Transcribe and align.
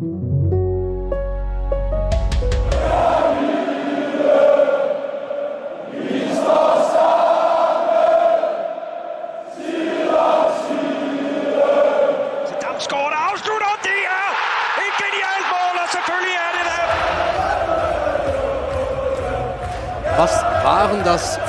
waren 0.00 0.30
das 0.30 0.39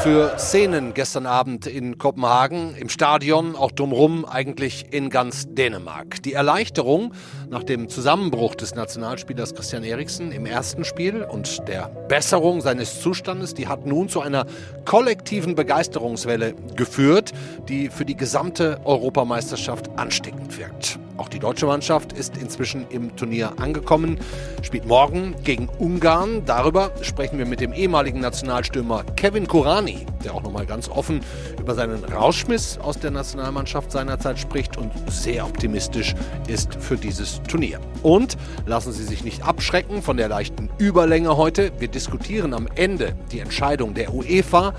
für 0.03 0.35
Szenen 0.39 0.95
gestern 0.95 1.27
Abend 1.27 1.67
in 1.67 1.99
Kopenhagen, 1.99 2.75
im 2.75 2.89
Stadion, 2.89 3.55
auch 3.55 3.71
drumherum, 3.71 4.25
eigentlich 4.25 4.87
in 4.89 5.11
ganz 5.11 5.45
Dänemark? 5.53 6.23
Die 6.23 6.33
Erleichterung 6.33 7.13
nach 7.51 7.63
dem 7.63 7.87
Zusammenbruch 7.87 8.55
des 8.55 8.73
Nationalspielers 8.73 9.53
Christian 9.53 9.83
Eriksen 9.83 10.31
im 10.31 10.47
ersten 10.47 10.85
Spiel 10.85 11.21
und 11.23 11.67
der 11.67 11.89
Besserung 12.07 12.61
seines 12.61 13.01
Zustandes, 13.01 13.53
die 13.53 13.67
hat 13.67 13.85
nun 13.85 14.09
zu 14.09 14.21
einer 14.21 14.47
kollektiven 14.85 15.53
Begeisterungswelle 15.53 16.55
geführt, 16.75 17.31
die 17.69 17.89
für 17.89 18.05
die 18.05 18.15
gesamte 18.15 18.79
Europameisterschaft 18.83 19.99
ansteckend 19.99 20.57
wirkt. 20.57 20.97
Auch 21.17 21.29
die 21.29 21.39
deutsche 21.39 21.65
Mannschaft 21.65 22.13
ist 22.13 22.37
inzwischen 22.37 22.85
im 22.89 23.15
Turnier 23.15 23.59
angekommen, 23.59 24.19
spielt 24.61 24.85
morgen 24.85 25.35
gegen 25.43 25.69
Ungarn. 25.79 26.43
Darüber 26.45 26.91
sprechen 27.01 27.37
wir 27.37 27.45
mit 27.45 27.59
dem 27.59 27.73
ehemaligen 27.73 28.19
Nationalstürmer 28.19 29.03
Kevin 29.15 29.47
Kurani, 29.47 30.05
der 30.23 30.33
auch 30.33 30.43
nochmal 30.43 30.65
ganz 30.65 30.89
offen 30.89 31.21
über 31.59 31.75
seinen 31.75 32.03
Rausschmiss 32.03 32.77
aus 32.77 32.99
der 32.99 33.11
Nationalmannschaft 33.11 33.91
seinerzeit 33.91 34.39
spricht 34.39 34.77
und 34.77 34.91
sehr 35.09 35.45
optimistisch 35.45 36.15
ist 36.47 36.75
für 36.75 36.97
dieses 36.97 37.41
Turnier. 37.43 37.79
Und 38.03 38.37
lassen 38.65 38.91
Sie 38.91 39.03
sich 39.03 39.23
nicht 39.23 39.43
abschrecken 39.43 40.01
von 40.01 40.17
der 40.17 40.29
leichten 40.29 40.69
Überlänge 40.77 41.37
heute. 41.37 41.71
Wir 41.79 41.87
diskutieren 41.87 42.53
am 42.53 42.67
Ende 42.75 43.15
die 43.31 43.39
Entscheidung 43.39 43.93
der 43.93 44.13
UEFA 44.13 44.73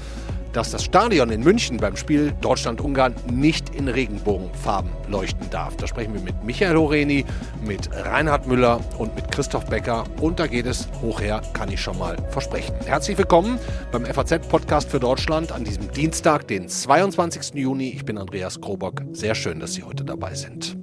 dass 0.52 0.70
das 0.70 0.84
Stadion 0.84 1.30
in 1.30 1.42
München 1.42 1.78
beim 1.78 1.96
Spiel 1.96 2.32
Deutschland-Ungarn 2.40 3.14
nicht 3.30 3.74
in 3.74 3.88
Regenbogenfarben 3.88 4.90
leuchten 5.08 5.48
darf. 5.50 5.76
Da 5.76 5.86
sprechen 5.86 6.14
wir 6.14 6.20
mit 6.20 6.44
Michael 6.44 6.76
Horeni, 6.76 7.24
mit 7.64 7.88
Reinhard 7.92 8.46
Müller 8.46 8.80
und 8.98 9.14
mit 9.14 9.30
Christoph 9.30 9.66
Becker. 9.66 10.04
Und 10.20 10.38
da 10.38 10.46
geht 10.46 10.66
es 10.66 10.88
hoch 11.00 11.20
her, 11.20 11.42
kann 11.54 11.70
ich 11.70 11.80
schon 11.80 11.98
mal 11.98 12.16
versprechen. 12.30 12.74
Herzlich 12.84 13.16
willkommen 13.16 13.58
beim 13.90 14.04
FAZ-Podcast 14.04 14.90
für 14.90 15.00
Deutschland 15.00 15.52
an 15.52 15.64
diesem 15.64 15.90
Dienstag, 15.90 16.46
den 16.48 16.68
22. 16.68 17.54
Juni. 17.54 17.90
Ich 17.90 18.04
bin 18.04 18.18
Andreas 18.18 18.60
Krobock. 18.60 19.02
Sehr 19.12 19.34
schön, 19.34 19.58
dass 19.58 19.72
Sie 19.72 19.82
heute 19.82 20.04
dabei 20.04 20.34
sind. 20.34 20.76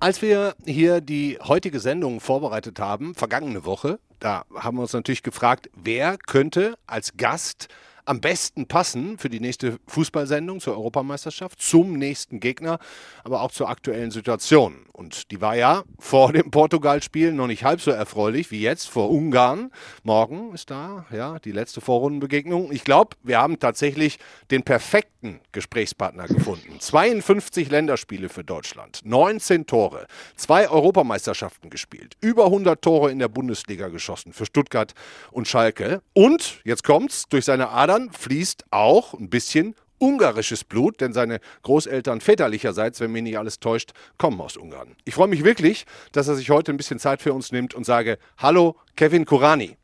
Als 0.00 0.20
wir 0.20 0.54
hier 0.66 1.00
die 1.00 1.38
heutige 1.42 1.80
Sendung 1.80 2.20
vorbereitet 2.20 2.78
haben, 2.78 3.14
vergangene 3.14 3.64
Woche, 3.64 4.00
da 4.24 4.46
haben 4.54 4.78
wir 4.78 4.82
uns 4.82 4.94
natürlich 4.94 5.22
gefragt, 5.22 5.68
wer 5.74 6.16
könnte 6.16 6.78
als 6.86 7.16
Gast 7.18 7.68
am 8.04 8.20
besten 8.20 8.66
passen 8.66 9.18
für 9.18 9.28
die 9.28 9.40
nächste 9.40 9.78
Fußballsendung 9.86 10.60
zur 10.60 10.74
Europameisterschaft, 10.74 11.60
zum 11.60 11.94
nächsten 11.94 12.40
Gegner, 12.40 12.78
aber 13.24 13.40
auch 13.40 13.50
zur 13.50 13.68
aktuellen 13.68 14.10
Situation. 14.10 14.86
Und 14.92 15.30
die 15.30 15.40
war 15.40 15.56
ja 15.56 15.84
vor 15.98 16.32
dem 16.32 16.50
Portugal-Spiel 16.50 17.32
noch 17.32 17.46
nicht 17.46 17.64
halb 17.64 17.80
so 17.80 17.90
erfreulich 17.90 18.50
wie 18.50 18.60
jetzt 18.60 18.88
vor 18.88 19.10
Ungarn. 19.10 19.70
Morgen 20.02 20.52
ist 20.54 20.70
da 20.70 21.06
ja 21.10 21.38
die 21.38 21.52
letzte 21.52 21.80
Vorrundenbegegnung. 21.80 22.70
Ich 22.70 22.84
glaube, 22.84 23.16
wir 23.22 23.38
haben 23.38 23.58
tatsächlich 23.58 24.18
den 24.50 24.62
perfekten 24.62 25.40
Gesprächspartner 25.52 26.26
gefunden. 26.26 26.78
52 26.78 27.70
Länderspiele 27.70 28.28
für 28.28 28.44
Deutschland, 28.44 29.00
19 29.04 29.66
Tore, 29.66 30.06
zwei 30.36 30.68
Europameisterschaften 30.68 31.70
gespielt, 31.70 32.14
über 32.20 32.46
100 32.46 32.80
Tore 32.82 33.10
in 33.10 33.18
der 33.18 33.28
Bundesliga 33.28 33.88
geschossen 33.88 34.32
für 34.32 34.44
Stuttgart 34.46 34.94
und 35.30 35.48
Schalke. 35.48 36.02
Und 36.12 36.60
jetzt 36.64 36.84
kommt's 36.84 37.28
durch 37.28 37.46
seine 37.46 37.70
Ader 37.70 37.93
Adern 37.94 38.10
fließt 38.10 38.64
auch 38.70 39.14
ein 39.14 39.30
bisschen 39.30 39.74
ungarisches 39.98 40.64
Blut, 40.64 41.00
denn 41.00 41.12
seine 41.12 41.38
Großeltern 41.62 42.20
väterlicherseits, 42.20 43.00
wenn 43.00 43.12
mich 43.12 43.22
nicht 43.22 43.38
alles 43.38 43.60
täuscht, 43.60 43.92
kommen 44.18 44.40
aus 44.40 44.56
Ungarn. 44.56 44.96
Ich 45.04 45.14
freue 45.14 45.28
mich 45.28 45.44
wirklich, 45.44 45.86
dass 46.10 46.26
er 46.26 46.34
sich 46.34 46.50
heute 46.50 46.72
ein 46.72 46.76
bisschen 46.76 46.98
Zeit 46.98 47.22
für 47.22 47.32
uns 47.32 47.52
nimmt 47.52 47.72
und 47.74 47.86
sage 47.86 48.18
Hallo, 48.38 48.76
Kevin 48.96 49.24
Kurani. 49.24 49.76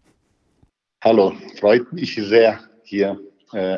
Hallo, 1.03 1.34
freut 1.60 1.93
mich 1.93 2.16
sehr, 2.16 2.59
hier 2.82 3.19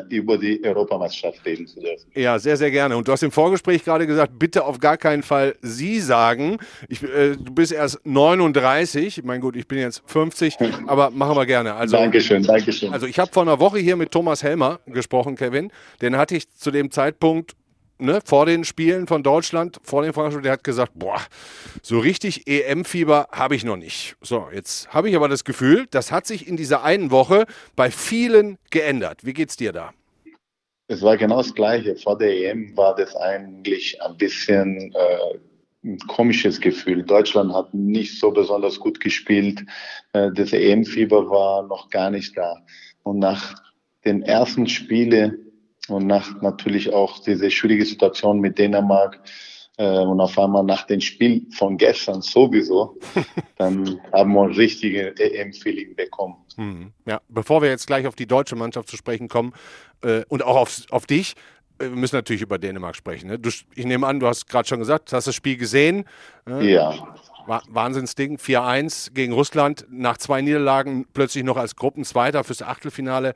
über 0.09 0.37
die 0.37 0.63
Europameisterschaft 0.63 1.45
reden 1.45 1.65
zu 1.65 1.79
dürfen. 1.79 2.05
Ja, 2.13 2.37
sehr, 2.37 2.57
sehr 2.57 2.71
gerne. 2.71 2.95
Und 2.95 3.07
du 3.07 3.11
hast 3.11 3.23
im 3.23 3.31
Vorgespräch 3.31 3.83
gerade 3.83 4.05
gesagt, 4.05 4.37
bitte 4.37 4.65
auf 4.65 4.79
gar 4.79 4.97
keinen 4.97 5.23
Fall 5.23 5.55
Sie 5.61 5.99
sagen. 5.99 6.57
Ich, 6.89 7.01
äh, 7.03 7.35
du 7.35 7.53
bist 7.53 7.71
erst 7.71 7.99
39. 8.03 9.23
Mein 9.23 9.41
gut, 9.41 9.55
ich 9.55 9.67
bin 9.67 9.79
jetzt 9.79 10.03
50, 10.05 10.57
aber 10.87 11.09
machen 11.09 11.35
wir 11.35 11.45
gerne. 11.45 11.73
Also, 11.73 11.97
Dankeschön, 11.97 12.43
Dankeschön. 12.43 12.93
Also 12.93 13.07
ich 13.07 13.17
habe 13.19 13.31
vor 13.31 13.43
einer 13.43 13.59
Woche 13.59 13.79
hier 13.79 13.95
mit 13.95 14.11
Thomas 14.11 14.43
Helmer 14.43 14.79
gesprochen, 14.85 15.35
Kevin. 15.35 15.71
Den 16.01 16.17
hatte 16.17 16.35
ich 16.35 16.51
zu 16.51 16.71
dem 16.71 16.91
Zeitpunkt 16.91 17.55
ne, 18.03 18.19
vor 18.23 18.45
den 18.45 18.63
Spielen 18.63 19.07
von 19.07 19.23
Deutschland, 19.23 19.79
vor 19.83 20.03
den 20.03 20.13
Frankfurt, 20.13 20.45
der 20.45 20.53
hat 20.53 20.63
gesagt, 20.63 20.91
boah, 20.95 21.19
so 21.81 21.99
richtig 21.99 22.47
EM-Fieber 22.47 23.27
habe 23.31 23.55
ich 23.55 23.63
noch 23.63 23.77
nicht. 23.77 24.15
So, 24.21 24.47
jetzt 24.53 24.93
habe 24.93 25.09
ich 25.09 25.15
aber 25.15 25.29
das 25.29 25.43
Gefühl, 25.43 25.87
das 25.89 26.11
hat 26.11 26.27
sich 26.27 26.47
in 26.47 26.57
dieser 26.57 26.83
einen 26.83 27.11
Woche 27.11 27.45
bei 27.75 27.89
vielen 27.89 28.57
geändert. 28.69 29.25
Wie 29.25 29.33
geht's 29.33 29.57
dir 29.57 29.71
da? 29.71 29.91
Es 30.87 31.01
war 31.01 31.17
genau 31.17 31.37
das 31.37 31.55
Gleiche. 31.55 31.95
Vor 31.95 32.17
der 32.17 32.35
EM 32.35 32.75
war 32.75 32.95
das 32.95 33.15
eigentlich 33.15 33.99
ein 34.01 34.17
bisschen 34.17 34.93
äh, 34.93 35.37
ein 35.83 35.97
komisches 36.07 36.59
Gefühl. 36.59 37.03
Deutschland 37.03 37.53
hat 37.53 37.73
nicht 37.73 38.19
so 38.19 38.31
besonders 38.31 38.79
gut 38.79 38.99
gespielt. 38.99 39.63
Äh, 40.13 40.31
das 40.33 40.53
EM-Fieber 40.53 41.29
war 41.29 41.63
noch 41.63 41.89
gar 41.89 42.11
nicht 42.11 42.37
da. 42.37 42.57
Und 43.03 43.19
nach 43.19 43.55
den 44.05 44.21
ersten 44.23 44.67
Spielen 44.67 45.42
und 45.87 46.07
nach 46.07 46.41
natürlich 46.41 46.93
auch 46.93 47.19
diese 47.19 47.51
schwierige 47.51 47.85
Situation 47.85 48.39
mit 48.39 48.57
Dänemark 48.57 49.19
äh, 49.77 49.99
und 49.99 50.21
auf 50.21 50.37
einmal 50.37 50.63
nach 50.63 50.85
dem 50.85 51.01
Spiel 51.01 51.45
von 51.51 51.77
gestern 51.77 52.21
sowieso, 52.21 52.97
dann 53.57 53.99
haben 54.11 54.33
wir 54.33 54.43
ein 54.43 54.51
richtiges 54.51 55.19
EM-Feeling 55.19 55.95
bekommen. 55.95 56.35
Mhm. 56.57 56.93
Ja, 57.05 57.21
bevor 57.29 57.61
wir 57.61 57.69
jetzt 57.69 57.87
gleich 57.87 58.07
auf 58.07 58.15
die 58.15 58.27
deutsche 58.27 58.55
Mannschaft 58.55 58.89
zu 58.89 58.97
sprechen 58.97 59.27
kommen 59.27 59.53
äh, 60.03 60.23
und 60.29 60.43
auch 60.43 60.55
auf, 60.55 60.81
auf 60.91 61.05
dich, 61.05 61.33
äh, 61.79 61.85
wir 61.85 61.95
müssen 61.95 62.15
natürlich 62.15 62.41
über 62.41 62.57
Dänemark 62.57 62.95
sprechen. 62.95 63.27
Ne? 63.27 63.39
Du, 63.39 63.49
ich 63.49 63.85
nehme 63.85 64.07
an, 64.07 64.19
du 64.19 64.27
hast 64.27 64.47
gerade 64.47 64.67
schon 64.67 64.79
gesagt, 64.79 65.11
du 65.11 65.15
hast 65.15 65.27
das 65.27 65.35
Spiel 65.35 65.57
gesehen. 65.57 66.05
Äh, 66.47 66.73
ja. 66.73 67.15
Wahnsinnsding. 67.47 68.37
4-1 68.37 69.13
gegen 69.13 69.33
Russland, 69.33 69.85
nach 69.89 70.17
zwei 70.17 70.41
Niederlagen 70.41 71.05
plötzlich 71.13 71.43
noch 71.43 71.57
als 71.57 71.75
Gruppenzweiter 71.75 72.43
fürs 72.43 72.61
Achtelfinale 72.61 73.33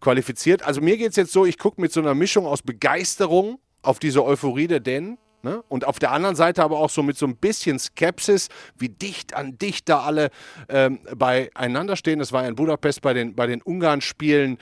qualifiziert. 0.00 0.62
Also 0.62 0.80
mir 0.80 0.96
geht 0.96 1.10
es 1.10 1.16
jetzt 1.16 1.32
so, 1.32 1.44
ich 1.44 1.58
gucke 1.58 1.80
mit 1.80 1.92
so 1.92 2.00
einer 2.00 2.14
Mischung 2.14 2.46
aus 2.46 2.62
Begeisterung 2.62 3.58
auf 3.82 3.98
diese 3.98 4.24
Euphorie 4.24 4.66
der 4.66 4.80
Dänen. 4.80 5.18
Ne? 5.42 5.62
Und 5.68 5.86
auf 5.86 6.00
der 6.00 6.10
anderen 6.10 6.34
Seite 6.34 6.64
aber 6.64 6.78
auch 6.78 6.90
so 6.90 7.02
mit 7.02 7.16
so 7.16 7.24
ein 7.24 7.36
bisschen 7.36 7.78
Skepsis, 7.78 8.48
wie 8.76 8.88
dicht 8.88 9.34
an 9.34 9.56
dicht 9.56 9.88
da 9.88 10.00
alle 10.00 10.30
ähm, 10.68 10.98
beieinander 11.16 11.94
stehen. 11.94 12.18
Das 12.18 12.32
war 12.32 12.42
ja 12.42 12.48
in 12.48 12.56
Budapest 12.56 13.02
bei 13.02 13.14
den, 13.14 13.36
bei 13.36 13.46
den 13.46 13.62
Ungarn-Spielen 13.62 14.58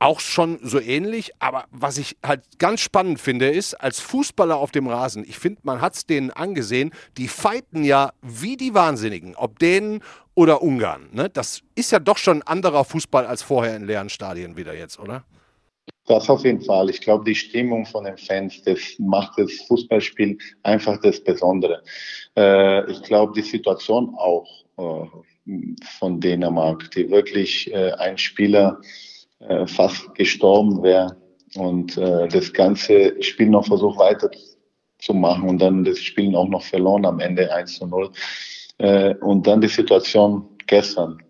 auch 0.00 0.18
schon 0.18 0.58
so 0.62 0.80
ähnlich. 0.80 1.30
Aber 1.38 1.66
was 1.70 1.98
ich 1.98 2.16
halt 2.24 2.42
ganz 2.58 2.80
spannend 2.80 3.20
finde, 3.20 3.48
ist, 3.48 3.74
als 3.74 4.00
Fußballer 4.00 4.56
auf 4.56 4.72
dem 4.72 4.88
Rasen, 4.88 5.24
ich 5.24 5.38
finde, 5.38 5.60
man 5.62 5.80
hat 5.80 5.94
es 5.94 6.06
denen 6.06 6.30
angesehen, 6.30 6.90
die 7.16 7.28
fighten 7.28 7.84
ja 7.84 8.12
wie 8.22 8.56
die 8.56 8.74
Wahnsinnigen, 8.74 9.36
ob 9.36 9.58
Dänen 9.60 10.02
oder 10.34 10.62
Ungarn. 10.62 11.08
Ne? 11.12 11.28
Das 11.28 11.60
ist 11.74 11.92
ja 11.92 11.98
doch 11.98 12.16
schon 12.16 12.38
ein 12.38 12.46
anderer 12.46 12.84
Fußball 12.84 13.26
als 13.26 13.42
vorher 13.42 13.76
in 13.76 13.86
leeren 13.86 14.08
Stadien 14.08 14.56
wieder 14.56 14.74
jetzt, 14.74 14.98
oder? 14.98 15.24
Das 16.06 16.28
auf 16.30 16.44
jeden 16.44 16.62
Fall. 16.62 16.88
Ich 16.90 17.00
glaube, 17.00 17.24
die 17.24 17.34
Stimmung 17.34 17.84
von 17.84 18.04
den 18.04 18.16
Fans, 18.16 18.62
das 18.62 18.80
macht 18.98 19.38
das 19.38 19.52
Fußballspiel 19.68 20.38
einfach 20.62 21.00
das 21.02 21.22
Besondere. 21.22 21.82
Äh, 22.36 22.90
ich 22.90 23.02
glaube, 23.02 23.32
die 23.34 23.46
Situation 23.46 24.14
auch 24.16 24.48
äh, 24.78 25.06
von 25.98 26.20
Dänemark, 26.20 26.90
die 26.92 27.10
wirklich 27.10 27.72
äh, 27.72 27.92
ein 27.92 28.16
Spieler 28.16 28.80
äh, 29.40 29.66
fast 29.66 30.14
gestorben 30.14 30.82
wäre 30.82 31.16
und 31.56 31.96
äh, 31.96 32.28
das 32.28 32.52
ganze 32.52 33.22
Spiel 33.22 33.48
noch 33.48 33.66
versucht 33.66 33.98
weiterzumachen 33.98 35.48
und 35.48 35.58
dann 35.60 35.84
das 35.84 35.98
Spiel 35.98 36.34
auch 36.36 36.48
noch 36.48 36.62
verloren 36.62 37.04
am 37.06 37.20
Ende 37.20 37.52
1 37.52 37.78
zu 37.78 37.86
0. 37.86 38.10
Äh, 38.78 39.14
und 39.16 39.46
dann 39.46 39.60
die 39.60 39.68
Situation 39.68 40.48
gestern. 40.66 41.22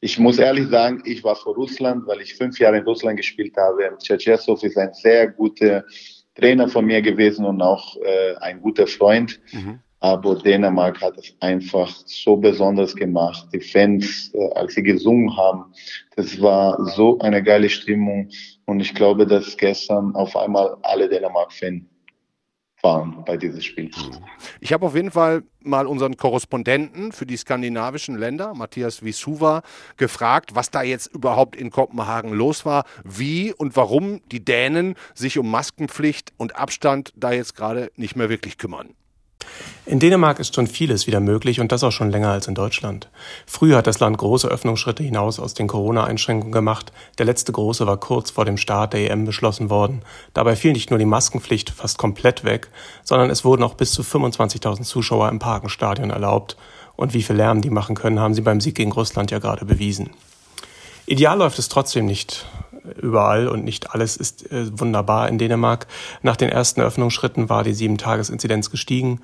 Ich 0.00 0.18
muss 0.18 0.38
ehrlich 0.38 0.68
sagen, 0.68 1.02
ich 1.04 1.24
war 1.24 1.34
vor 1.34 1.54
Russland, 1.54 2.06
weil 2.06 2.20
ich 2.20 2.34
fünf 2.34 2.58
Jahre 2.58 2.78
in 2.78 2.84
Russland 2.84 3.16
gespielt 3.16 3.56
habe. 3.56 3.90
Tschetschesow 3.98 4.62
ist 4.62 4.78
ein 4.78 4.94
sehr 4.94 5.28
guter 5.28 5.84
Trainer 6.34 6.68
von 6.68 6.86
mir 6.86 7.02
gewesen 7.02 7.44
und 7.44 7.60
auch 7.60 7.96
äh, 7.96 8.36
ein 8.40 8.60
guter 8.60 8.86
Freund. 8.86 9.40
Mhm. 9.52 9.80
Aber 10.00 10.36
Dänemark 10.36 11.00
hat 11.00 11.18
es 11.18 11.34
einfach 11.40 11.88
so 12.06 12.36
besonders 12.36 12.94
gemacht. 12.94 13.48
Die 13.52 13.60
Fans, 13.60 14.32
äh, 14.32 14.52
als 14.54 14.74
sie 14.74 14.82
gesungen 14.82 15.36
haben, 15.36 15.72
das 16.14 16.40
war 16.40 16.84
so 16.84 17.18
eine 17.18 17.42
geile 17.42 17.68
Stimmung. 17.68 18.28
Und 18.66 18.80
ich 18.80 18.94
glaube, 18.94 19.26
dass 19.26 19.56
gestern 19.56 20.14
auf 20.14 20.36
einmal 20.36 20.76
alle 20.82 21.08
Dänemark-Fans 21.08 21.82
waren 22.82 23.24
bei 23.24 23.36
diesem 23.36 23.60
Spiel. 23.60 23.90
Ich 24.60 24.72
habe 24.72 24.86
auf 24.86 24.94
jeden 24.94 25.10
Fall 25.10 25.42
mal 25.60 25.86
unseren 25.86 26.16
Korrespondenten 26.16 27.12
für 27.12 27.26
die 27.26 27.36
skandinavischen 27.36 28.16
Länder, 28.16 28.54
Matthias 28.54 29.02
Wisuva, 29.02 29.62
gefragt, 29.96 30.54
was 30.54 30.70
da 30.70 30.82
jetzt 30.82 31.08
überhaupt 31.08 31.56
in 31.56 31.70
Kopenhagen 31.70 32.32
los 32.32 32.64
war, 32.64 32.84
wie 33.04 33.52
und 33.52 33.76
warum 33.76 34.20
die 34.30 34.44
Dänen 34.44 34.94
sich 35.14 35.38
um 35.38 35.50
Maskenpflicht 35.50 36.32
und 36.36 36.56
Abstand 36.56 37.12
da 37.16 37.32
jetzt 37.32 37.56
gerade 37.56 37.90
nicht 37.96 38.16
mehr 38.16 38.28
wirklich 38.28 38.58
kümmern. 38.58 38.94
In 39.88 40.00
Dänemark 40.00 40.38
ist 40.38 40.54
schon 40.54 40.66
vieles 40.66 41.06
wieder 41.06 41.18
möglich 41.18 41.60
und 41.60 41.72
das 41.72 41.82
auch 41.82 41.92
schon 41.92 42.10
länger 42.10 42.30
als 42.30 42.46
in 42.46 42.54
Deutschland. 42.54 43.08
Früher 43.46 43.78
hat 43.78 43.86
das 43.86 44.00
Land 44.00 44.18
große 44.18 44.46
Öffnungsschritte 44.46 45.02
hinaus 45.02 45.40
aus 45.40 45.54
den 45.54 45.66
Corona-Einschränkungen 45.66 46.52
gemacht. 46.52 46.92
Der 47.16 47.24
letzte 47.24 47.52
große 47.52 47.86
war 47.86 47.96
kurz 47.96 48.30
vor 48.30 48.44
dem 48.44 48.58
Start 48.58 48.92
der 48.92 49.10
EM 49.10 49.24
beschlossen 49.24 49.70
worden. 49.70 50.02
Dabei 50.34 50.56
fiel 50.56 50.72
nicht 50.72 50.90
nur 50.90 50.98
die 50.98 51.06
Maskenpflicht 51.06 51.70
fast 51.70 51.96
komplett 51.96 52.44
weg, 52.44 52.68
sondern 53.02 53.30
es 53.30 53.46
wurden 53.46 53.62
auch 53.62 53.74
bis 53.74 53.92
zu 53.92 54.02
25.000 54.02 54.82
Zuschauer 54.82 55.30
im 55.30 55.38
Parkenstadion 55.38 56.10
erlaubt. 56.10 56.58
Und 56.94 57.14
wie 57.14 57.22
viel 57.22 57.36
Lärm 57.36 57.62
die 57.62 57.70
machen 57.70 57.96
können, 57.96 58.20
haben 58.20 58.34
sie 58.34 58.42
beim 58.42 58.60
Sieg 58.60 58.74
gegen 58.74 58.92
Russland 58.92 59.30
ja 59.30 59.38
gerade 59.38 59.64
bewiesen. 59.64 60.10
Ideal 61.06 61.38
läuft 61.38 61.58
es 61.58 61.70
trotzdem 61.70 62.04
nicht 62.04 62.44
überall 63.00 63.48
und 63.48 63.64
nicht 63.64 63.94
alles 63.94 64.16
ist 64.16 64.50
äh, 64.50 64.78
wunderbar 64.78 65.28
in 65.28 65.38
Dänemark. 65.38 65.86
Nach 66.22 66.36
den 66.36 66.48
ersten 66.48 66.80
Öffnungsschritten 66.80 67.48
war 67.48 67.64
die 67.64 67.74
Sieben-Tages-Inzidenz 67.74 68.70
gestiegen. 68.70 69.20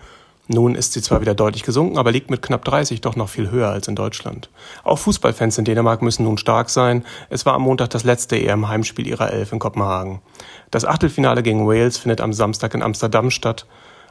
Nun 0.47 0.75
ist 0.75 0.93
sie 0.93 1.01
zwar 1.01 1.23
wieder 1.23 1.35
deutlich 1.35 1.63
gesunken, 1.63 1.97
aber 1.97 2.13
liegt 2.13 2.31
mit 2.31 2.43
knapp 2.43 2.65
30 2.67 3.01
doch 3.01 3.17
noch 3.17 3.31
viel 3.31 3.51
höher 3.51 3.71
als 3.71 3.89
in 3.89 3.97
Deutschland. 3.97 4.51
Auch 4.83 4.99
Fußballfans 4.99 5.57
in 5.57 5.65
Dänemark 5.65 6.03
müssen 6.03 6.25
nun 6.25 6.37
stark 6.37 6.69
sein. 6.69 7.05
Es 7.31 7.47
war 7.47 7.55
am 7.55 7.63
Montag 7.63 7.91
das 7.91 8.05
letzte 8.05 8.37
EM-Heimspiel 8.37 9.07
ihrer 9.07 9.33
Elf 9.33 9.53
in 9.53 9.59
Kopenhagen. 9.59 10.21
Das 10.71 10.85
Achtelfinale 10.85 11.43
gegen 11.43 11.67
Wales 11.67 11.97
findet 11.97 12.21
am 12.21 12.35
Samstag 12.35 12.75
in 12.75 12.83
Amsterdam 12.83 13.31
statt. 13.31 13.67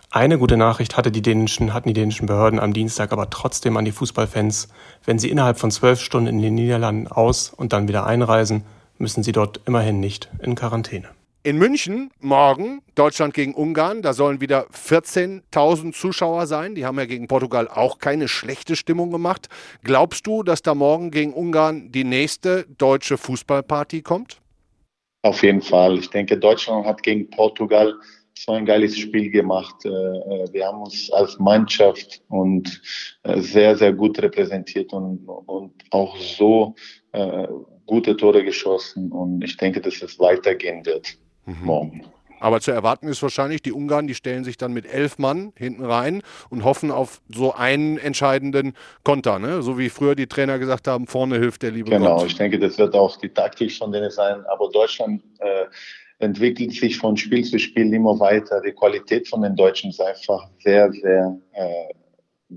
Eine 0.10 0.40
gute 0.40 0.58
Nachricht 0.58 0.98
hatte 0.98 1.12
die 1.12 1.22
dänischen, 1.22 1.74
hatten 1.74 1.88
die 1.88 1.94
dänischen 1.94 2.26
Behörden 2.26 2.60
am 2.60 2.74
Dienstag 2.74 3.12
aber 3.12 3.30
trotzdem 3.30 3.78
an 3.78 3.86
die 3.86 3.92
Fußballfans. 3.92 4.70
Wenn 5.06 5.20
sie 5.20 5.30
innerhalb 5.30 5.60
von 5.60 5.70
zwölf 5.70 6.02
Stunden 6.02 6.30
in 6.30 6.42
den 6.42 6.56
Niederlanden 6.56 7.08
aus 7.08 7.50
und 7.50 7.74
dann 7.74 7.88
wieder 7.88 8.08
einreisen, 8.08 8.64
müssen 8.98 9.24
sie 9.24 9.32
dort 9.32 9.62
immerhin 9.66 10.00
nicht 10.00 10.30
in 10.42 10.56
Quarantäne. 10.56 11.10
In 11.46 11.58
München 11.58 12.10
morgen 12.22 12.82
Deutschland 12.96 13.34
gegen 13.34 13.54
Ungarn. 13.54 14.02
Da 14.02 14.14
sollen 14.14 14.40
wieder 14.40 14.68
14.000 14.70 15.92
Zuschauer 15.92 16.48
sein. 16.48 16.74
Die 16.74 16.86
haben 16.86 16.98
ja 16.98 17.06
gegen 17.06 17.28
Portugal 17.28 17.68
auch 17.68 18.00
keine 18.00 18.30
schlechte 18.30 18.78
Stimmung 18.78 19.12
gemacht. 19.12 19.50
Glaubst 19.84 20.26
du, 20.26 20.44
dass 20.44 20.62
da 20.62 20.74
morgen 20.74 21.12
gegen 21.12 21.34
Ungarn 21.34 21.92
die 21.92 22.06
nächste 22.06 22.66
deutsche 22.78 23.18
Fußballparty 23.18 24.04
kommt? 24.04 24.40
Auf 25.22 25.44
jeden 25.44 25.62
Fall. 25.62 25.98
Ich 26.00 26.10
denke, 26.10 26.38
Deutschland 26.38 26.86
hat 26.86 27.04
gegen 27.04 27.30
Portugal 27.30 27.94
so 28.36 28.54
ein 28.54 28.66
geiles 28.66 28.98
Spiel 28.98 29.30
gemacht. 29.30 29.84
Äh, 29.84 29.90
äh, 29.90 30.54
wir 30.54 30.66
haben 30.66 30.82
uns 30.82 31.12
als 31.12 31.38
Mannschaft 31.40 32.22
und 32.30 32.82
äh, 33.24 33.42
sehr, 33.42 33.76
sehr 33.76 33.92
gut 33.92 34.18
repräsentiert 34.22 34.94
und, 34.94 35.28
und 35.28 35.74
auch 35.92 36.18
so 36.18 36.76
gute 37.86 38.16
Tore 38.18 38.44
geschossen. 38.44 39.12
Und 39.12 39.44
ich 39.44 39.58
denke, 39.58 39.82
dass 39.82 40.02
es 40.02 40.20
weitergehen 40.20 40.86
wird 40.86 41.18
mhm. 41.46 41.66
morgen. 41.66 42.06
Aber 42.44 42.60
zu 42.60 42.72
erwarten 42.72 43.08
ist 43.08 43.24
wahrscheinlich, 43.24 43.62
die 43.62 43.72
Ungarn, 43.72 44.06
die 44.06 44.16
stellen 44.16 44.44
sich 44.44 44.58
dann 44.58 44.74
mit 44.74 44.86
elf 44.86 45.18
Mann 45.18 45.54
hinten 45.56 45.86
rein 45.86 46.22
und 46.50 46.66
hoffen 46.66 46.92
auf 46.92 47.22
so 47.30 47.54
einen 47.54 47.98
entscheidenden 47.98 48.74
Konter, 49.06 49.40
ne? 49.40 49.62
So 49.62 49.78
wie 49.78 49.88
früher 49.88 50.14
die 50.14 50.28
Trainer 50.28 50.60
gesagt 50.60 50.90
haben, 50.90 51.08
vorne 51.08 51.40
hilft 51.40 51.62
der 51.64 51.72
liebe 51.72 51.90
genau, 51.90 52.00
Gott. 52.00 52.18
Genau, 52.18 52.26
ich 52.26 52.36
denke, 52.36 52.60
das 52.60 52.78
wird 52.78 52.96
auch 52.96 53.16
die 53.16 53.30
Taktik 53.30 53.72
von 53.72 53.94
denen 53.94 54.12
sein. 54.12 54.44
Aber 54.52 54.70
Deutschland 54.70 55.24
äh, 55.40 55.68
entwickelt 56.20 56.74
sich 56.74 56.98
von 56.98 57.16
Spiel 57.16 57.46
zu 57.46 57.58
Spiel 57.58 57.94
immer 57.94 58.20
weiter. 58.20 58.60
Die 58.60 58.74
Qualität 58.74 59.26
von 59.30 59.42
den 59.42 59.56
Deutschen 59.56 59.92
ist 59.92 60.02
einfach 60.02 60.50
sehr, 60.60 60.92
sehr 60.92 61.38
äh, 61.54 61.94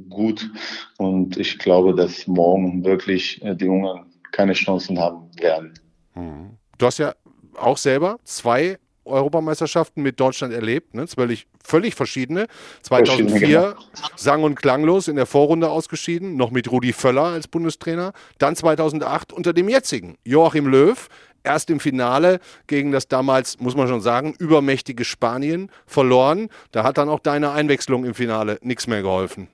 gut. 0.08 0.50
Und 0.98 1.36
ich 1.36 1.60
glaube, 1.60 1.94
dass 1.94 2.26
morgen 2.26 2.84
wirklich 2.84 3.40
äh, 3.44 3.54
die 3.54 3.68
Ungarn 3.68 4.10
keine 4.36 4.52
Chancen 4.52 4.98
haben 4.98 5.30
werden. 5.40 5.72
Mhm. 6.14 6.58
Du 6.76 6.86
hast 6.86 6.98
ja 6.98 7.14
auch 7.56 7.78
selber 7.78 8.18
zwei 8.24 8.78
Europameisterschaften 9.06 10.02
mit 10.02 10.20
Deutschland 10.20 10.52
erlebt, 10.52 10.94
ne? 10.94 11.06
völlig, 11.06 11.46
völlig 11.64 11.94
verschiedene. 11.94 12.46
2004 12.82 13.48
genau. 13.48 13.74
sang- 14.16 14.42
und 14.42 14.56
klanglos 14.56 15.08
in 15.08 15.16
der 15.16 15.26
Vorrunde 15.26 15.70
ausgeschieden, 15.70 16.36
noch 16.36 16.50
mit 16.50 16.70
Rudi 16.70 16.92
Völler 16.92 17.22
als 17.22 17.48
Bundestrainer. 17.48 18.12
Dann 18.38 18.56
2008 18.56 19.32
unter 19.32 19.54
dem 19.54 19.68
jetzigen 19.68 20.18
Joachim 20.24 20.66
Löw, 20.66 21.08
erst 21.42 21.70
im 21.70 21.80
Finale 21.80 22.40
gegen 22.66 22.92
das 22.92 23.08
damals, 23.08 23.58
muss 23.58 23.76
man 23.76 23.88
schon 23.88 24.02
sagen, 24.02 24.34
übermächtige 24.38 25.04
Spanien 25.04 25.70
verloren. 25.86 26.50
Da 26.72 26.82
hat 26.82 26.98
dann 26.98 27.08
auch 27.08 27.20
deine 27.20 27.52
Einwechslung 27.52 28.04
im 28.04 28.14
Finale 28.14 28.58
nichts 28.60 28.86
mehr 28.86 29.00
geholfen. 29.00 29.48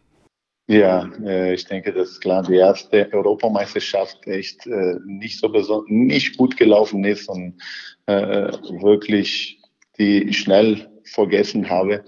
Ja, 0.69 1.11
äh, 1.25 1.55
ich 1.55 1.65
denke, 1.67 1.93
das 1.93 2.11
ist 2.11 2.21
klar. 2.21 2.43
Die 2.43 2.57
erste 2.57 3.13
Europameisterschaft 3.13 4.27
echt 4.27 4.67
äh, 4.67 4.97
nicht 5.05 5.41
so 5.41 5.49
besonders, 5.49 5.91
nicht 5.91 6.37
gut 6.37 6.57
gelaufen 6.57 7.05
ist 7.05 7.29
und 7.29 7.61
äh, 8.07 8.53
wirklich 8.81 9.61
die 9.99 10.33
schnell 10.33 10.89
vergessen 11.05 11.69
habe. 11.69 12.05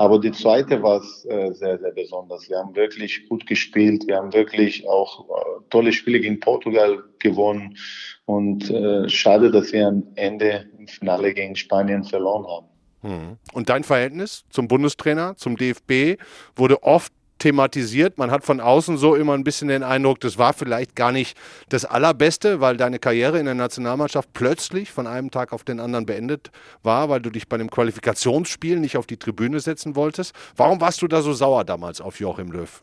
Aber 0.00 0.20
die 0.20 0.30
zweite 0.30 0.80
war 0.80 1.02
äh, 1.28 1.52
sehr, 1.52 1.78
sehr 1.78 1.90
besonders. 1.90 2.48
Wir 2.48 2.58
haben 2.58 2.74
wirklich 2.76 3.28
gut 3.28 3.44
gespielt. 3.46 4.06
Wir 4.06 4.16
haben 4.16 4.32
wirklich 4.32 4.88
auch 4.88 5.28
äh, 5.28 5.60
tolle 5.70 5.92
Spiele 5.92 6.20
gegen 6.20 6.38
Portugal 6.38 7.02
gewonnen. 7.18 7.76
Und 8.24 8.70
äh, 8.70 9.08
schade, 9.08 9.50
dass 9.50 9.72
wir 9.72 9.88
am 9.88 10.04
Ende 10.14 10.70
im 10.78 10.86
Finale 10.86 11.34
gegen 11.34 11.56
Spanien 11.56 12.04
verloren 12.04 12.46
haben. 12.46 12.66
Hm. 13.00 13.38
Und 13.52 13.68
dein 13.68 13.82
Verhältnis 13.82 14.44
zum 14.50 14.68
Bundestrainer, 14.68 15.36
zum 15.36 15.56
DFB, 15.56 16.20
wurde 16.54 16.82
oft 16.84 17.12
thematisiert. 17.38 18.18
Man 18.18 18.30
hat 18.30 18.44
von 18.44 18.60
außen 18.60 18.96
so 18.98 19.14
immer 19.14 19.34
ein 19.34 19.44
bisschen 19.44 19.68
den 19.68 19.82
Eindruck, 19.82 20.20
das 20.20 20.38
war 20.38 20.52
vielleicht 20.52 20.96
gar 20.96 21.12
nicht 21.12 21.36
das 21.68 21.84
Allerbeste, 21.84 22.60
weil 22.60 22.76
deine 22.76 22.98
Karriere 22.98 23.38
in 23.38 23.46
der 23.46 23.54
Nationalmannschaft 23.54 24.32
plötzlich 24.32 24.90
von 24.90 25.06
einem 25.06 25.30
Tag 25.30 25.52
auf 25.52 25.64
den 25.64 25.80
anderen 25.80 26.06
beendet 26.06 26.50
war, 26.82 27.08
weil 27.08 27.20
du 27.20 27.30
dich 27.30 27.48
bei 27.48 27.56
einem 27.56 27.70
Qualifikationsspiel 27.70 28.78
nicht 28.78 28.96
auf 28.96 29.06
die 29.06 29.16
Tribüne 29.16 29.60
setzen 29.60 29.96
wolltest. 29.96 30.34
Warum 30.56 30.80
warst 30.80 31.02
du 31.02 31.08
da 31.08 31.22
so 31.22 31.32
sauer 31.32 31.64
damals 31.64 32.00
auf 32.00 32.20
Joachim 32.20 32.52
Löw? 32.52 32.82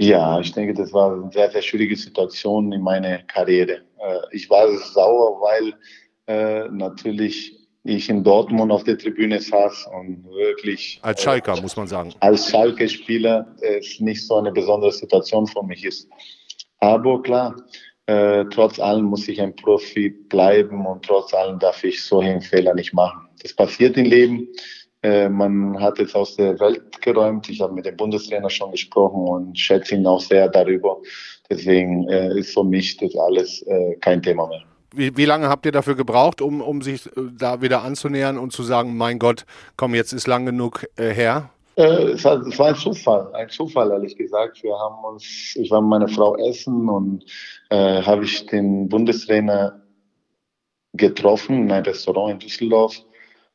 Ja, 0.00 0.40
ich 0.40 0.52
denke, 0.52 0.72
das 0.72 0.94
war 0.94 1.12
eine 1.12 1.30
sehr, 1.30 1.50
sehr 1.50 1.60
schwierige 1.60 1.94
Situation 1.94 2.72
in 2.72 2.80
meiner 2.80 3.18
Karriere. 3.24 3.82
Äh, 3.98 4.18
ich 4.32 4.48
war 4.48 4.66
sauer, 4.78 5.40
weil 5.42 5.74
äh, 6.26 6.68
natürlich 6.70 7.59
ich 7.84 8.08
in 8.08 8.22
Dortmund 8.22 8.70
auf 8.70 8.84
der 8.84 8.98
Tribüne 8.98 9.40
saß 9.40 9.88
und 9.98 10.24
wirklich. 10.24 10.98
Als 11.02 11.22
Schalker, 11.22 11.56
äh, 11.56 11.60
muss 11.60 11.76
man 11.76 11.86
sagen. 11.86 12.12
Als 12.20 12.50
Schalke-Spieler 12.50 13.54
es 13.60 14.00
nicht 14.00 14.26
so 14.26 14.36
eine 14.36 14.52
besondere 14.52 14.92
Situation 14.92 15.46
für 15.46 15.62
mich 15.62 15.84
ist. 15.84 16.08
Aber 16.78 17.22
klar, 17.22 17.56
äh, 18.06 18.44
trotz 18.50 18.78
allem 18.78 19.04
muss 19.04 19.28
ich 19.28 19.40
ein 19.40 19.54
Profi 19.54 20.10
bleiben 20.10 20.86
und 20.86 21.04
trotz 21.04 21.32
allem 21.32 21.58
darf 21.58 21.84
ich 21.84 22.02
solche 22.02 22.40
Fehler 22.40 22.74
nicht 22.74 22.92
machen. 22.92 23.28
Das 23.42 23.54
passiert 23.54 23.96
im 23.96 24.06
Leben. 24.06 24.48
Äh, 25.02 25.28
man 25.28 25.80
hat 25.80 25.98
es 25.98 26.14
aus 26.14 26.36
der 26.36 26.58
Welt 26.60 27.00
geräumt. 27.00 27.48
Ich 27.48 27.60
habe 27.60 27.72
mit 27.72 27.86
dem 27.86 27.96
Bundestrainer 27.96 28.50
schon 28.50 28.72
gesprochen 28.72 29.28
und 29.28 29.58
schätze 29.58 29.94
ihn 29.94 30.06
auch 30.06 30.20
sehr 30.20 30.48
darüber. 30.48 30.98
Deswegen 31.48 32.08
äh, 32.08 32.38
ist 32.38 32.52
für 32.52 32.64
mich 32.64 32.96
das 32.98 33.16
alles 33.16 33.62
äh, 33.62 33.96
kein 34.00 34.22
Thema 34.22 34.46
mehr. 34.46 34.62
Wie, 34.92 35.16
wie, 35.16 35.24
lange 35.24 35.48
habt 35.48 35.66
ihr 35.66 35.72
dafür 35.72 35.94
gebraucht, 35.94 36.40
um, 36.40 36.60
um 36.60 36.82
sich 36.82 37.06
äh, 37.06 37.10
da 37.38 37.62
wieder 37.62 37.82
anzunähern 37.82 38.38
und 38.38 38.52
zu 38.52 38.62
sagen, 38.62 38.96
mein 38.96 39.18
Gott, 39.18 39.44
komm, 39.76 39.94
jetzt 39.94 40.12
ist 40.12 40.26
lang 40.26 40.46
genug 40.46 40.86
äh, 40.96 41.10
her? 41.10 41.50
Äh, 41.76 42.12
es, 42.12 42.24
war, 42.24 42.46
es, 42.46 42.58
war, 42.58 42.68
ein 42.68 42.76
Zufall, 42.76 43.34
ein 43.34 43.48
Zufall, 43.48 43.90
ehrlich 43.90 44.16
gesagt. 44.16 44.62
Wir 44.62 44.76
haben 44.76 45.04
uns, 45.04 45.54
ich 45.56 45.70
war 45.70 45.80
mit 45.80 45.90
meiner 45.90 46.08
Frau 46.08 46.36
essen 46.36 46.88
und 46.88 47.24
äh, 47.70 48.02
habe 48.02 48.24
ich 48.24 48.46
den 48.46 48.88
Bundestrainer 48.88 49.80
getroffen 50.92 51.62
in 51.62 51.72
einem 51.72 51.84
Restaurant 51.84 52.32
in 52.32 52.38
Düsseldorf 52.40 53.00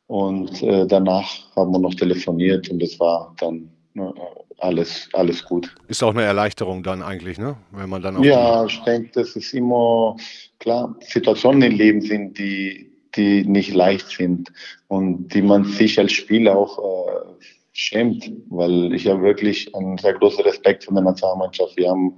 und 0.08 0.62
äh, 0.62 0.88
danach 0.88 1.30
haben 1.56 1.72
wir 1.72 1.80
noch 1.80 1.94
telefoniert 1.94 2.70
und 2.70 2.82
es 2.82 3.00
war 3.00 3.36
dann 3.40 3.70
ne, 3.94 4.14
alles, 4.60 5.10
alles 5.14 5.44
gut. 5.44 5.74
Ist 5.88 6.04
auch 6.04 6.12
eine 6.12 6.24
Erleichterung 6.24 6.84
dann 6.84 7.02
eigentlich, 7.02 7.38
ne? 7.38 7.58
Wenn 7.72 7.90
man 7.90 8.02
dann 8.02 8.18
auch 8.18 8.24
ja, 8.24 8.66
ich 8.66 8.80
denke, 8.84 9.12
das 9.14 9.36
ist 9.36 9.54
immer 9.54 10.16
klar, 10.60 10.96
Situationen 11.02 11.72
im 11.72 11.78
Leben 11.78 12.02
sind, 12.02 12.38
die, 12.38 12.92
die 13.16 13.44
nicht 13.46 13.74
leicht 13.74 14.10
sind 14.10 14.52
und 14.88 15.34
die 15.34 15.42
man 15.42 15.64
sich 15.64 16.00
als 16.00 16.14
Spieler 16.14 16.58
auch 16.58 16.80
äh, 16.80 17.46
schämt, 17.78 18.32
weil 18.50 18.94
ich 18.94 19.08
habe 19.08 19.22
wirklich 19.22 19.74
einen 19.76 19.98
sehr 19.98 20.14
großen 20.14 20.44
Respekt 20.46 20.86
von 20.86 20.96
der 20.96 21.04
Nationalmannschaft. 21.04 21.76
Wir 21.76 21.90
haben 21.90 22.18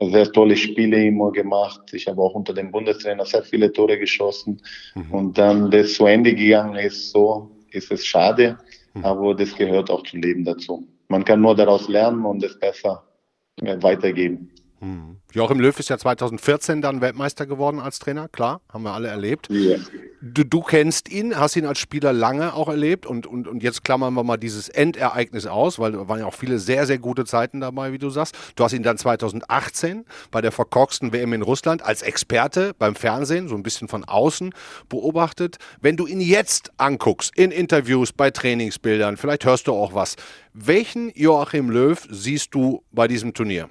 sehr 0.00 0.30
tolle 0.32 0.56
Spiele 0.56 1.04
immer 1.04 1.30
gemacht. 1.30 1.80
Ich 1.92 2.08
habe 2.08 2.20
auch 2.20 2.34
unter 2.34 2.52
dem 2.52 2.72
Bundestrainer 2.72 3.24
sehr 3.24 3.44
viele 3.44 3.72
Tore 3.72 3.98
geschossen. 3.98 4.60
Mhm. 4.94 5.10
Und 5.12 5.38
dann, 5.38 5.70
das 5.70 5.94
zu 5.94 6.06
Ende 6.06 6.34
gegangen 6.34 6.74
ist, 6.76 7.10
so 7.10 7.52
ist 7.70 7.92
es 7.92 8.04
schade, 8.04 8.58
mhm. 8.94 9.04
aber 9.04 9.34
das 9.34 9.54
gehört 9.54 9.90
auch 9.90 10.02
zum 10.02 10.22
Leben 10.22 10.44
dazu. 10.44 10.86
Man 11.08 11.24
kann 11.24 11.40
nur 11.40 11.54
daraus 11.54 11.88
lernen 11.88 12.24
und 12.24 12.42
es 12.42 12.58
besser 12.58 13.04
weitergeben. 13.60 14.50
Hm. 14.80 15.16
Joachim 15.32 15.58
Löw 15.58 15.78
ist 15.78 15.88
ja 15.88 15.96
2014 15.96 16.82
dann 16.82 17.00
Weltmeister 17.00 17.46
geworden 17.46 17.80
als 17.80 17.98
Trainer, 17.98 18.28
klar, 18.28 18.60
haben 18.70 18.82
wir 18.82 18.92
alle 18.92 19.08
erlebt. 19.08 19.48
Ja. 19.50 19.78
Du, 20.20 20.44
du, 20.44 20.60
kennst 20.60 21.10
ihn, 21.10 21.38
hast 21.38 21.56
ihn 21.56 21.66
als 21.66 21.78
Spieler 21.78 22.12
lange 22.12 22.52
auch 22.54 22.68
erlebt 22.68 23.06
und, 23.06 23.26
und, 23.26 23.48
und 23.48 23.62
jetzt 23.62 23.84
klammern 23.84 24.12
wir 24.14 24.24
mal 24.24 24.36
dieses 24.36 24.68
Endereignis 24.68 25.46
aus, 25.46 25.78
weil 25.78 25.92
da 25.92 26.08
waren 26.08 26.20
ja 26.20 26.26
auch 26.26 26.34
viele 26.34 26.58
sehr, 26.58 26.86
sehr 26.86 26.98
gute 26.98 27.24
Zeiten 27.24 27.60
dabei, 27.60 27.92
wie 27.92 27.98
du 27.98 28.10
sagst. 28.10 28.36
Du 28.54 28.64
hast 28.64 28.72
ihn 28.72 28.82
dann 28.82 28.98
2018 28.98 30.04
bei 30.30 30.40
der 30.40 30.52
verkorksten 30.52 31.12
WM 31.12 31.32
in 31.32 31.42
Russland 31.42 31.82
als 31.82 32.02
Experte 32.02 32.74
beim 32.78 32.94
Fernsehen, 32.94 33.48
so 33.48 33.54
ein 33.54 33.62
bisschen 33.62 33.88
von 33.88 34.04
außen 34.04 34.54
beobachtet. 34.88 35.56
Wenn 35.80 35.96
du 35.96 36.06
ihn 36.06 36.20
jetzt 36.20 36.72
anguckst, 36.76 37.36
in 37.36 37.50
Interviews, 37.50 38.12
bei 38.12 38.30
Trainingsbildern, 38.30 39.16
vielleicht 39.16 39.44
hörst 39.44 39.68
du 39.68 39.72
auch 39.72 39.94
was. 39.94 40.16
Welchen 40.52 41.12
Joachim 41.14 41.70
Löw 41.70 42.06
siehst 42.10 42.54
du 42.54 42.82
bei 42.90 43.08
diesem 43.08 43.32
Turnier? 43.32 43.68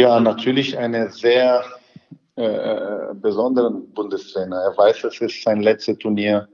Ja, 0.00 0.18
natürlich 0.18 0.78
eine 0.78 1.10
sehr 1.10 1.62
äh, 2.36 3.14
besonderen 3.16 3.92
Bundestrainer. 3.92 4.56
Er 4.56 4.74
weiß, 4.74 5.04
es 5.04 5.20
ist 5.20 5.42
sein 5.42 5.60
letztes 5.60 5.98
Turnier, 5.98 6.48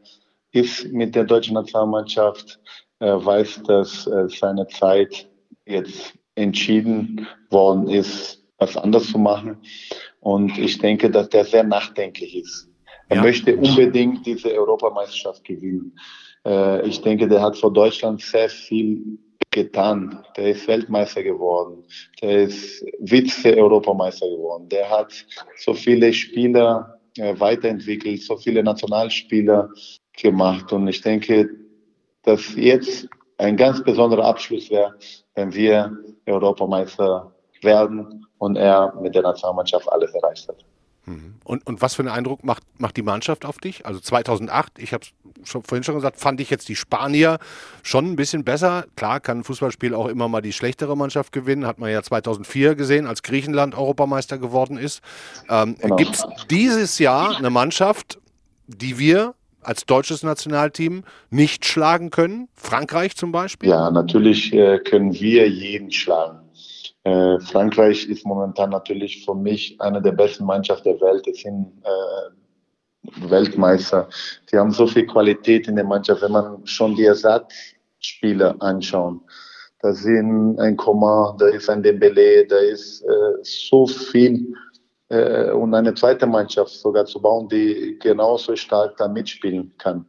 ist 0.50 0.92
mit 0.92 1.14
der 1.14 1.22
deutschen 1.22 1.54
Nationalmannschaft, 1.54 2.58
er 2.98 3.24
weiß, 3.24 3.62
dass 3.62 4.04
äh, 4.08 4.28
seine 4.28 4.66
Zeit 4.66 5.28
jetzt 5.64 6.14
entschieden 6.34 7.28
worden 7.50 7.88
ist, 7.88 8.42
was 8.58 8.76
anders 8.76 9.12
zu 9.12 9.18
machen. 9.18 9.58
Und 10.18 10.58
ich 10.58 10.78
denke, 10.78 11.08
dass 11.08 11.28
der 11.28 11.44
sehr 11.44 11.62
nachdenklich 11.62 12.38
ist. 12.38 12.68
Er 13.08 13.18
ja. 13.18 13.22
möchte 13.22 13.56
unbedingt 13.56 14.26
diese 14.26 14.52
Europameisterschaft 14.54 15.44
gewinnen. 15.44 15.96
Äh, 16.44 16.84
ich 16.84 17.00
denke, 17.00 17.28
der 17.28 17.42
hat 17.42 17.56
vor 17.56 17.72
Deutschland 17.72 18.20
sehr 18.22 18.48
viel 18.48 19.20
getan. 19.50 20.24
Der 20.36 20.50
ist 20.50 20.68
Weltmeister 20.68 21.22
geworden. 21.22 21.84
Der 22.20 22.44
ist 22.44 22.84
Vize-Europameister 23.00 24.28
geworden. 24.28 24.68
Der 24.68 24.88
hat 24.90 25.12
so 25.56 25.74
viele 25.74 26.12
Spieler 26.12 27.00
äh, 27.16 27.38
weiterentwickelt, 27.38 28.22
so 28.22 28.36
viele 28.36 28.62
Nationalspieler 28.62 29.70
gemacht. 30.16 30.72
Und 30.72 30.88
ich 30.88 31.00
denke, 31.00 31.48
dass 32.22 32.54
jetzt 32.56 33.08
ein 33.38 33.56
ganz 33.56 33.82
besonderer 33.82 34.24
Abschluss 34.24 34.70
wäre, 34.70 34.94
wenn 35.34 35.52
wir 35.54 35.96
Europameister 36.26 37.32
werden 37.62 38.26
und 38.38 38.56
er 38.56 38.94
mit 39.00 39.14
der 39.14 39.22
Nationalmannschaft 39.22 39.90
alles 39.90 40.12
erreicht 40.14 40.48
hat. 40.48 40.64
Und, 41.44 41.66
und 41.66 41.82
was 41.82 41.94
für 41.94 42.02
einen 42.02 42.08
Eindruck 42.08 42.42
macht, 42.44 42.64
macht 42.78 42.96
die 42.96 43.02
Mannschaft 43.02 43.44
auf 43.44 43.58
dich? 43.58 43.86
Also 43.86 44.00
2008, 44.00 44.78
ich 44.78 44.92
habe 44.92 45.04
es 45.04 45.50
vorhin 45.50 45.84
schon 45.84 45.94
gesagt, 45.94 46.18
fand 46.18 46.40
ich 46.40 46.50
jetzt 46.50 46.68
die 46.68 46.74
Spanier 46.74 47.38
schon 47.84 48.06
ein 48.06 48.16
bisschen 48.16 48.42
besser. 48.42 48.86
Klar 48.96 49.20
kann 49.20 49.38
ein 49.38 49.44
Fußballspiel 49.44 49.94
auch 49.94 50.08
immer 50.08 50.28
mal 50.28 50.40
die 50.40 50.52
schlechtere 50.52 50.96
Mannschaft 50.96 51.32
gewinnen. 51.32 51.64
Hat 51.64 51.78
man 51.78 51.90
ja 51.90 52.02
2004 52.02 52.74
gesehen, 52.74 53.06
als 53.06 53.22
Griechenland 53.22 53.76
Europameister 53.76 54.38
geworden 54.38 54.78
ist. 54.78 55.00
Ähm, 55.48 55.76
genau. 55.80 55.96
Gibt 55.96 56.16
es 56.16 56.26
dieses 56.50 56.98
Jahr 56.98 57.36
eine 57.36 57.50
Mannschaft, 57.50 58.18
die 58.66 58.98
wir 58.98 59.34
als 59.62 59.86
deutsches 59.86 60.24
Nationalteam 60.24 61.04
nicht 61.30 61.66
schlagen 61.66 62.10
können? 62.10 62.48
Frankreich 62.54 63.16
zum 63.16 63.30
Beispiel? 63.30 63.68
Ja, 63.68 63.90
natürlich 63.92 64.52
äh, 64.52 64.80
können 64.80 65.12
wir 65.12 65.48
jeden 65.48 65.92
schlagen. 65.92 66.45
Äh, 67.06 67.38
Frankreich 67.38 68.08
ist 68.08 68.26
momentan 68.26 68.70
natürlich 68.70 69.24
für 69.24 69.36
mich 69.36 69.80
eine 69.80 70.02
der 70.02 70.10
besten 70.10 70.44
Mannschaften 70.44 70.88
der 70.88 71.00
Welt. 71.00 71.24
Es 71.28 71.40
sind 71.40 71.72
äh, 71.84 73.30
Weltmeister. 73.30 74.08
Die 74.50 74.56
haben 74.56 74.72
so 74.72 74.88
viel 74.88 75.06
Qualität 75.06 75.68
in 75.68 75.76
der 75.76 75.84
Mannschaft, 75.84 76.22
wenn 76.22 76.32
man 76.32 76.66
schon 76.66 76.96
die 76.96 77.04
Ersatzspieler 77.04 78.56
anschaut. 78.58 79.20
Da 79.82 79.92
sind 79.92 80.58
ein 80.58 80.76
Coman, 80.76 81.38
da 81.38 81.46
ist 81.46 81.70
ein 81.70 81.80
Dembele, 81.80 82.44
da 82.44 82.56
ist 82.56 83.02
äh, 83.02 83.34
so 83.42 83.86
viel 83.86 84.52
äh, 85.08 85.52
und 85.52 85.74
eine 85.74 85.94
zweite 85.94 86.26
Mannschaft 86.26 86.72
sogar 86.72 87.04
zu 87.04 87.22
bauen, 87.22 87.48
die 87.48 87.96
genauso 88.02 88.56
stark 88.56 88.96
da 88.96 89.06
mitspielen 89.06 89.72
kann. 89.78 90.04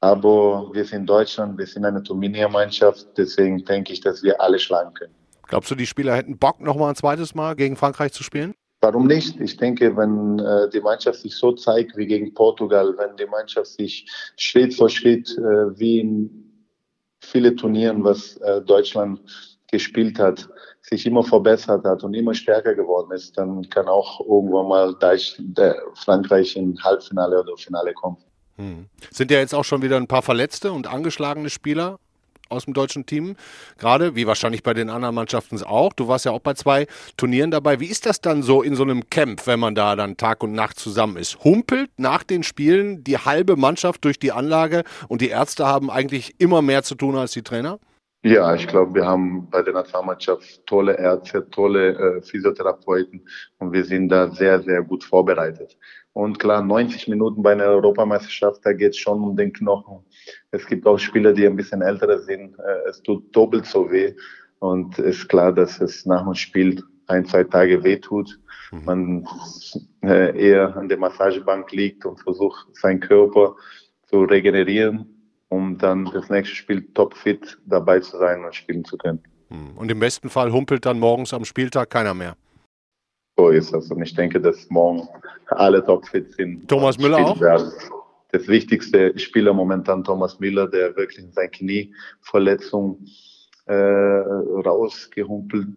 Aber 0.00 0.70
wir 0.72 0.86
sind 0.86 1.04
Deutschland, 1.04 1.58
wir 1.58 1.66
sind 1.66 1.84
eine 1.84 2.02
Turnier-Mannschaft, 2.02 3.08
deswegen 3.18 3.62
denke 3.62 3.92
ich, 3.92 4.00
dass 4.00 4.22
wir 4.22 4.40
alle 4.40 4.58
schlagen 4.58 4.94
können. 4.94 5.17
Glaubst 5.48 5.70
du, 5.70 5.74
die 5.74 5.86
Spieler 5.86 6.14
hätten 6.14 6.38
Bock, 6.38 6.60
noch 6.60 6.76
mal 6.76 6.90
ein 6.90 6.94
zweites 6.94 7.34
Mal 7.34 7.56
gegen 7.56 7.76
Frankreich 7.76 8.12
zu 8.12 8.22
spielen? 8.22 8.54
Warum 8.80 9.08
nicht? 9.08 9.40
Ich 9.40 9.56
denke, 9.56 9.96
wenn 9.96 10.38
äh, 10.38 10.70
die 10.70 10.80
Mannschaft 10.80 11.20
sich 11.20 11.34
so 11.34 11.52
zeigt 11.52 11.96
wie 11.96 12.06
gegen 12.06 12.32
Portugal, 12.32 12.94
wenn 12.96 13.16
die 13.16 13.26
Mannschaft 13.26 13.72
sich 13.72 14.06
Schritt 14.36 14.74
für 14.74 14.88
Schritt 14.88 15.36
äh, 15.36 15.78
wie 15.78 16.00
in 16.00 16.66
viele 17.20 17.56
Turnieren, 17.56 18.04
was 18.04 18.36
äh, 18.36 18.60
Deutschland 18.60 19.20
gespielt 19.70 20.18
hat, 20.18 20.48
sich 20.82 21.04
immer 21.06 21.24
verbessert 21.24 21.84
hat 21.84 22.04
und 22.04 22.14
immer 22.14 22.34
stärker 22.34 22.74
geworden 22.74 23.10
ist, 23.12 23.36
dann 23.36 23.68
kann 23.68 23.88
auch 23.88 24.20
irgendwann 24.20 24.68
mal 24.68 24.94
Deutsch, 24.94 25.40
Frankreich 25.94 26.56
in 26.56 26.80
Halbfinale 26.82 27.40
oder 27.40 27.56
Finale 27.56 27.92
kommen. 27.94 28.16
Hm. 28.56 28.86
Sind 29.10 29.30
ja 29.30 29.38
jetzt 29.38 29.54
auch 29.54 29.64
schon 29.64 29.82
wieder 29.82 29.96
ein 29.96 30.06
paar 30.06 30.22
verletzte 30.22 30.72
und 30.72 30.86
angeschlagene 30.86 31.50
Spieler 31.50 31.98
aus 32.48 32.64
dem 32.64 32.74
deutschen 32.74 33.06
Team, 33.06 33.36
gerade 33.78 34.14
wie 34.14 34.26
wahrscheinlich 34.26 34.62
bei 34.62 34.74
den 34.74 34.90
anderen 34.90 35.14
Mannschaften 35.14 35.62
auch. 35.62 35.92
Du 35.92 36.08
warst 36.08 36.24
ja 36.24 36.32
auch 36.32 36.40
bei 36.40 36.54
zwei 36.54 36.86
Turnieren 37.16 37.50
dabei. 37.50 37.80
Wie 37.80 37.86
ist 37.86 38.06
das 38.06 38.20
dann 38.20 38.42
so 38.42 38.62
in 38.62 38.74
so 38.74 38.82
einem 38.82 39.08
Camp, 39.10 39.46
wenn 39.46 39.60
man 39.60 39.74
da 39.74 39.96
dann 39.96 40.16
Tag 40.16 40.42
und 40.42 40.52
Nacht 40.52 40.78
zusammen 40.78 41.16
ist? 41.16 41.42
Humpelt 41.44 41.90
nach 41.96 42.22
den 42.22 42.42
Spielen 42.42 43.04
die 43.04 43.18
halbe 43.18 43.56
Mannschaft 43.56 44.04
durch 44.04 44.18
die 44.18 44.32
Anlage 44.32 44.84
und 45.08 45.20
die 45.20 45.28
Ärzte 45.28 45.66
haben 45.66 45.90
eigentlich 45.90 46.34
immer 46.38 46.62
mehr 46.62 46.82
zu 46.82 46.94
tun 46.94 47.16
als 47.16 47.32
die 47.32 47.42
Trainer? 47.42 47.78
Ja, 48.24 48.52
ich 48.54 48.66
glaube, 48.66 48.94
wir 48.94 49.06
haben 49.06 49.48
bei 49.48 49.62
der 49.62 49.74
Nationalmannschaft 49.74 50.66
tolle 50.66 50.98
Ärzte, 50.98 51.48
tolle 51.50 51.92
äh, 51.92 52.22
Physiotherapeuten 52.22 53.24
und 53.58 53.72
wir 53.72 53.84
sind 53.84 54.08
da 54.08 54.28
sehr, 54.30 54.60
sehr 54.62 54.82
gut 54.82 55.04
vorbereitet. 55.04 55.76
Und 56.18 56.40
klar, 56.40 56.64
90 56.64 57.06
Minuten 57.06 57.44
bei 57.44 57.52
einer 57.52 57.66
Europameisterschaft, 57.66 58.66
da 58.66 58.72
geht 58.72 58.90
es 58.90 58.96
schon 58.96 59.22
um 59.22 59.36
den 59.36 59.52
Knochen. 59.52 60.00
Es 60.50 60.66
gibt 60.66 60.84
auch 60.84 60.98
Spieler, 60.98 61.32
die 61.32 61.46
ein 61.46 61.54
bisschen 61.54 61.80
älter 61.80 62.18
sind. 62.18 62.58
Äh, 62.58 62.88
es 62.88 63.00
tut 63.04 63.36
doppelt 63.36 63.66
so 63.66 63.88
weh. 63.88 64.14
Und 64.58 64.98
es 64.98 65.20
ist 65.20 65.28
klar, 65.28 65.52
dass 65.52 65.80
es 65.80 66.06
nach 66.06 66.24
dem 66.24 66.34
Spiel 66.34 66.82
ein, 67.06 67.24
zwei 67.24 67.44
Tage 67.44 67.84
weh 67.84 67.98
tut. 67.98 68.36
Mhm. 68.72 68.84
Man 68.84 69.28
äh, 70.02 70.36
eher 70.36 70.76
an 70.76 70.88
der 70.88 70.98
Massagebank 70.98 71.70
liegt 71.70 72.04
und 72.04 72.18
versucht, 72.18 72.66
seinen 72.72 72.98
Körper 72.98 73.54
zu 74.08 74.24
regenerieren, 74.24 75.06
um 75.50 75.78
dann 75.78 76.06
das 76.06 76.28
nächste 76.30 76.56
Spiel 76.56 76.82
topfit 76.94 77.60
dabei 77.64 78.00
zu 78.00 78.18
sein 78.18 78.44
und 78.44 78.56
spielen 78.56 78.84
zu 78.84 78.98
können. 78.98 79.22
Mhm. 79.50 79.78
Und 79.78 79.88
im 79.88 80.00
besten 80.00 80.30
Fall 80.30 80.50
humpelt 80.50 80.84
dann 80.84 80.98
morgens 80.98 81.32
am 81.32 81.44
Spieltag 81.44 81.90
keiner 81.90 82.14
mehr 82.14 82.34
so 83.38 83.50
ist 83.50 83.72
das. 83.72 83.90
Und 83.90 84.02
ich 84.02 84.14
denke, 84.14 84.40
dass 84.40 84.68
morgen 84.68 85.08
alle 85.46 85.84
topfit 85.84 86.32
sind. 86.32 86.68
Thomas 86.68 86.98
Müller 86.98 87.18
auch? 87.18 87.40
Werden. 87.40 87.72
Das 88.32 88.46
wichtigste 88.48 89.16
Spieler 89.18 89.54
momentan 89.54 90.04
Thomas 90.04 90.38
Müller, 90.38 90.68
der 90.68 90.94
wirklich 90.96 91.24
in 91.24 91.32
seiner 91.32 91.48
Knieverletzung 91.48 93.06
äh, 93.66 93.72
rausgehumpelt 93.74 95.68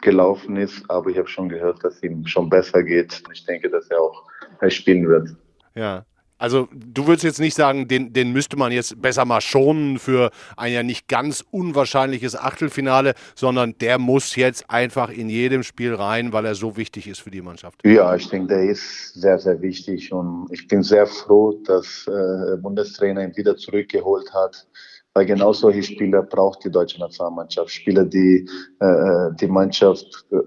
gelaufen 0.00 0.56
ist. 0.56 0.88
Aber 0.88 1.10
ich 1.10 1.18
habe 1.18 1.28
schon 1.28 1.48
gehört, 1.48 1.82
dass 1.84 2.02
ihm 2.02 2.26
schon 2.26 2.48
besser 2.48 2.82
geht. 2.82 3.22
Ich 3.32 3.44
denke, 3.44 3.68
dass 3.68 3.88
er 3.90 4.00
auch 4.00 4.22
spielen 4.68 5.08
wird. 5.08 5.36
Ja, 5.74 6.06
also 6.38 6.68
du 6.72 7.06
würdest 7.06 7.24
jetzt 7.24 7.40
nicht 7.40 7.54
sagen, 7.54 7.88
den, 7.88 8.12
den 8.12 8.32
müsste 8.32 8.56
man 8.56 8.72
jetzt 8.72 9.00
besser 9.00 9.24
mal 9.24 9.40
schonen 9.40 9.98
für 9.98 10.30
ein 10.56 10.72
ja 10.72 10.82
nicht 10.82 11.08
ganz 11.08 11.44
unwahrscheinliches 11.50 12.36
Achtelfinale, 12.36 13.14
sondern 13.34 13.76
der 13.78 13.98
muss 13.98 14.36
jetzt 14.36 14.68
einfach 14.68 15.10
in 15.10 15.28
jedem 15.28 15.62
Spiel 15.62 15.94
rein, 15.94 16.32
weil 16.32 16.44
er 16.44 16.54
so 16.54 16.76
wichtig 16.76 17.06
ist 17.06 17.20
für 17.20 17.30
die 17.30 17.42
Mannschaft. 17.42 17.80
Ja, 17.84 18.14
ich 18.14 18.28
denke, 18.28 18.48
der 18.48 18.64
ist 18.64 19.14
sehr, 19.14 19.38
sehr 19.38 19.60
wichtig 19.62 20.12
und 20.12 20.48
ich 20.50 20.66
bin 20.66 20.82
sehr 20.82 21.06
froh, 21.06 21.60
dass 21.64 22.06
äh, 22.06 22.10
der 22.10 22.58
Bundestrainer 22.60 23.22
ihn 23.22 23.36
wieder 23.36 23.56
zurückgeholt 23.56 24.32
hat 24.32 24.66
weil 25.14 25.26
genau 25.26 25.52
solche 25.52 25.82
Spieler 25.82 26.22
braucht 26.22 26.64
die 26.64 26.70
deutsche 26.70 26.98
Nationalmannschaft. 26.98 27.70
Spieler, 27.70 28.04
die 28.04 28.48
äh, 28.80 29.30
die 29.40 29.46
Mannschaft 29.46 30.26
äh, 30.32 30.38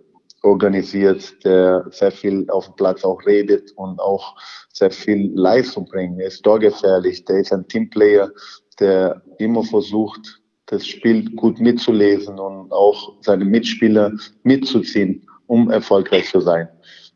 organisiert, 0.47 1.43
der 1.43 1.85
sehr 1.91 2.11
viel 2.11 2.49
auf 2.49 2.65
dem 2.65 2.75
Platz 2.75 3.03
auch 3.03 3.25
redet 3.25 3.71
und 3.75 3.99
auch 3.99 4.35
sehr 4.73 4.91
viel 4.91 5.31
Leistung 5.35 5.85
bringt. 5.85 6.19
Er 6.19 6.27
ist 6.27 6.43
torgefährlich, 6.43 7.25
der 7.25 7.39
ist 7.39 7.53
ein 7.53 7.67
Teamplayer, 7.67 8.31
der 8.79 9.21
immer 9.37 9.63
versucht, 9.63 10.41
das 10.67 10.85
Spiel 10.85 11.29
gut 11.35 11.59
mitzulesen 11.59 12.39
und 12.39 12.71
auch 12.71 13.13
seine 13.21 13.45
Mitspieler 13.45 14.11
mitzuziehen, 14.43 15.25
um 15.47 15.69
erfolgreich 15.71 16.29
zu 16.29 16.41
sein. 16.41 16.67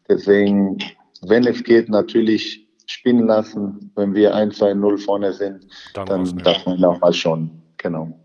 Deswegen, 0.08 0.78
wenn 1.22 1.46
es 1.46 1.64
geht, 1.64 1.90
natürlich 1.90 2.68
spielen 2.86 3.28
lassen. 3.28 3.92
Wenn 3.96 4.14
wir 4.14 4.36
1, 4.36 4.58
2, 4.58 4.74
0 4.74 4.98
vorne 4.98 5.34
sind, 5.34 5.68
dann, 5.94 6.06
dann 6.06 6.38
darf 6.40 6.66
man 6.66 6.84
auch 6.84 7.00
mal 7.00 7.14
schon. 7.14 7.50
Genau. 7.78 8.21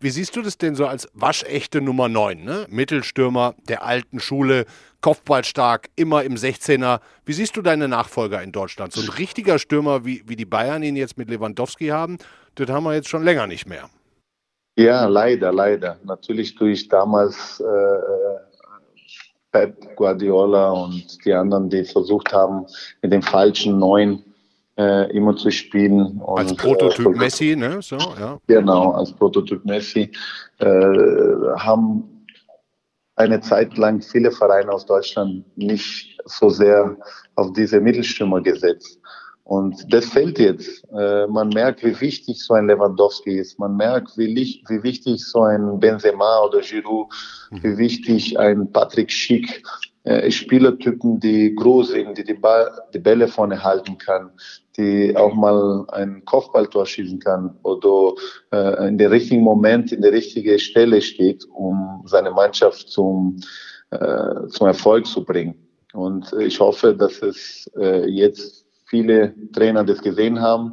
Wie 0.00 0.10
siehst 0.10 0.36
du 0.36 0.42
das 0.42 0.58
denn 0.58 0.74
so 0.74 0.86
als 0.86 1.08
waschechte 1.14 1.80
Nummer 1.80 2.08
9? 2.08 2.42
Ne? 2.42 2.66
Mittelstürmer 2.68 3.54
der 3.68 3.84
alten 3.84 4.20
Schule, 4.20 4.64
Kopfballstark, 5.00 5.88
immer 5.96 6.24
im 6.24 6.34
16er. 6.34 7.00
Wie 7.24 7.32
siehst 7.32 7.56
du 7.56 7.62
deine 7.62 7.88
Nachfolger 7.88 8.42
in 8.42 8.52
Deutschland? 8.52 8.92
So 8.92 9.00
ein 9.00 9.08
richtiger 9.08 9.58
Stürmer, 9.58 10.04
wie, 10.04 10.22
wie 10.26 10.36
die 10.36 10.44
Bayern 10.44 10.82
ihn 10.82 10.96
jetzt 10.96 11.18
mit 11.18 11.30
Lewandowski 11.30 11.88
haben, 11.88 12.18
das 12.56 12.68
haben 12.68 12.84
wir 12.84 12.94
jetzt 12.94 13.08
schon 13.08 13.22
länger 13.22 13.46
nicht 13.46 13.68
mehr. 13.68 13.88
Ja, 14.76 15.06
leider, 15.06 15.52
leider. 15.52 15.98
Natürlich 16.04 16.54
durch 16.54 16.88
damals 16.88 17.60
äh, 17.60 17.64
Pep 19.50 19.96
Guardiola 19.96 20.70
und 20.70 21.24
die 21.24 21.32
anderen, 21.32 21.68
die 21.70 21.84
versucht 21.84 22.32
haben, 22.32 22.66
mit 23.02 23.12
dem 23.12 23.22
falschen 23.22 23.78
Neuen 23.78 24.22
äh, 24.78 25.10
immer 25.10 25.36
zu 25.36 25.50
spielen. 25.50 26.20
Und, 26.20 26.38
als 26.38 26.54
Prototyp 26.54 27.06
äh, 27.06 27.18
Messi, 27.18 27.56
ne? 27.56 27.82
So, 27.82 27.96
ja. 27.96 28.38
Genau, 28.46 28.92
als 28.92 29.12
Prototyp 29.12 29.64
Messi. 29.64 30.10
Äh, 30.58 30.66
haben 31.56 32.24
eine 33.16 33.40
Zeit 33.40 33.76
lang 33.76 34.00
viele 34.00 34.30
Vereine 34.30 34.70
aus 34.72 34.86
Deutschland 34.86 35.44
nicht 35.56 36.16
so 36.24 36.48
sehr 36.48 36.96
auf 37.34 37.52
diese 37.52 37.80
Mittelstürmer 37.80 38.40
gesetzt. 38.40 39.00
Und 39.42 39.82
das 39.92 40.04
fällt 40.04 40.38
jetzt. 40.38 40.84
Äh, 40.92 41.26
man 41.26 41.48
merkt, 41.48 41.82
wie 41.82 41.98
wichtig 42.00 42.44
so 42.44 42.52
ein 42.54 42.66
Lewandowski 42.66 43.38
ist. 43.38 43.58
Man 43.58 43.76
merkt, 43.76 44.16
wie, 44.18 44.62
wie 44.68 44.82
wichtig 44.82 45.24
so 45.24 45.42
ein 45.42 45.80
Benzema 45.80 46.42
oder 46.44 46.60
Giroud, 46.60 47.08
wie 47.62 47.78
wichtig 47.78 48.38
ein 48.38 48.70
Patrick 48.70 49.10
Schick 49.10 49.62
äh, 50.08 50.30
Spielertypen, 50.30 51.20
die 51.20 51.54
groß 51.54 51.88
sind, 51.88 52.16
die 52.16 52.24
die, 52.24 52.32
Ball, 52.34 52.70
die 52.94 52.98
Bälle 52.98 53.28
vorne 53.28 53.62
halten 53.62 53.98
kann, 53.98 54.30
die 54.76 55.14
auch 55.14 55.34
mal 55.34 55.84
ein 55.88 56.24
Kopfballtor 56.24 56.86
schießen 56.86 57.18
kann 57.18 57.54
oder 57.62 58.14
äh, 58.50 58.88
in 58.88 58.96
der 58.96 59.10
richtigen 59.10 59.42
Moment 59.42 59.92
in 59.92 60.00
der 60.00 60.12
richtigen 60.12 60.58
Stelle 60.58 61.02
steht, 61.02 61.44
um 61.52 62.02
seine 62.06 62.30
Mannschaft 62.30 62.88
zum, 62.88 63.36
äh, 63.90 64.46
zum 64.48 64.68
Erfolg 64.68 65.04
zu 65.06 65.22
bringen. 65.24 65.54
Und 65.92 66.32
ich 66.40 66.58
hoffe, 66.58 66.94
dass 66.94 67.20
es 67.20 67.70
äh, 67.76 68.08
jetzt 68.08 68.64
viele 68.86 69.34
Trainer 69.52 69.84
das 69.84 70.00
gesehen 70.00 70.40
haben 70.40 70.72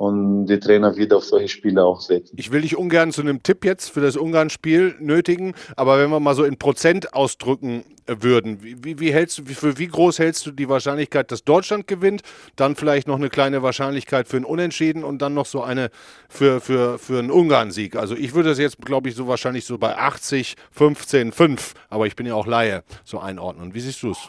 und 0.00 0.46
die 0.46 0.58
Trainer 0.58 0.96
wieder 0.96 1.18
auf 1.18 1.24
solche 1.24 1.48
Spiele 1.48 1.84
auch 1.84 2.00
setzen. 2.00 2.34
Ich 2.38 2.50
will 2.50 2.62
dich 2.62 2.74
ungern 2.74 3.12
zu 3.12 3.20
einem 3.20 3.42
Tipp 3.42 3.66
jetzt 3.66 3.90
für 3.90 4.00
das 4.00 4.16
Ungarn-Spiel 4.16 4.94
nötigen, 4.98 5.52
aber 5.76 5.98
wenn 5.98 6.08
wir 6.08 6.20
mal 6.20 6.34
so 6.34 6.42
in 6.42 6.56
Prozent 6.56 7.12
ausdrücken 7.12 7.84
würden, 8.06 8.60
wie, 8.62 8.98
wie 8.98 9.12
hältst 9.12 9.36
du, 9.36 9.44
für 9.44 9.76
wie 9.76 9.88
groß 9.88 10.18
hältst 10.18 10.46
du 10.46 10.52
die 10.52 10.70
Wahrscheinlichkeit, 10.70 11.30
dass 11.30 11.44
Deutschland 11.44 11.86
gewinnt? 11.86 12.22
Dann 12.56 12.76
vielleicht 12.76 13.08
noch 13.08 13.16
eine 13.16 13.28
kleine 13.28 13.62
Wahrscheinlichkeit 13.62 14.26
für 14.26 14.38
ein 14.38 14.46
Unentschieden 14.46 15.04
und 15.04 15.20
dann 15.20 15.34
noch 15.34 15.44
so 15.44 15.62
eine 15.62 15.90
für, 16.30 16.62
für, 16.62 16.98
für 16.98 17.18
einen 17.18 17.30
Ungarn-Sieg. 17.30 17.94
Also 17.96 18.16
ich 18.16 18.32
würde 18.32 18.48
das 18.48 18.58
jetzt, 18.58 18.78
glaube 18.78 19.10
ich, 19.10 19.14
so 19.14 19.28
wahrscheinlich 19.28 19.66
so 19.66 19.76
bei 19.76 19.98
80, 19.98 20.56
15, 20.70 21.30
5, 21.30 21.74
aber 21.90 22.06
ich 22.06 22.16
bin 22.16 22.24
ja 22.24 22.34
auch 22.34 22.46
Laie, 22.46 22.84
so 23.04 23.18
einordnen. 23.18 23.74
Wie 23.74 23.80
siehst 23.80 24.02
du 24.02 24.12
es? 24.12 24.28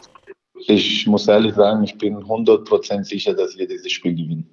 Ich 0.54 1.06
muss 1.06 1.26
ehrlich 1.26 1.54
sagen, 1.54 1.82
ich 1.82 1.96
bin 1.98 2.16
100% 2.16 3.04
sicher, 3.04 3.34
dass 3.34 3.56
wir 3.56 3.66
dieses 3.66 3.90
Spiel 3.90 4.14
gewinnen. 4.14 4.48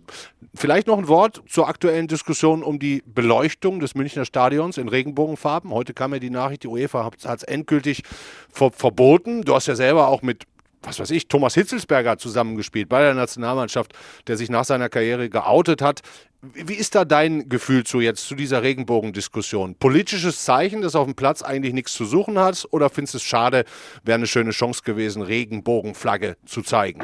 Vielleicht 0.56 0.88
noch 0.88 0.98
ein 0.98 1.08
Wort 1.08 1.44
zur 1.48 1.68
aktuellen 1.68 2.08
Diskussion 2.08 2.64
um 2.64 2.80
die 2.80 3.04
Beleuchtung 3.06 3.80
des 3.80 3.96
Münchner 3.96 4.26
Stadions 4.26 4.78
in 4.78 4.88
Regenbogenfarben. 4.88 5.72
Heute 5.72 5.94
kam 5.94 6.14
ja 6.14 6.20
die 6.20 6.30
Nachricht, 6.30 6.64
die 6.64 6.68
UEFA 6.68 7.06
hat 7.06 7.38
es 7.38 7.44
endgültig 7.44 8.04
ver 8.50 8.72
verboten. 8.72 9.44
Du 9.44 9.54
hast 9.54 9.68
ja 9.68 9.76
selber 9.76 10.08
auch 10.08 10.22
mit 10.22 10.46
was 10.82 11.00
weiß 11.00 11.12
ich, 11.12 11.28
Thomas 11.28 11.56
Hitzelsberger 11.56 12.18
zusammengespielt 12.18 12.88
bei 12.88 13.02
der 13.02 13.14
Nationalmannschaft, 13.14 13.94
der 14.28 14.38
sich 14.38 14.50
nach 14.50 14.64
seiner 14.64 14.90
Karriere 14.90 15.30
geoutet 15.30 15.82
hat. 15.82 16.02
Wie 16.42 16.76
ist 16.76 16.96
da 16.96 17.04
dein 17.04 17.50
Gefühl 17.50 17.84
zu 17.84 18.00
jetzt, 18.00 18.26
zu 18.26 18.34
dieser 18.34 18.64
Regenbogendiskussion? 18.64 19.76
Politisches 19.76 20.46
Zeichen, 20.46 20.82
das 20.82 20.96
auf 20.96 21.06
dem 21.06 21.16
Platz 21.16 21.42
eigentlich 21.42 21.74
nichts 21.74 21.92
zu 21.92 22.06
suchen 22.06 22.40
hat? 22.40 22.66
Oder 22.72 22.90
findest 22.90 23.16
du 23.16 23.18
es 23.18 23.24
schade, 23.24 23.66
wäre 24.06 24.16
eine 24.16 24.28
schöne 24.28 24.52
Chance 24.52 24.84
gewesen, 24.86 25.22
Regenbogenflagge 25.22 26.38
zu 26.46 26.62
zeigen? 26.62 27.02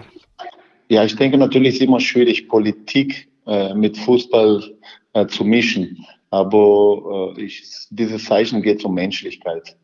Ja, 0.87 1.03
ich 1.03 1.17
denke 1.17 1.37
natürlich 1.37 1.69
ist 1.69 1.75
es 1.75 1.81
immer 1.81 1.99
schwierig, 1.99 2.47
Politik 2.47 3.27
äh, 3.45 3.73
mit 3.73 3.97
Fußball 3.97 4.63
äh, 5.11 5.27
zu 5.27 5.43
mischen. 5.43 6.05
Aber 6.29 7.33
äh, 7.37 7.41
ich, 7.41 7.87
dieses 7.89 8.23
Zeichen 8.23 8.61
geht 8.61 8.85
um 8.85 8.93
Menschlichkeit. 8.93 9.75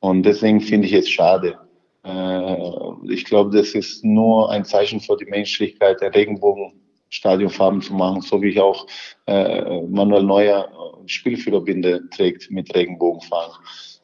Und 0.00 0.24
deswegen 0.24 0.60
finde 0.60 0.88
ich 0.88 0.92
es 0.94 1.08
schade. 1.08 1.56
Äh, 2.02 2.56
ich 3.08 3.24
glaube, 3.24 3.56
das 3.56 3.72
ist 3.74 4.04
nur 4.04 4.50
ein 4.50 4.64
Zeichen 4.64 4.98
für 4.98 5.16
die 5.16 5.26
Menschlichkeit, 5.26 6.00
der 6.00 6.12
Regenbogen 6.12 6.72
Stadionfarben 7.10 7.80
zu 7.80 7.94
machen, 7.94 8.20
so 8.20 8.40
wie 8.42 8.50
ich 8.50 8.60
auch 8.60 8.86
äh, 9.26 9.82
Manuel 9.82 10.24
Neuer 10.24 10.68
Spielführerbinde 11.06 12.08
trägt 12.10 12.50
mit 12.50 12.74
Regenbogenfarben. 12.74 13.54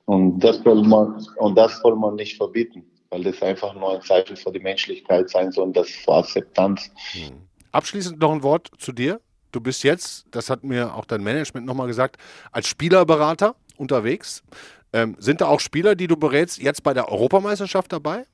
Und 0.04 0.40
das 0.40 0.58
soll 0.62 0.82
man, 0.82 1.24
und 1.36 1.56
das 1.56 1.80
soll 1.80 1.96
man 1.96 2.16
nicht 2.16 2.36
verbieten, 2.36 2.84
weil 3.10 3.22
das 3.24 3.42
einfach 3.42 3.74
nur 3.74 3.94
ein 3.94 4.02
Zeichen 4.02 4.36
für 4.36 4.52
die 4.52 4.60
Menschlichkeit 4.60 5.30
sein 5.30 5.52
soll 5.52 5.64
und 5.64 5.76
das 5.76 5.88
für 5.88 6.14
Akzeptanz. 6.14 6.90
Hm. 7.12 7.42
Abschließend 7.72 8.20
noch 8.20 8.32
ein 8.32 8.42
Wort 8.42 8.70
zu 8.78 8.92
dir. 8.92 9.20
Du 9.52 9.60
bist 9.60 9.84
jetzt, 9.84 10.26
das 10.30 10.48
hat 10.50 10.64
mir 10.64 10.94
auch 10.94 11.04
dein 11.04 11.22
Management 11.22 11.66
nochmal 11.66 11.86
gesagt, 11.86 12.16
als 12.52 12.68
Spielerberater 12.68 13.54
unterwegs. 13.76 14.42
Ähm, 14.92 15.16
sind 15.18 15.40
da 15.40 15.46
auch 15.46 15.60
Spieler, 15.60 15.94
die 15.94 16.06
du 16.06 16.16
berätst, 16.16 16.60
jetzt 16.60 16.82
bei 16.82 16.94
der 16.94 17.10
Europameisterschaft 17.10 17.92
dabei? 17.92 18.26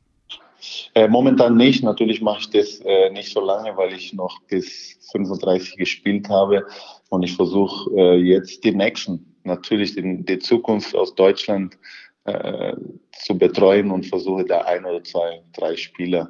Äh, 0.94 1.08
momentan 1.08 1.56
nicht. 1.56 1.82
Natürlich 1.82 2.20
mache 2.20 2.40
ich 2.40 2.50
das 2.50 2.80
äh, 2.80 3.10
nicht 3.10 3.32
so 3.32 3.40
lange, 3.40 3.76
weil 3.76 3.92
ich 3.92 4.12
noch 4.12 4.40
bis 4.42 4.98
35 5.12 5.76
gespielt 5.76 6.28
habe. 6.28 6.66
Und 7.10 7.22
ich 7.22 7.36
versuche 7.36 7.90
äh, 7.96 8.16
jetzt 8.16 8.64
die 8.64 8.72
nächsten, 8.72 9.34
natürlich 9.44 9.94
die, 9.94 10.24
die 10.24 10.38
Zukunft 10.38 10.94
aus 10.94 11.14
Deutschland 11.14 11.78
äh, 12.24 12.74
zu 13.12 13.38
betreuen 13.38 13.90
und 13.90 14.06
versuche 14.06 14.44
da 14.44 14.62
ein 14.62 14.84
oder 14.84 15.02
zwei, 15.04 15.42
drei 15.52 15.76
Spieler 15.76 16.28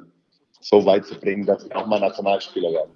so 0.61 0.85
weit 0.85 1.05
zu 1.05 1.19
bringen, 1.19 1.45
dass 1.45 1.63
sie 1.63 1.73
auch 1.73 1.87
mal 1.87 1.99
Nationalspieler 1.99 2.71
werden. 2.71 2.91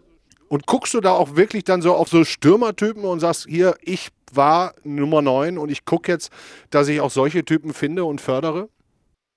Und 0.50 0.68
guckst 0.68 0.94
du 0.94 1.02
da 1.02 1.14
auch 1.14 1.36
wirklich 1.36 1.64
dann 1.64 1.82
so 1.82 1.94
auf 1.94 2.10
so 2.10 2.24
Stürmertypen 2.24 3.04
und 3.06 3.20
sagst, 3.20 3.48
hier, 3.50 3.76
ich 3.82 4.10
war 4.32 4.74
Nummer 4.84 5.22
9 5.22 5.58
und 5.58 5.70
ich 5.70 5.86
gucke 5.86 6.12
jetzt, 6.12 6.32
dass 6.70 6.88
ich 6.88 7.02
auch 7.02 7.10
solche 7.10 7.44
Typen 7.44 7.74
finde 7.74 8.06
und 8.06 8.22
fördere? 8.22 8.70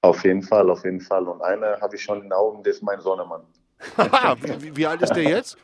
Auf 0.06 0.22
jeden 0.24 0.42
Fall, 0.42 0.70
auf 0.70 0.84
jeden 0.84 1.00
Fall. 1.00 1.26
Und 1.26 1.42
eine 1.42 1.80
habe 1.80 1.96
ich 1.96 2.02
schon 2.02 2.18
in 2.18 2.24
den 2.24 2.32
Augen, 2.32 2.62
das 2.62 2.76
ist 2.76 2.82
mein 2.82 3.00
Sohnemann. 3.00 3.42
wie, 4.60 4.76
wie, 4.76 4.86
alt 4.86 5.02
ist 5.02 5.12
der 5.12 5.24
jetzt? 5.24 5.56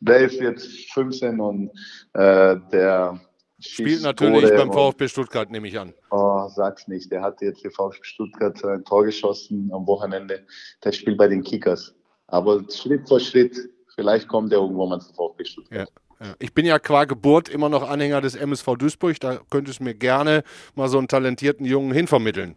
Der 0.00 0.20
ist 0.20 0.40
jetzt 0.40 0.66
15 0.94 1.38
und 1.38 1.70
äh, 2.14 2.56
der 2.72 3.20
spielt 3.58 4.00
natürlich 4.00 4.50
beim 4.50 4.72
VfB 4.72 5.08
Stuttgart, 5.08 5.50
nehme 5.50 5.68
ich 5.68 5.78
an. 5.78 5.92
Oh, 6.10 6.48
sag's 6.48 6.88
nicht. 6.88 7.12
Der 7.12 7.20
hat 7.20 7.42
jetzt 7.42 7.60
für 7.60 7.70
VfB 7.70 7.98
Stuttgart 8.02 8.64
ein 8.64 8.82
Tor 8.84 9.04
geschossen 9.04 9.70
am 9.74 9.86
Wochenende. 9.86 10.46
Der 10.82 10.92
spielt 10.92 11.18
bei 11.18 11.28
den 11.28 11.42
Kickers. 11.42 11.94
Aber 12.28 12.64
Schritt 12.70 13.06
für 13.06 13.20
Schritt, 13.20 13.56
vielleicht 13.94 14.26
kommt 14.26 14.52
er 14.52 14.60
irgendwo 14.60 14.86
mal 14.86 15.00
zu 15.00 15.12
VfB 15.12 15.44
Stuttgart. 15.44 15.92
Ja. 16.18 16.34
Ich 16.38 16.54
bin 16.54 16.64
ja 16.64 16.78
qua 16.78 17.04
Geburt 17.04 17.50
immer 17.50 17.68
noch 17.68 17.86
Anhänger 17.86 18.22
des 18.22 18.36
MSV 18.36 18.76
Duisburg. 18.78 19.20
Da 19.20 19.38
könntest 19.50 19.80
du 19.80 19.84
mir 19.84 19.94
gerne 19.94 20.44
mal 20.74 20.88
so 20.88 20.96
einen 20.96 21.08
talentierten 21.08 21.66
Jungen 21.66 21.92
hinvermitteln. 21.92 22.56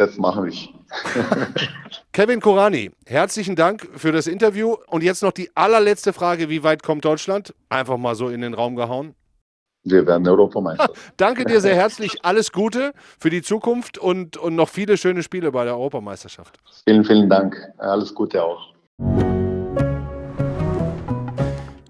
Das 0.00 0.16
mache 0.16 0.48
ich. 0.48 0.74
Kevin 2.12 2.40
Korani, 2.40 2.90
herzlichen 3.04 3.54
Dank 3.54 3.86
für 3.96 4.12
das 4.12 4.26
Interview. 4.26 4.76
Und 4.86 5.02
jetzt 5.02 5.22
noch 5.22 5.32
die 5.32 5.50
allerletzte 5.54 6.14
Frage: 6.14 6.48
Wie 6.48 6.62
weit 6.62 6.82
kommt 6.82 7.04
Deutschland? 7.04 7.54
Einfach 7.68 7.98
mal 7.98 8.14
so 8.14 8.30
in 8.30 8.40
den 8.40 8.54
Raum 8.54 8.76
gehauen. 8.76 9.14
Wir 9.84 10.06
werden 10.06 10.26
Europameister. 10.26 10.88
Danke 11.18 11.44
dir 11.44 11.60
sehr 11.60 11.74
herzlich. 11.74 12.24
Alles 12.24 12.50
Gute 12.50 12.92
für 13.18 13.28
die 13.28 13.42
Zukunft 13.42 13.98
und, 13.98 14.38
und 14.38 14.56
noch 14.56 14.70
viele 14.70 14.96
schöne 14.96 15.22
Spiele 15.22 15.52
bei 15.52 15.64
der 15.64 15.74
Europameisterschaft. 15.74 16.58
Vielen, 16.86 17.04
vielen 17.04 17.28
Dank. 17.28 17.58
Alles 17.76 18.14
Gute 18.14 18.42
auch. 18.42 18.72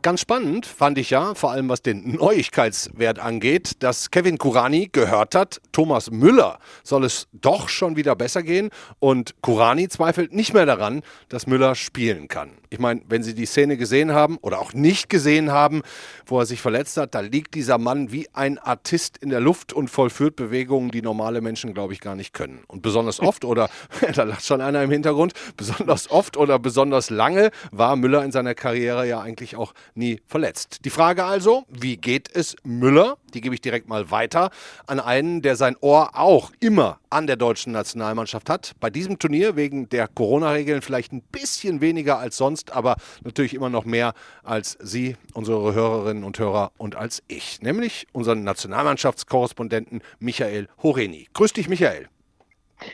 Ganz 0.03 0.23
spannend 0.23 0.65
fand 0.65 0.97
ich 0.97 1.11
ja, 1.11 1.35
vor 1.35 1.51
allem 1.51 1.69
was 1.69 1.83
den 1.83 2.17
Neuigkeitswert 2.17 3.19
angeht, 3.19 3.83
dass 3.83 4.11
Kevin 4.11 4.39
Kurani 4.39 4.89
gehört 4.91 5.35
hat, 5.35 5.61
Thomas 5.73 6.11
Müller 6.11 6.59
soll 6.83 7.05
es 7.05 7.29
doch 7.33 7.69
schon 7.69 7.97
wieder 7.97 8.17
besser 8.17 8.43
gehen 8.43 8.71
und 8.99 9.35
Kurani 9.43 9.91
zweifelt 9.91 10.33
nicht 10.33 10.55
mehr 10.55 10.65
daran, 10.65 11.03
dass 11.29 11.47
Müller 11.47 11.75
spielen 11.75 12.29
kann. 12.29 12.60
Ich 12.73 12.79
meine, 12.79 13.03
wenn 13.09 13.25
Sie 13.25 13.35
die 13.35 13.47
Szene 13.47 13.77
gesehen 13.77 14.13
haben 14.13 14.39
oder 14.39 14.61
auch 14.61 14.73
nicht 14.73 15.09
gesehen 15.09 15.51
haben, 15.51 15.83
wo 16.25 16.39
er 16.39 16.47
sich 16.47 16.61
verletzt 16.61 16.97
hat, 16.99 17.17
da 17.17 17.21
liegt 17.21 17.55
dieser 17.55 17.79
Mann 17.79 18.13
wie 18.13 18.29
ein 18.33 18.59
Artist 18.59 19.19
in 19.19 19.29
der 19.29 19.41
Luft 19.41 19.73
und 19.73 19.89
vollführt 19.89 20.37
Bewegungen, 20.37 20.93
die 20.93 21.03
normale 21.03 21.41
Menschen, 21.41 21.75
glaube 21.75 21.95
ich, 21.95 22.01
gar 22.01 22.15
nicht 22.15 22.33
können. 22.33 22.63
Und 22.69 22.83
besonders 22.83 23.19
oft 23.19 23.45
oder, 23.45 23.69
da 24.15 24.23
lacht 24.23 24.47
schon 24.47 24.61
einer 24.61 24.85
im 24.85 24.91
Hintergrund, 24.93 25.33
besonders 25.57 26.13
oft 26.13 26.37
oder 26.37 26.61
besonders 26.61 27.11
lange 27.11 27.51
war 27.73 27.97
Müller 27.97 28.25
in 28.25 28.31
seiner 28.31 28.55
Karriere 28.55 29.05
ja 29.09 29.21
eigentlich 29.21 29.57
auch 29.57 29.75
nie 29.97 30.21
verletzt. 30.29 30.85
Die 30.85 30.91
Frage 30.91 31.25
also, 31.25 31.65
wie 31.69 31.97
geht 31.97 32.33
es 32.33 32.55
Müller? 32.63 33.19
Die 33.35 33.41
gebe 33.41 33.55
ich 33.55 33.61
direkt 33.61 33.89
mal 33.89 34.11
weiter 34.11 34.51
an 34.87 35.01
einen, 35.01 35.43
der 35.43 35.57
sein 35.57 35.77
Ohr 35.81 36.11
auch 36.19 36.53
immer 36.61 36.99
an 37.11 37.27
der 37.27 37.37
deutschen 37.37 37.73
Nationalmannschaft 37.73 38.49
hat. 38.49 38.75
Bei 38.81 38.91
diesem 38.91 39.19
Turnier 39.19 39.57
wegen 39.57 39.89
der 39.89 40.09
Corona-Regeln 40.09 40.83
vielleicht 40.83 41.13
ein 41.13 41.23
bisschen 41.23 41.81
weniger 41.81 42.19
als 42.19 42.37
sonst, 42.37 42.73
aber 42.73 42.97
natürlich 43.25 43.55
immer 43.55 43.71
noch 43.71 43.85
mehr 43.85 44.15
als 44.43 44.79
Sie, 44.81 45.17
unsere 45.35 45.75
Hörerinnen 45.75 46.25
und 46.25 46.39
Hörer 46.39 46.73
und 46.79 46.97
als 46.97 47.23
ich, 47.29 47.61
nämlich 47.63 48.07
unseren 48.13 48.45
Nationalmannschaftskorrespondenten 48.45 50.03
Michael 50.19 50.69
Horeni. 50.83 51.29
Grüß 51.33 51.53
dich, 51.53 51.69
Michael. 51.69 52.09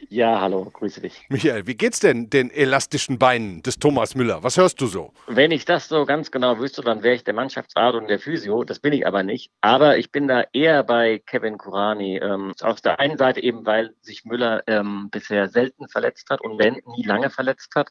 Ja, 0.09 0.40
hallo, 0.40 0.68
grüße 0.72 1.01
dich. 1.01 1.27
Michael, 1.29 1.66
wie 1.66 1.75
geht's 1.75 2.01
denn 2.01 2.31
den 2.31 2.51
elastischen 2.51 3.18
Beinen 3.18 3.62
des 3.62 3.79
Thomas 3.79 4.14
Müller? 4.14 4.42
Was 4.42 4.57
hörst 4.57 4.81
du 4.81 4.87
so? 4.87 5.12
Wenn 5.27 5.51
ich 5.51 5.64
das 5.64 5.88
so 5.88 6.05
ganz 6.05 6.31
genau 6.31 6.59
wüsste, 6.59 6.83
dann 6.83 7.03
wäre 7.03 7.14
ich 7.14 7.25
der 7.25 7.35
Mannschaftsart 7.35 7.94
und 7.94 8.09
der 8.09 8.18
Physio. 8.18 8.64
Das 8.64 8.81
bin 8.81 8.92
ich 8.92 9.07
aber 9.07 9.22
nicht. 9.22 9.51
Aber 9.61 9.99
ich 9.99 10.12
bin 10.12 10.29
da 10.29 10.44
eher 10.53 10.83
bei 10.83 11.22
Kevin 11.27 11.59
Kurani. 11.59 12.18
Ähm, 12.18 12.53
auf 12.61 12.81
der 12.81 13.01
einen 13.01 13.18
Seite 13.18 13.42
eben, 13.42 13.66
weil 13.66 13.94
sich 14.01 14.25
Müller 14.25 14.62
ähm, 14.66 15.09
bisher 15.11 15.49
selten 15.49 15.88
verletzt 15.88 16.31
hat 16.31 16.40
und 16.40 16.59
wenn 16.59 16.81
nie 16.96 17.05
lange 17.05 17.31
verletzt 17.31 17.75
hat. 17.75 17.90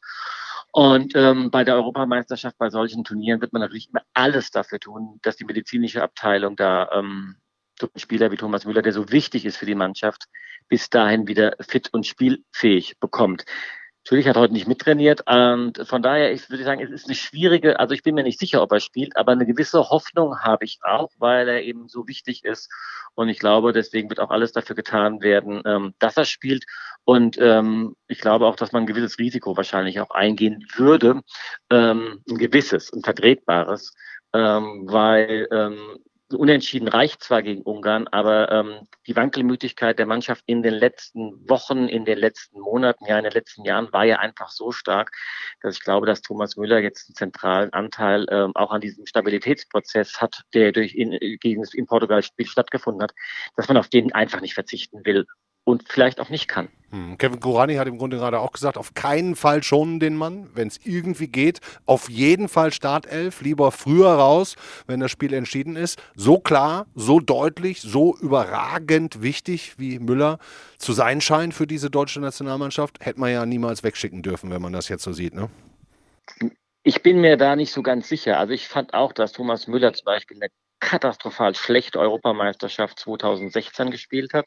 Und 0.71 1.15
ähm, 1.15 1.51
bei 1.51 1.63
der 1.63 1.75
Europameisterschaft, 1.75 2.57
bei 2.57 2.69
solchen 2.69 3.03
Turnieren 3.03 3.39
wird 3.39 3.53
man 3.53 3.61
natürlich 3.61 3.89
immer 3.89 4.01
alles 4.13 4.51
dafür 4.51 4.79
tun, 4.79 5.19
dass 5.21 5.37
die 5.37 5.45
medizinische 5.45 6.03
Abteilung 6.03 6.57
da 6.57 6.89
ähm, 6.91 7.37
so 7.79 7.87
ein 7.93 7.99
Spieler 7.99 8.31
wie 8.31 8.37
Thomas 8.37 8.65
Müller, 8.65 8.81
der 8.81 8.93
so 8.93 9.11
wichtig 9.11 9.45
ist 9.45 9.57
für 9.57 9.65
die 9.65 9.75
Mannschaft, 9.75 10.25
bis 10.67 10.89
dahin 10.89 11.27
wieder 11.27 11.55
fit 11.59 11.89
und 11.93 12.05
spielfähig 12.05 12.99
bekommt. 12.99 13.45
Natürlich 14.05 14.27
hat 14.27 14.35
er 14.35 14.43
heute 14.43 14.53
nicht 14.53 14.67
mittrainiert 14.67 15.23
und 15.27 15.79
von 15.87 16.03
daher 16.03 16.31
ich 16.31 16.47
würde 16.51 16.63
sagen, 16.63 16.79
es 16.79 16.91
ist 16.91 17.07
eine 17.07 17.15
schwierige, 17.15 17.79
also 17.79 17.95
ich 17.95 18.03
bin 18.03 18.13
mir 18.13 18.21
nicht 18.21 18.39
sicher, 18.39 18.61
ob 18.61 18.71
er 18.71 18.79
spielt, 18.79 19.17
aber 19.17 19.31
eine 19.31 19.47
gewisse 19.47 19.89
Hoffnung 19.89 20.41
habe 20.41 20.63
ich 20.63 20.77
auch, 20.83 21.09
weil 21.17 21.49
er 21.49 21.63
eben 21.63 21.87
so 21.87 22.07
wichtig 22.07 22.43
ist 22.43 22.71
und 23.15 23.29
ich 23.29 23.39
glaube, 23.39 23.73
deswegen 23.73 24.09
wird 24.09 24.19
auch 24.19 24.29
alles 24.29 24.51
dafür 24.51 24.75
getan 24.75 25.21
werden, 25.21 25.63
ähm, 25.65 25.95
dass 25.97 26.17
er 26.17 26.25
spielt 26.25 26.65
und 27.03 27.39
ähm, 27.39 27.95
ich 28.07 28.19
glaube 28.19 28.45
auch, 28.45 28.55
dass 28.55 28.71
man 28.71 28.83
ein 28.83 28.87
gewisses 28.87 29.17
Risiko 29.17 29.57
wahrscheinlich 29.57 29.99
auch 29.99 30.11
eingehen 30.11 30.63
würde, 30.75 31.21
ähm, 31.71 32.21
ein 32.29 32.37
gewisses, 32.37 32.93
ein 32.93 33.01
vertretbares, 33.01 33.95
weil 34.31 35.47
Unentschieden 36.33 36.87
reicht 36.87 37.23
zwar 37.23 37.43
gegen 37.43 37.61
Ungarn, 37.61 38.07
aber 38.07 38.51
ähm, 38.51 38.87
die 39.05 39.15
Wankelmütigkeit 39.15 39.99
der 39.99 40.07
Mannschaft 40.07 40.43
in 40.47 40.63
den 40.63 40.73
letzten 40.73 41.47
Wochen, 41.47 41.87
in 41.87 42.03
den 42.03 42.17
letzten 42.17 42.59
Monaten, 42.59 43.05
ja 43.05 43.17
in 43.17 43.25
den 43.25 43.33
letzten 43.33 43.63
Jahren 43.63 43.93
war 43.93 44.05
ja 44.05 44.17
einfach 44.17 44.49
so 44.49 44.71
stark, 44.71 45.11
dass 45.61 45.75
ich 45.75 45.83
glaube, 45.83 46.07
dass 46.07 46.23
Thomas 46.23 46.57
Müller 46.57 46.79
jetzt 46.79 47.09
einen 47.09 47.15
zentralen 47.15 47.71
Anteil 47.73 48.25
ähm, 48.31 48.55
auch 48.55 48.71
an 48.71 48.81
diesem 48.81 49.05
Stabilitätsprozess 49.05 50.19
hat, 50.19 50.41
der 50.55 50.71
durch 50.71 50.95
in, 50.95 51.11
gegen 51.39 51.63
in 51.73 51.85
Portugal 51.85 52.23
Spiel 52.23 52.47
stattgefunden 52.47 53.03
hat, 53.03 53.13
dass 53.55 53.67
man 53.67 53.77
auf 53.77 53.89
den 53.89 54.11
einfach 54.13 54.41
nicht 54.41 54.55
verzichten 54.55 55.05
will 55.05 55.27
und 55.65 55.83
vielleicht 55.89 56.21
auch 56.21 56.29
nicht 56.29 56.47
kann. 56.47 56.69
Hm. 56.91 57.17
Kevin 57.17 57.39
Kurani 57.39 57.75
hat 57.75 57.87
im 57.87 57.97
Grunde 57.97 58.17
gerade 58.17 58.39
auch 58.39 58.53
gesagt, 58.53 58.77
auf 58.77 58.93
keinen 58.93 59.35
Fall 59.35 59.63
schonen 59.63 59.99
den 59.99 60.15
Mann, 60.15 60.49
wenn 60.53 60.69
es 60.69 60.79
irgendwie 60.85 61.27
geht. 61.27 61.59
Auf 61.85 62.09
jeden 62.09 62.47
Fall 62.47 62.71
Startelf, 62.71 63.41
lieber 63.41 63.71
früher 63.71 64.11
raus, 64.11 64.55
wenn 64.87 65.01
das 65.01 65.11
Spiel 65.11 65.33
entschieden 65.33 65.75
ist. 65.75 66.01
So 66.15 66.39
klar, 66.39 66.85
so 66.95 67.19
deutlich, 67.19 67.81
so 67.81 68.15
überragend 68.15 69.21
wichtig, 69.21 69.73
wie 69.77 69.99
Müller 69.99 70.37
zu 70.77 70.93
sein 70.93 71.19
scheint 71.19 71.53
für 71.53 71.67
diese 71.67 71.89
deutsche 71.89 72.21
Nationalmannschaft, 72.21 73.03
hätte 73.03 73.19
man 73.19 73.31
ja 73.31 73.45
niemals 73.45 73.83
wegschicken 73.83 74.21
dürfen, 74.21 74.51
wenn 74.51 74.61
man 74.61 74.71
das 74.71 74.87
jetzt 74.87 75.03
so 75.03 75.11
sieht. 75.11 75.33
Ne? 75.33 75.49
Ich 76.83 77.01
bin 77.01 77.19
mir 77.19 77.35
da 77.35 77.55
nicht 77.55 77.71
so 77.73 77.81
ganz 77.81 78.07
sicher. 78.07 78.37
Also 78.37 78.53
ich 78.53 78.67
fand 78.67 78.93
auch, 78.93 79.11
dass 79.11 79.33
Thomas 79.33 79.67
Müller 79.67 79.93
zum 79.93 80.05
Beispiel 80.05 80.37
eine 80.37 80.51
katastrophal 80.79 81.55
schlechte 81.55 81.99
Europameisterschaft 81.99 82.99
2016 82.99 83.91
gespielt 83.91 84.33
hat. 84.33 84.45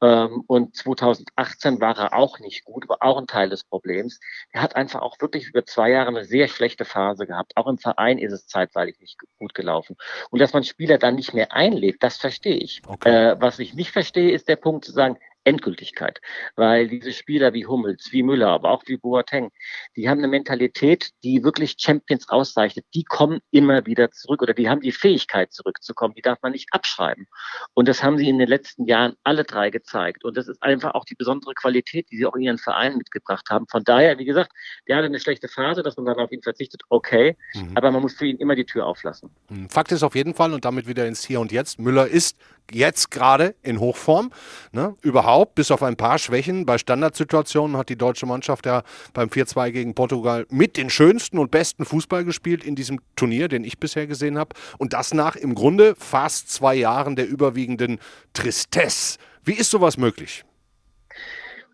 Ähm, 0.00 0.44
und 0.46 0.76
2018 0.76 1.80
war 1.80 1.98
er 1.98 2.14
auch 2.14 2.38
nicht 2.38 2.64
gut, 2.64 2.88
war 2.88 2.98
auch 3.00 3.18
ein 3.18 3.26
Teil 3.26 3.48
des 3.48 3.64
Problems. 3.64 4.20
Er 4.50 4.62
hat 4.62 4.76
einfach 4.76 5.02
auch 5.02 5.20
wirklich 5.20 5.48
über 5.48 5.64
zwei 5.64 5.90
Jahre 5.90 6.08
eine 6.08 6.24
sehr 6.24 6.48
schlechte 6.48 6.84
Phase 6.84 7.26
gehabt. 7.26 7.56
Auch 7.56 7.66
im 7.66 7.78
Verein 7.78 8.18
ist 8.18 8.32
es 8.32 8.46
zeitweilig 8.46 9.00
nicht 9.00 9.18
gut 9.38 9.54
gelaufen. 9.54 9.96
Und 10.30 10.40
dass 10.40 10.52
man 10.52 10.64
Spieler 10.64 10.98
dann 10.98 11.16
nicht 11.16 11.34
mehr 11.34 11.52
einlädt, 11.52 12.02
das 12.02 12.16
verstehe 12.16 12.56
ich. 12.56 12.82
Okay. 12.86 13.32
Äh, 13.32 13.40
was 13.40 13.58
ich 13.58 13.74
nicht 13.74 13.90
verstehe, 13.90 14.32
ist 14.32 14.48
der 14.48 14.56
Punkt 14.56 14.84
zu 14.84 14.92
sagen, 14.92 15.18
Endgültigkeit. 15.48 16.20
Weil 16.56 16.88
diese 16.88 17.12
Spieler 17.12 17.52
wie 17.54 17.66
Hummels, 17.66 18.12
wie 18.12 18.22
Müller, 18.22 18.48
aber 18.48 18.70
auch 18.70 18.82
wie 18.86 18.96
Boateng, 18.96 19.50
die 19.96 20.08
haben 20.08 20.18
eine 20.18 20.28
Mentalität, 20.28 21.10
die 21.22 21.42
wirklich 21.42 21.76
Champions 21.78 22.28
auszeichnet. 22.28 22.84
Die 22.94 23.04
kommen 23.04 23.40
immer 23.50 23.86
wieder 23.86 24.10
zurück 24.10 24.42
oder 24.42 24.54
die 24.54 24.68
haben 24.68 24.80
die 24.80 24.92
Fähigkeit 24.92 25.52
zurückzukommen. 25.52 26.14
Die 26.14 26.22
darf 26.22 26.38
man 26.42 26.52
nicht 26.52 26.68
abschreiben. 26.72 27.26
Und 27.74 27.88
das 27.88 28.02
haben 28.02 28.18
sie 28.18 28.28
in 28.28 28.38
den 28.38 28.48
letzten 28.48 28.84
Jahren 28.86 29.14
alle 29.24 29.44
drei 29.44 29.70
gezeigt. 29.70 30.24
Und 30.24 30.36
das 30.36 30.48
ist 30.48 30.62
einfach 30.62 30.94
auch 30.94 31.04
die 31.04 31.14
besondere 31.14 31.54
Qualität, 31.54 32.06
die 32.10 32.18
sie 32.18 32.26
auch 32.26 32.36
in 32.36 32.42
ihren 32.42 32.58
Verein 32.58 32.96
mitgebracht 32.96 33.48
haben. 33.50 33.66
Von 33.68 33.84
daher, 33.84 34.18
wie 34.18 34.24
gesagt, 34.24 34.52
der 34.86 34.96
hatte 34.96 35.06
eine 35.06 35.20
schlechte 35.20 35.48
Phase, 35.48 35.82
dass 35.82 35.96
man 35.96 36.06
dann 36.06 36.18
auf 36.18 36.30
ihn 36.30 36.42
verzichtet. 36.42 36.82
Okay. 36.90 37.36
Mhm. 37.54 37.72
Aber 37.74 37.90
man 37.90 38.02
muss 38.02 38.14
für 38.14 38.26
ihn 38.26 38.36
immer 38.36 38.54
die 38.54 38.66
Tür 38.66 38.86
auflassen. 38.86 39.30
Mhm. 39.48 39.68
Fakt 39.70 39.92
ist 39.92 40.02
auf 40.02 40.14
jeden 40.14 40.34
Fall 40.34 40.52
und 40.52 40.64
damit 40.64 40.86
wieder 40.86 41.06
ins 41.06 41.24
Hier 41.24 41.40
und 41.40 41.52
Jetzt. 41.52 41.78
Müller 41.78 42.06
ist 42.06 42.36
jetzt 42.70 43.10
gerade 43.10 43.54
in 43.62 43.80
Hochform. 43.80 44.30
Ne? 44.72 44.96
Überhaupt, 45.02 45.37
bis 45.44 45.70
auf 45.70 45.82
ein 45.82 45.96
paar 45.96 46.18
Schwächen 46.18 46.66
bei 46.66 46.78
Standardsituationen 46.78 47.76
hat 47.76 47.88
die 47.88 47.96
deutsche 47.96 48.26
Mannschaft 48.26 48.66
ja 48.66 48.82
beim 49.12 49.28
4-2 49.28 49.70
gegen 49.70 49.94
Portugal 49.94 50.46
mit 50.50 50.76
den 50.76 50.90
schönsten 50.90 51.38
und 51.38 51.50
besten 51.50 51.84
Fußball 51.84 52.24
gespielt 52.24 52.64
in 52.64 52.74
diesem 52.74 53.00
Turnier, 53.16 53.48
den 53.48 53.64
ich 53.64 53.78
bisher 53.78 54.06
gesehen 54.06 54.38
habe. 54.38 54.54
Und 54.78 54.92
das 54.92 55.14
nach 55.14 55.36
im 55.36 55.54
Grunde 55.54 55.94
fast 55.96 56.50
zwei 56.50 56.74
Jahren 56.74 57.16
der 57.16 57.28
überwiegenden 57.28 57.98
Tristesse. 58.32 59.18
Wie 59.44 59.54
ist 59.54 59.70
sowas 59.70 59.96
möglich? 59.96 60.44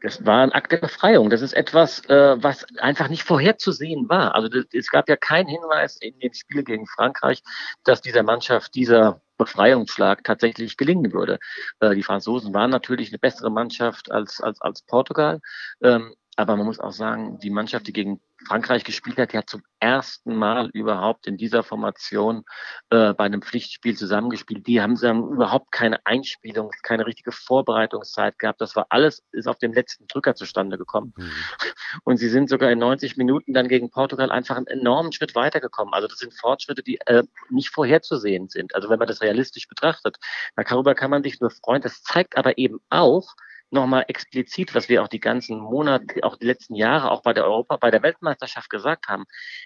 Das 0.05 0.24
war 0.27 0.42
ein 0.42 0.53
Akt 0.53 0.70
der 0.70 0.77
Befreiung. 0.77 1.31
Das 1.31 1.40
ist 1.40 1.55
etwas, 1.55 2.05
äh, 2.11 2.37
was 2.42 2.66
einfach 2.77 3.09
nicht 3.09 3.22
vorherzusehen 3.22 4.07
war. 4.11 4.35
Also 4.35 4.48
das, 4.48 4.66
es 4.72 4.90
gab 4.90 5.09
ja 5.09 5.16
keinen 5.16 5.48
Hinweis 5.48 5.96
in 5.96 6.18
dem 6.18 6.35
Spiel 6.35 6.62
gegen 6.62 6.87
Frankreich, 6.87 7.42
dass 7.85 8.03
dieser 8.03 8.22
Mannschaft 8.22 8.74
dieser 8.74 9.22
Befreiungsschlag 9.36 10.24
tatsächlich 10.24 10.76
gelingen 10.76 11.12
würde. 11.12 11.38
Äh, 11.80 11.94
die 11.94 12.02
Franzosen 12.02 12.54
waren 12.54 12.70
natürlich 12.70 13.10
eine 13.10 13.18
bessere 13.18 13.50
Mannschaft 13.50 14.10
als, 14.10 14.40
als, 14.40 14.60
als 14.60 14.82
Portugal. 14.82 15.40
Ähm, 15.82 16.14
aber 16.36 16.56
man 16.56 16.66
muss 16.66 16.80
auch 16.80 16.92
sagen, 16.92 17.38
die 17.38 17.50
Mannschaft, 17.50 17.86
die 17.86 17.92
gegen 17.92 18.20
Frankreich 18.46 18.84
gespielt 18.84 19.18
hat, 19.18 19.32
die 19.32 19.38
hat 19.38 19.48
zum 19.48 19.62
ersten 19.78 20.34
Mal 20.34 20.68
überhaupt 20.72 21.26
in 21.26 21.36
dieser 21.36 21.62
Formation 21.62 22.44
äh, 22.90 23.14
bei 23.14 23.24
einem 23.24 23.42
Pflichtspiel 23.42 23.96
zusammengespielt. 23.96 24.66
Die 24.66 24.80
haben, 24.80 24.96
haben 24.96 25.32
überhaupt 25.32 25.70
keine 25.70 26.04
Einspielung, 26.04 26.70
keine 26.82 27.06
richtige 27.06 27.30
Vorbereitungszeit 27.30 28.38
gehabt. 28.38 28.60
Das 28.60 28.74
war 28.74 28.86
alles, 28.88 29.22
ist 29.32 29.46
auf 29.46 29.58
dem 29.58 29.72
letzten 29.72 30.06
Drücker 30.08 30.34
zustande 30.34 30.76
gekommen. 30.76 31.14
Mhm. 31.16 31.30
Und 32.02 32.16
sie 32.16 32.28
sind 32.28 32.48
sogar 32.48 32.70
in 32.70 32.78
90 32.80 33.16
Minuten 33.16 33.54
dann 33.54 33.68
gegen 33.68 33.90
Portugal 33.90 34.30
einfach 34.30 34.56
einen 34.56 34.66
enormen 34.66 35.12
Schritt 35.12 35.34
weitergekommen. 35.34 35.94
Also 35.94 36.08
das 36.08 36.18
sind 36.18 36.34
Fortschritte, 36.34 36.82
die 36.82 36.98
äh, 37.06 37.22
nicht 37.50 37.70
vorherzusehen 37.70 38.48
sind. 38.48 38.74
Also 38.74 38.90
wenn 38.90 38.98
man 38.98 39.08
das 39.08 39.20
realistisch 39.20 39.68
betrachtet, 39.68 40.16
darüber 40.56 40.94
kann 40.94 41.10
man 41.10 41.22
sich 41.22 41.40
nur 41.40 41.50
freuen. 41.50 41.82
Das 41.82 42.02
zeigt 42.02 42.36
aber 42.36 42.58
eben 42.58 42.78
auch, 42.90 43.34
nochmal 43.74 44.06
explizit, 44.08 44.74
was 44.74 44.88
wir 44.88 45.02
auch 45.02 45.08
die 45.08 45.20
ganzen 45.20 45.58
Monate, 45.58 46.22
auch 46.22 46.37
die 46.37 46.46
letzten 46.46 46.74
Jahre, 46.74 47.10
auch 47.10 47.22
bei 47.22 47.34
der 47.34 47.44
Europa, 47.44 47.76
bei 47.76 47.90
der 47.90 48.02
Weltmeisterschaft 48.02 48.70
gesagt 48.70 49.08
haben. 49.08 49.24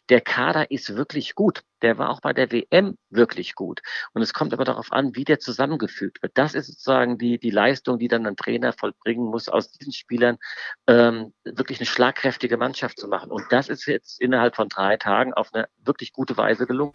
Der 0.08 0.20
Kader 0.20 0.70
ist 0.70 0.96
wirklich 0.96 1.34
gut. 1.36 1.62
Der 1.82 1.98
war 1.98 2.10
auch 2.10 2.20
bei 2.20 2.32
der 2.32 2.50
WM 2.50 2.96
wirklich 3.10 3.54
gut. 3.54 3.80
Und 4.12 4.22
es 4.22 4.32
kommt 4.32 4.52
aber 4.52 4.64
darauf 4.64 4.92
an, 4.92 5.14
wie 5.14 5.24
der 5.24 5.38
zusammengefügt 5.38 6.22
wird. 6.22 6.32
Das 6.34 6.54
ist 6.54 6.66
sozusagen 6.66 7.18
die, 7.18 7.38
die 7.38 7.50
Leistung, 7.50 7.98
die 7.98 8.08
dann 8.08 8.26
ein 8.26 8.36
Trainer 8.36 8.72
vollbringen 8.72 9.26
muss, 9.26 9.48
aus 9.48 9.70
diesen 9.72 9.92
Spielern 9.92 10.38
ähm, 10.86 11.32
wirklich 11.44 11.78
eine 11.78 11.86
schlagkräftige 11.86 12.56
Mannschaft 12.56 12.98
zu 12.98 13.08
machen. 13.08 13.30
Und 13.30 13.44
das 13.50 13.68
ist 13.68 13.86
jetzt 13.86 14.20
innerhalb 14.20 14.56
von 14.56 14.68
drei 14.68 14.96
Tagen 14.96 15.32
auf 15.34 15.54
eine 15.54 15.68
wirklich 15.84 16.12
gute 16.12 16.36
Weise 16.36 16.66
gelungen. 16.66 16.92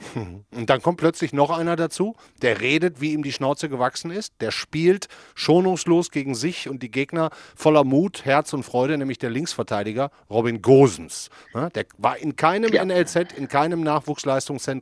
Und 0.51 0.69
dann 0.69 0.81
kommt 0.81 0.97
plötzlich 0.97 1.33
noch 1.33 1.49
einer 1.49 1.75
dazu, 1.75 2.15
der 2.41 2.61
redet, 2.61 3.01
wie 3.01 3.13
ihm 3.13 3.23
die 3.23 3.31
Schnauze 3.31 3.69
gewachsen 3.69 4.11
ist. 4.11 4.33
Der 4.41 4.51
spielt 4.51 5.07
schonungslos 5.35 6.11
gegen 6.11 6.35
sich 6.35 6.69
und 6.69 6.83
die 6.83 6.91
Gegner 6.91 7.29
voller 7.55 7.83
Mut, 7.83 8.25
Herz 8.25 8.53
und 8.53 8.63
Freude, 8.63 8.97
nämlich 8.97 9.17
der 9.17 9.29
Linksverteidiger 9.29 10.11
Robin 10.29 10.61
Gosens. 10.61 11.29
Der 11.53 11.85
war 11.97 12.17
in 12.17 12.35
keinem 12.35 12.73
ja. 12.73 12.85
NLZ, 12.85 13.33
in 13.37 13.47
keinem 13.47 13.81
Nachwuchsleistungszentrum, 13.81 14.72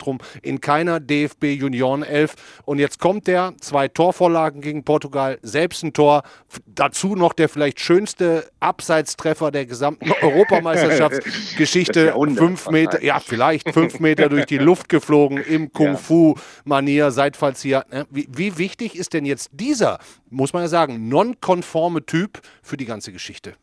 in 0.41 0.62
keiner 0.62 0.99
DFB 0.99 1.45
Junioren 1.45 2.04
11 2.04 2.36
und 2.65 2.80
jetzt 2.80 2.99
kommt 2.99 3.27
der, 3.27 3.54
zwei 3.60 3.88
Torvorlagen 3.88 4.62
gegen 4.62 4.84
Portugal, 4.84 5.39
selbst 5.41 5.84
ein 5.84 5.93
Tor, 5.93 6.23
dazu 6.65 7.15
noch 7.15 7.34
der 7.34 7.49
vielleicht 7.49 7.80
schönste 7.80 8.49
Abseitstreffer 8.60 9.51
der 9.51 9.65
gesamten 9.65 10.12
Europameisterschaftsgeschichte, 10.21 12.08
ja 12.08 12.36
fünf 12.36 12.69
Meter, 12.69 13.04
ja 13.04 13.19
vielleicht 13.19 13.71
fünf 13.71 13.99
Meter 13.99 14.30
durch 14.30 14.45
die 14.45 14.58
Luft 14.58 14.89
geflogen 14.89 15.38
im 15.38 15.71
Kung-Fu-Manier, 15.71 17.12
Seitfallzieher. 17.12 17.86
Ne? 17.91 18.06
Wie, 18.10 18.27
wie 18.32 18.58
wichtig 18.58 18.95
ist 18.95 19.13
denn 19.13 19.25
jetzt 19.25 19.49
dieser, 19.51 19.99
muss 20.30 20.54
man 20.54 20.63
ja 20.63 20.67
sagen, 20.67 21.10
nonkonforme 21.10 22.06
Typ 22.06 22.41
für 22.62 22.77
die 22.77 22.86
ganze 22.86 23.12
Geschichte? 23.12 23.56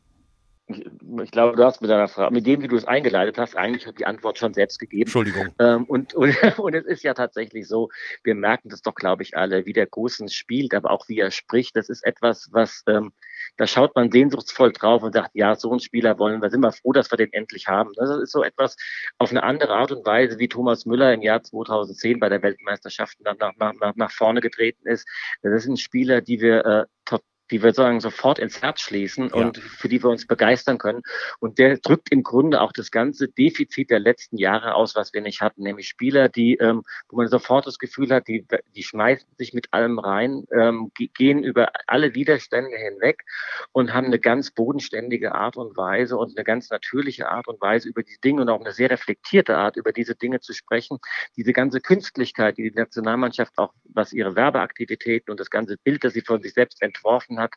Ich, 0.68 1.30
glaube, 1.30 1.56
du 1.56 1.64
hast 1.64 1.80
mit 1.80 1.90
deiner 1.90 2.08
Frage, 2.08 2.34
mit 2.34 2.46
dem, 2.46 2.60
wie 2.62 2.68
du 2.68 2.76
es 2.76 2.84
eingeleitet 2.84 3.38
hast, 3.38 3.56
eigentlich 3.56 3.90
die 3.94 4.04
Antwort 4.04 4.36
schon 4.36 4.52
selbst 4.52 4.78
gegeben. 4.78 5.02
Entschuldigung. 5.02 5.48
Ähm, 5.58 5.84
und, 5.84 6.14
und, 6.14 6.58
und 6.58 6.74
es 6.74 6.84
ist 6.84 7.02
ja 7.02 7.14
tatsächlich 7.14 7.66
so, 7.66 7.88
wir 8.22 8.34
merken 8.34 8.68
das 8.68 8.82
doch, 8.82 8.94
glaube 8.94 9.22
ich, 9.22 9.36
alle, 9.36 9.64
wie 9.64 9.72
der 9.72 9.86
Großen 9.86 10.28
spielt, 10.28 10.74
aber 10.74 10.90
auch 10.90 11.08
wie 11.08 11.18
er 11.20 11.30
spricht. 11.30 11.74
Das 11.76 11.88
ist 11.88 12.04
etwas, 12.04 12.48
was, 12.52 12.82
ähm, 12.86 13.12
da 13.56 13.66
schaut 13.66 13.94
man 13.96 14.10
sehnsuchtsvoll 14.10 14.72
drauf 14.72 15.02
und 15.02 15.14
sagt, 15.14 15.30
ja, 15.32 15.54
so 15.54 15.70
einen 15.70 15.80
Spieler 15.80 16.18
wollen 16.18 16.42
wir, 16.42 16.50
sind 16.50 16.60
wir 16.60 16.72
froh, 16.72 16.92
dass 16.92 17.10
wir 17.10 17.16
den 17.16 17.32
endlich 17.32 17.66
haben. 17.66 17.92
Das 17.96 18.10
ist 18.10 18.32
so 18.32 18.42
etwas 18.42 18.76
auf 19.16 19.30
eine 19.30 19.42
andere 19.42 19.74
Art 19.74 19.90
und 19.90 20.04
Weise, 20.04 20.38
wie 20.38 20.48
Thomas 20.48 20.84
Müller 20.84 21.14
im 21.14 21.22
Jahr 21.22 21.42
2010 21.42 22.20
bei 22.20 22.28
der 22.28 22.42
Weltmeisterschaft 22.42 23.18
nach, 23.20 23.36
nach, 23.38 23.72
nach, 23.80 23.96
nach 23.96 24.10
vorne 24.10 24.42
getreten 24.42 24.86
ist. 24.86 25.08
Das 25.42 25.52
ist 25.52 25.68
ein 25.68 25.78
Spieler, 25.78 26.20
die 26.20 26.40
wir 26.40 26.64
äh, 26.66 26.84
die 27.50 27.62
wir 27.62 27.72
sagen 27.72 28.00
sofort 28.00 28.38
ins 28.38 28.62
Herz 28.62 28.80
schließen 28.80 29.30
und 29.30 29.56
ja. 29.56 29.62
für 29.62 29.88
die 29.88 30.02
wir 30.02 30.10
uns 30.10 30.26
begeistern 30.26 30.78
können. 30.78 31.02
Und 31.40 31.58
der 31.58 31.78
drückt 31.78 32.10
im 32.10 32.22
Grunde 32.22 32.60
auch 32.60 32.72
das 32.72 32.90
ganze 32.90 33.28
Defizit 33.28 33.90
der 33.90 34.00
letzten 34.00 34.36
Jahre 34.36 34.74
aus, 34.74 34.94
was 34.94 35.12
wir 35.14 35.20
nicht 35.20 35.40
hatten, 35.40 35.62
nämlich 35.62 35.88
Spieler, 35.88 36.28
die, 36.28 36.56
ähm, 36.56 36.82
wo 37.08 37.16
man 37.16 37.28
sofort 37.28 37.66
das 37.66 37.78
Gefühl 37.78 38.10
hat, 38.10 38.28
die, 38.28 38.46
die 38.74 38.82
schmeißen 38.82 39.28
sich 39.38 39.54
mit 39.54 39.72
allem 39.72 39.98
rein, 39.98 40.44
ähm, 40.52 40.90
gehen 40.94 41.42
über 41.42 41.70
alle 41.86 42.14
Widerstände 42.14 42.76
hinweg 42.76 43.24
und 43.72 43.94
haben 43.94 44.06
eine 44.06 44.18
ganz 44.18 44.50
bodenständige 44.50 45.34
Art 45.34 45.56
und 45.56 45.76
Weise 45.76 46.16
und 46.16 46.36
eine 46.36 46.44
ganz 46.44 46.70
natürliche 46.70 47.28
Art 47.28 47.48
und 47.48 47.60
Weise 47.60 47.88
über 47.88 48.02
die 48.02 48.18
Dinge 48.22 48.42
und 48.42 48.48
auch 48.48 48.60
eine 48.60 48.72
sehr 48.72 48.90
reflektierte 48.90 49.56
Art 49.56 49.76
über 49.76 49.92
diese 49.92 50.14
Dinge 50.14 50.40
zu 50.40 50.52
sprechen. 50.52 50.98
Diese 51.36 51.52
ganze 51.52 51.80
Künstlichkeit, 51.80 52.58
die 52.58 52.70
die 52.70 52.76
Nationalmannschaft 52.76 53.56
auch, 53.58 53.72
was 53.84 54.12
ihre 54.12 54.36
Werbeaktivitäten 54.36 55.30
und 55.30 55.40
das 55.40 55.50
ganze 55.50 55.76
Bild, 55.78 56.04
das 56.04 56.12
sie 56.12 56.22
von 56.22 56.42
sich 56.42 56.54
selbst 56.54 56.82
entworfen 56.82 57.37
hat, 57.38 57.54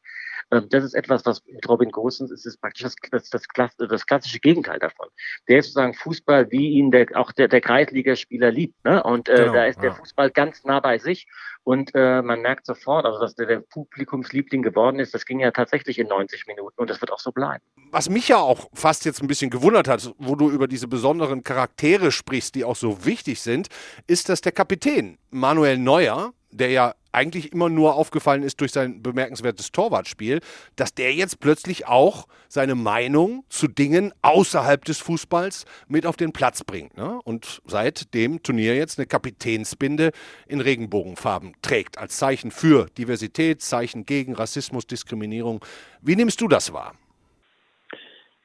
ähm, 0.51 0.67
das 0.69 0.83
ist 0.83 0.93
etwas, 0.93 1.25
was 1.25 1.43
mit 1.45 1.67
Robin 1.67 1.91
Gosens 1.91 2.31
ist, 2.31 2.45
ist 2.45 2.59
praktisch 2.61 2.83
das, 2.83 2.95
das, 3.11 3.29
das, 3.29 3.75
das 3.77 4.05
klassische 4.05 4.39
Gegenteil 4.39 4.79
davon. 4.79 5.07
Der 5.47 5.59
ist 5.59 5.67
sozusagen 5.67 5.93
Fußball, 5.93 6.51
wie 6.51 6.69
ihn 6.71 6.91
der, 6.91 7.07
auch 7.15 7.31
der, 7.31 7.47
der 7.47 7.61
Kreisligaspieler 7.61 8.51
liebt. 8.51 8.83
Ne? 8.85 9.01
Und 9.03 9.29
äh, 9.29 9.35
genau, 9.35 9.53
da 9.53 9.65
ist 9.65 9.81
der 9.81 9.93
Fußball 9.93 10.31
ganz 10.31 10.63
nah 10.63 10.79
bei 10.79 10.97
sich 10.97 11.27
und 11.63 11.91
äh, 11.93 12.21
man 12.21 12.41
merkt 12.41 12.65
sofort, 12.65 13.05
also 13.05 13.19
dass 13.19 13.35
der, 13.35 13.45
der 13.45 13.59
Publikumsliebling 13.59 14.63
geworden 14.63 14.99
ist, 14.99 15.13
das 15.13 15.25
ging 15.25 15.39
ja 15.39 15.51
tatsächlich 15.51 15.99
in 15.99 16.07
90 16.07 16.47
Minuten 16.47 16.79
und 16.81 16.89
das 16.89 17.01
wird 17.01 17.11
auch 17.11 17.19
so 17.19 17.31
bleiben. 17.31 17.63
Was 17.91 18.09
mich 18.09 18.27
ja 18.29 18.37
auch 18.37 18.67
fast 18.73 19.05
jetzt 19.05 19.21
ein 19.21 19.27
bisschen 19.27 19.51
gewundert 19.51 19.87
hat, 19.87 20.11
wo 20.17 20.35
du 20.35 20.49
über 20.49 20.67
diese 20.67 20.87
besonderen 20.87 21.43
Charaktere 21.43 22.11
sprichst, 22.11 22.55
die 22.55 22.63
auch 22.63 22.75
so 22.75 23.05
wichtig 23.05 23.41
sind, 23.41 23.67
ist, 24.07 24.29
dass 24.29 24.41
der 24.41 24.51
Kapitän 24.51 25.19
Manuel 25.29 25.77
Neuer, 25.77 26.33
der 26.49 26.71
ja 26.71 26.95
eigentlich 27.11 27.51
immer 27.51 27.69
nur 27.69 27.95
aufgefallen 27.95 28.43
ist 28.43 28.61
durch 28.61 28.71
sein 28.71 29.01
bemerkenswertes 29.01 29.71
Torwartspiel, 29.71 30.39
dass 30.75 30.93
der 30.93 31.13
jetzt 31.13 31.39
plötzlich 31.39 31.87
auch 31.87 32.27
seine 32.47 32.75
Meinung 32.75 33.43
zu 33.49 33.67
Dingen 33.67 34.13
außerhalb 34.21 34.83
des 34.85 34.99
Fußballs 34.99 35.65
mit 35.87 36.05
auf 36.05 36.17
den 36.17 36.33
Platz 36.33 36.63
bringt. 36.63 36.97
Ne? 36.97 37.19
Und 37.23 37.61
seit 37.65 38.13
dem 38.13 38.43
Turnier 38.43 38.75
jetzt 38.75 38.99
eine 38.99 39.07
Kapitänsbinde 39.07 40.11
in 40.47 40.61
Regenbogenfarben 40.61 41.53
trägt, 41.61 41.97
als 41.97 42.17
Zeichen 42.17 42.51
für 42.51 42.87
Diversität, 42.97 43.61
Zeichen 43.61 44.05
gegen 44.05 44.33
Rassismus, 44.35 44.87
Diskriminierung. 44.87 45.63
Wie 46.01 46.15
nimmst 46.15 46.41
du 46.41 46.47
das 46.47 46.73
wahr? 46.73 46.93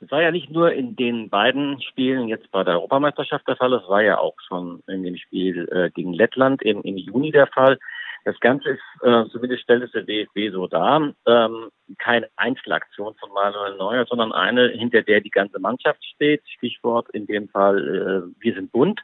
Es 0.00 0.10
war 0.10 0.20
ja 0.20 0.30
nicht 0.30 0.50
nur 0.50 0.72
in 0.72 0.94
den 0.94 1.30
beiden 1.30 1.80
Spielen 1.80 2.28
jetzt 2.28 2.50
bei 2.50 2.62
der 2.62 2.74
Europameisterschaft 2.74 3.48
der 3.48 3.56
Fall, 3.56 3.72
es 3.72 3.88
war 3.88 4.02
ja 4.02 4.18
auch 4.18 4.34
schon 4.46 4.82
in 4.88 5.02
dem 5.02 5.16
Spiel 5.16 5.66
äh, 5.72 5.90
gegen 5.90 6.12
Lettland 6.12 6.62
im, 6.62 6.82
im 6.82 6.98
Juni 6.98 7.30
der 7.30 7.46
Fall. 7.46 7.78
Das 8.26 8.40
Ganze 8.40 8.70
ist, 8.70 8.82
äh, 9.04 9.24
zumindest 9.30 9.62
stellt 9.62 9.84
es 9.84 9.92
der 9.92 10.02
DFB 10.02 10.50
so 10.50 10.66
dar, 10.66 11.14
ähm, 11.26 11.68
keine 11.96 12.28
Einzelaktion 12.34 13.14
von 13.20 13.30
Manuel 13.32 13.76
Neuer, 13.76 14.04
sondern 14.04 14.32
eine, 14.32 14.66
hinter 14.70 15.02
der 15.02 15.20
die 15.20 15.30
ganze 15.30 15.60
Mannschaft 15.60 16.04
steht. 16.04 16.42
Stichwort 16.56 17.08
in 17.10 17.28
dem 17.28 17.48
Fall, 17.48 17.78
äh, 17.78 18.42
wir 18.42 18.54
sind 18.54 18.72
bunt. 18.72 19.00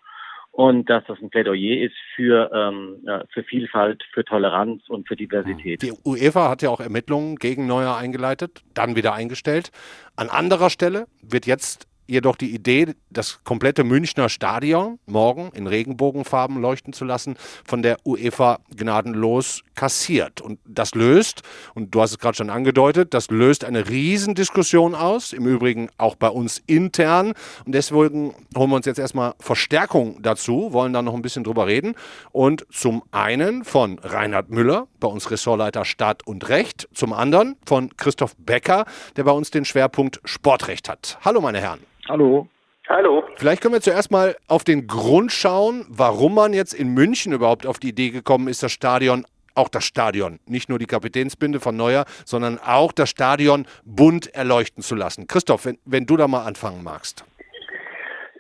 Und 0.51 0.91
dass 0.91 1.05
das 1.07 1.19
ein 1.23 1.31
Plädoyer 1.31 1.85
ist 1.87 1.95
für, 2.17 2.51
ähm, 2.53 3.07
für 3.33 3.45
Vielfalt, 3.45 4.03
für 4.13 4.25
Toleranz 4.25 4.83
und 4.89 5.07
für 5.07 5.15
Diversität. 5.15 5.83
Die 5.83 5.93
UEFA 6.05 6.51
hat 6.51 6.61
ja 6.61 6.71
auch 6.71 6.81
Ermittlungen 6.81 7.37
gegen 7.37 7.69
Neuer 7.69 7.97
eingeleitet, 7.97 8.63
dann 8.75 8.97
wieder 8.97 9.15
eingestellt. 9.15 9.71
An 10.17 10.31
anderer 10.31 10.69
Stelle 10.69 11.07
wird 11.23 11.47
jetzt 11.47 11.87
jedoch 12.07 12.37
die 12.37 12.55
Idee, 12.55 12.95
das 13.11 13.41
komplette 13.45 13.85
Münchner 13.85 14.29
Stadion 14.29 14.99
morgen 15.07 15.51
in 15.55 15.67
Regenbogenfarben 15.67 16.61
leuchten 16.61 16.93
zu 16.93 17.05
lassen, 17.05 17.37
von 17.65 17.83
der 17.83 17.99
UEFA 18.05 18.61
gnadenlos 18.75 19.63
kassiert. 19.75 20.41
Und 20.41 20.59
das 20.67 20.95
löst, 20.95 21.43
und 21.75 21.95
du 21.95 22.01
hast 22.01 22.13
es 22.13 22.19
gerade 22.19 22.37
schon 22.37 22.51
angedeutet, 22.51 23.15
das 23.15 23.31
löst 23.31 23.65
eine 23.65 23.89
Riesendiskussion 23.89 24.95
aus, 24.95 25.33
im 25.33 25.47
Übrigen 25.47 25.89
auch 25.99 26.15
bei 26.15 26.29
uns 26.29 26.63
intern. 26.67 27.35
Und 27.65 27.75
deswegen 27.75 28.35
holen 28.57 28.71
wir 28.71 28.77
uns 28.77 28.87
jetzt 28.87 28.99
erstmal 28.99 29.35
Verstärkung 29.39 30.23
dazu, 30.23 30.73
wollen 30.73 30.93
da 30.93 31.03
noch 31.03 31.15
ein 31.15 31.23
bisschen 31.23 31.45
drüber 31.45 31.67
reden. 31.67 31.95
Und 32.33 32.67
zum 32.71 33.03
einen 33.11 33.65
von 33.65 33.99
Reinhard 33.99 34.51
Müller, 34.51 34.89
bei 35.03 35.09
uns 35.09 35.31
Ressortleiter 35.31 35.85
Staat 35.85 36.27
und 36.27 36.49
Recht, 36.49 36.89
zum 36.95 37.13
anderen 37.13 37.57
von 37.67 37.95
Christoph 37.97 38.35
Becker, 38.39 38.87
der 39.17 39.25
bei 39.25 39.33
uns 39.33 39.51
den 39.51 39.65
Schwerpunkt 39.65 40.21
Sportrecht 40.25 40.89
hat. 40.89 41.19
Hallo 41.25 41.41
meine 41.41 41.61
Herren. 41.61 41.81
Hallo. 42.09 42.49
Hallo. 42.89 43.23
Vielleicht 43.37 43.63
können 43.63 43.75
wir 43.75 43.81
zuerst 43.81 44.11
mal 44.11 44.37
auf 44.49 44.65
den 44.65 44.87
Grund 44.87 45.33
schauen, 45.33 45.87
warum 45.89 46.35
man 46.35 46.53
jetzt 46.53 46.75
in 46.75 46.89
München 46.89 47.33
überhaupt 47.33 47.65
auf 47.67 47.79
die 47.79 47.91
Idee 47.91 48.11
gekommen 48.11 48.49
ist, 48.49 48.63
das 48.63 48.73
Stadion 48.73 49.25
auch 49.55 49.69
das 49.69 49.85
Stadion, 49.85 50.39
nicht 50.47 50.69
nur 50.69 50.79
die 50.79 50.87
Kapitänsbinde 50.87 51.61
von 51.61 51.77
Neuer, 51.77 52.07
sondern 52.25 52.59
auch 52.59 52.93
das 52.93 53.11
Stadion 53.11 53.67
bunt 53.85 54.35
erleuchten 54.35 54.83
zu 54.83 54.95
lassen. 54.95 55.27
Christoph, 55.27 55.67
wenn, 55.67 55.79
wenn 55.85 56.07
du 56.07 56.17
da 56.17 56.27
mal 56.27 56.45
anfangen 56.45 56.83
magst. 56.83 57.25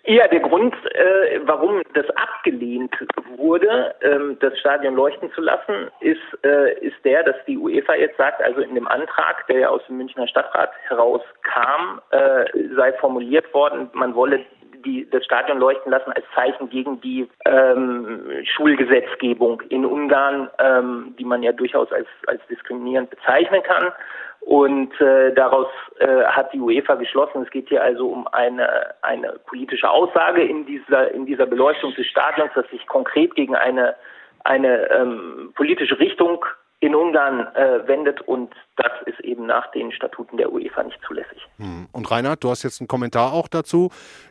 Ja, 0.04 0.26
der 0.26 0.40
Grund, 0.40 0.74
äh, 0.94 1.38
warum 1.44 1.80
das 1.94 2.08
abgelehnt 2.10 2.92
wurde, 3.36 3.94
ähm, 4.00 4.36
das 4.40 4.58
Stadion 4.58 4.96
leuchten 4.96 5.32
zu 5.32 5.40
lassen, 5.40 5.88
ist, 6.00 6.18
äh, 6.44 6.74
ist 6.80 6.96
der, 7.04 7.22
dass 7.22 7.36
die 7.46 7.56
UEFA 7.56 7.94
jetzt 7.94 8.16
sagt, 8.16 8.42
also 8.42 8.62
in 8.62 8.74
dem 8.74 8.88
Antrag, 8.88 9.46
der 9.46 9.60
ja 9.60 9.68
aus 9.68 9.82
dem 9.86 9.98
Münchner 9.98 10.26
Stadtrat 10.26 10.72
herauskam, 10.88 12.00
äh, 12.10 12.44
sei 12.74 12.92
formuliert 12.94 13.54
worden, 13.54 13.90
man 13.92 14.16
wolle 14.16 14.44
die, 14.82 15.08
das 15.10 15.24
Stadion 15.24 15.58
leuchten 15.58 15.90
lassen 15.90 16.12
als 16.12 16.24
Zeichen 16.34 16.68
gegen 16.68 17.00
die 17.00 17.28
ähm, 17.44 18.22
Schulgesetzgebung 18.44 19.62
in 19.68 19.84
Ungarn, 19.84 20.50
ähm, 20.58 21.14
die 21.18 21.24
man 21.24 21.42
ja 21.42 21.52
durchaus 21.52 21.92
als, 21.92 22.08
als 22.26 22.40
diskriminierend 22.48 23.10
bezeichnen 23.10 23.62
kann. 23.62 23.92
Und 24.40 25.00
äh, 25.00 25.32
daraus 25.34 25.68
äh, 26.00 26.24
hat 26.24 26.52
die 26.52 26.60
UEFA 26.60 26.96
geschlossen, 26.96 27.42
es 27.42 27.50
geht 27.50 27.68
hier 27.68 27.82
also 27.82 28.08
um 28.08 28.26
eine, 28.26 28.92
eine 29.02 29.38
politische 29.46 29.88
Aussage 29.88 30.42
in 30.42 30.66
dieser, 30.66 31.12
in 31.12 31.26
dieser 31.26 31.46
Beleuchtung 31.46 31.94
des 31.94 32.06
Stadions, 32.06 32.50
dass 32.54 32.68
sich 32.70 32.84
konkret 32.88 33.36
gegen 33.36 33.54
eine, 33.54 33.94
eine 34.42 34.90
ähm, 34.90 35.52
politische 35.54 35.98
Richtung 36.00 36.44
in 36.82 36.96
Ungarn 36.96 37.46
äh, 37.54 37.86
wendet 37.86 38.20
und 38.22 38.52
das 38.74 38.90
ist 39.06 39.20
eben 39.20 39.46
nach 39.46 39.70
den 39.70 39.92
Statuten 39.92 40.36
der 40.36 40.52
UEFA 40.52 40.82
nicht 40.82 40.98
zulässig. 41.06 41.38
Hm. 41.58 41.86
Und 41.92 42.10
Reinhard, 42.10 42.42
du 42.42 42.50
hast 42.50 42.64
jetzt 42.64 42.80
einen 42.80 42.88
Kommentar 42.88 43.32
auch 43.32 43.46
dazu 43.46 43.90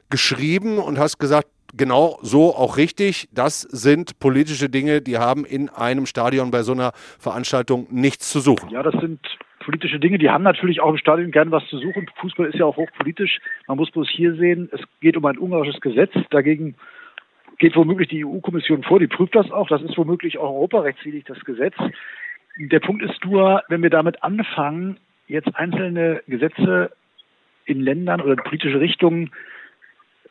geschrieben 0.09 0.77
und 0.77 0.99
hast 0.99 1.17
gesagt, 1.17 1.47
genau 1.73 2.19
so 2.21 2.53
auch 2.53 2.75
richtig. 2.75 3.29
Das 3.31 3.61
sind 3.61 4.19
politische 4.19 4.67
Dinge, 4.67 5.01
die 5.01 5.17
haben 5.17 5.45
in 5.45 5.69
einem 5.69 6.05
Stadion 6.05 6.51
bei 6.51 6.63
so 6.63 6.73
einer 6.73 6.91
Veranstaltung 7.19 7.87
nichts 7.89 8.29
zu 8.29 8.41
suchen. 8.41 8.69
Ja, 8.69 8.83
das 8.83 8.95
sind 8.99 9.21
politische 9.63 9.99
Dinge, 9.99 10.17
die 10.17 10.29
haben 10.29 10.43
natürlich 10.43 10.81
auch 10.81 10.89
im 10.89 10.97
Stadion 10.97 11.31
gern 11.31 11.51
was 11.51 11.65
zu 11.67 11.77
suchen. 11.77 12.09
Fußball 12.19 12.47
ist 12.47 12.55
ja 12.55 12.65
auch 12.65 12.75
hochpolitisch. 12.75 13.39
Man 13.67 13.77
muss 13.77 13.91
bloß 13.91 14.09
hier 14.09 14.35
sehen, 14.35 14.67
es 14.73 14.81
geht 14.99 15.15
um 15.15 15.25
ein 15.25 15.37
ungarisches 15.37 15.79
Gesetz. 15.79 16.11
Dagegen 16.31 16.75
geht 17.59 17.77
womöglich 17.77 18.09
die 18.09 18.25
EU-Kommission 18.25 18.83
vor, 18.83 18.99
die 18.99 19.07
prüft 19.07 19.35
das 19.35 19.49
auch. 19.51 19.69
Das 19.69 19.81
ist 19.83 19.97
womöglich 19.97 20.37
auch 20.37 20.49
europarechtswidrig, 20.49 21.23
das 21.25 21.39
Gesetz. 21.45 21.75
Der 22.57 22.79
Punkt 22.79 23.03
ist 23.03 23.23
nur, 23.25 23.63
wenn 23.69 23.81
wir 23.81 23.89
damit 23.89 24.23
anfangen, 24.23 24.97
jetzt 25.27 25.55
einzelne 25.55 26.21
Gesetze 26.27 26.91
in 27.65 27.81
Ländern 27.81 28.21
oder 28.21 28.35
politische 28.35 28.79
Richtungen 28.79 29.31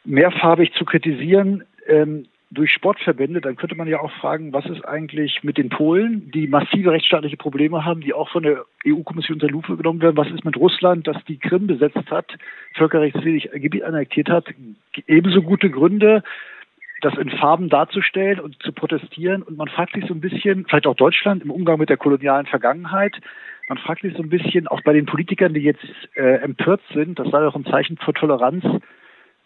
mehrfarbig 0.04 0.72
zu 0.74 0.84
kritisieren, 0.84 1.64
ähm, 1.86 2.26
durch 2.52 2.72
Sportverbände, 2.72 3.40
dann 3.40 3.54
könnte 3.54 3.76
man 3.76 3.86
ja 3.86 4.00
auch 4.00 4.10
fragen, 4.10 4.52
was 4.52 4.66
ist 4.66 4.84
eigentlich 4.84 5.44
mit 5.44 5.56
den 5.56 5.68
Polen, 5.68 6.32
die 6.32 6.48
massive 6.48 6.90
rechtsstaatliche 6.90 7.36
Probleme 7.36 7.84
haben, 7.84 8.00
die 8.00 8.12
auch 8.12 8.28
von 8.28 8.42
der 8.42 8.64
EU-Kommission 8.84 9.36
unter 9.36 9.48
Lupe 9.48 9.76
genommen 9.76 10.02
werden. 10.02 10.16
Was 10.16 10.30
ist 10.30 10.44
mit 10.44 10.56
Russland, 10.56 11.06
das 11.06 11.16
die 11.28 11.38
Krim 11.38 11.68
besetzt 11.68 12.10
hat, 12.10 12.26
völkerrechtswidrig 12.74 13.50
Gebiet 13.52 13.84
annektiert 13.84 14.28
hat? 14.28 14.46
Ebenso 15.06 15.42
gute 15.42 15.70
Gründe, 15.70 16.24
das 17.00 17.16
in 17.16 17.30
Farben 17.30 17.68
darzustellen 17.68 18.40
und 18.40 18.62
zu 18.62 18.72
protestieren. 18.72 19.42
Und 19.42 19.56
man 19.56 19.68
fragt 19.68 19.94
sich 19.94 20.06
so 20.06 20.14
ein 20.14 20.20
bisschen, 20.20 20.66
vielleicht 20.66 20.86
auch 20.86 20.96
Deutschland 20.96 21.42
im 21.42 21.50
Umgang 21.50 21.78
mit 21.78 21.88
der 21.88 21.96
kolonialen 21.96 22.46
Vergangenheit, 22.46 23.16
man 23.68 23.78
fragt 23.78 24.02
sich 24.02 24.16
so 24.16 24.22
ein 24.22 24.28
bisschen, 24.28 24.66
auch 24.66 24.80
bei 24.82 24.92
den 24.92 25.06
Politikern, 25.06 25.54
die 25.54 25.60
jetzt 25.60 25.86
äh, 26.16 26.42
empört 26.42 26.80
sind, 26.92 27.20
das 27.20 27.30
sei 27.30 27.40
doch 27.40 27.54
ein 27.54 27.64
Zeichen 27.64 27.98
für 27.98 28.12
Toleranz, 28.12 28.64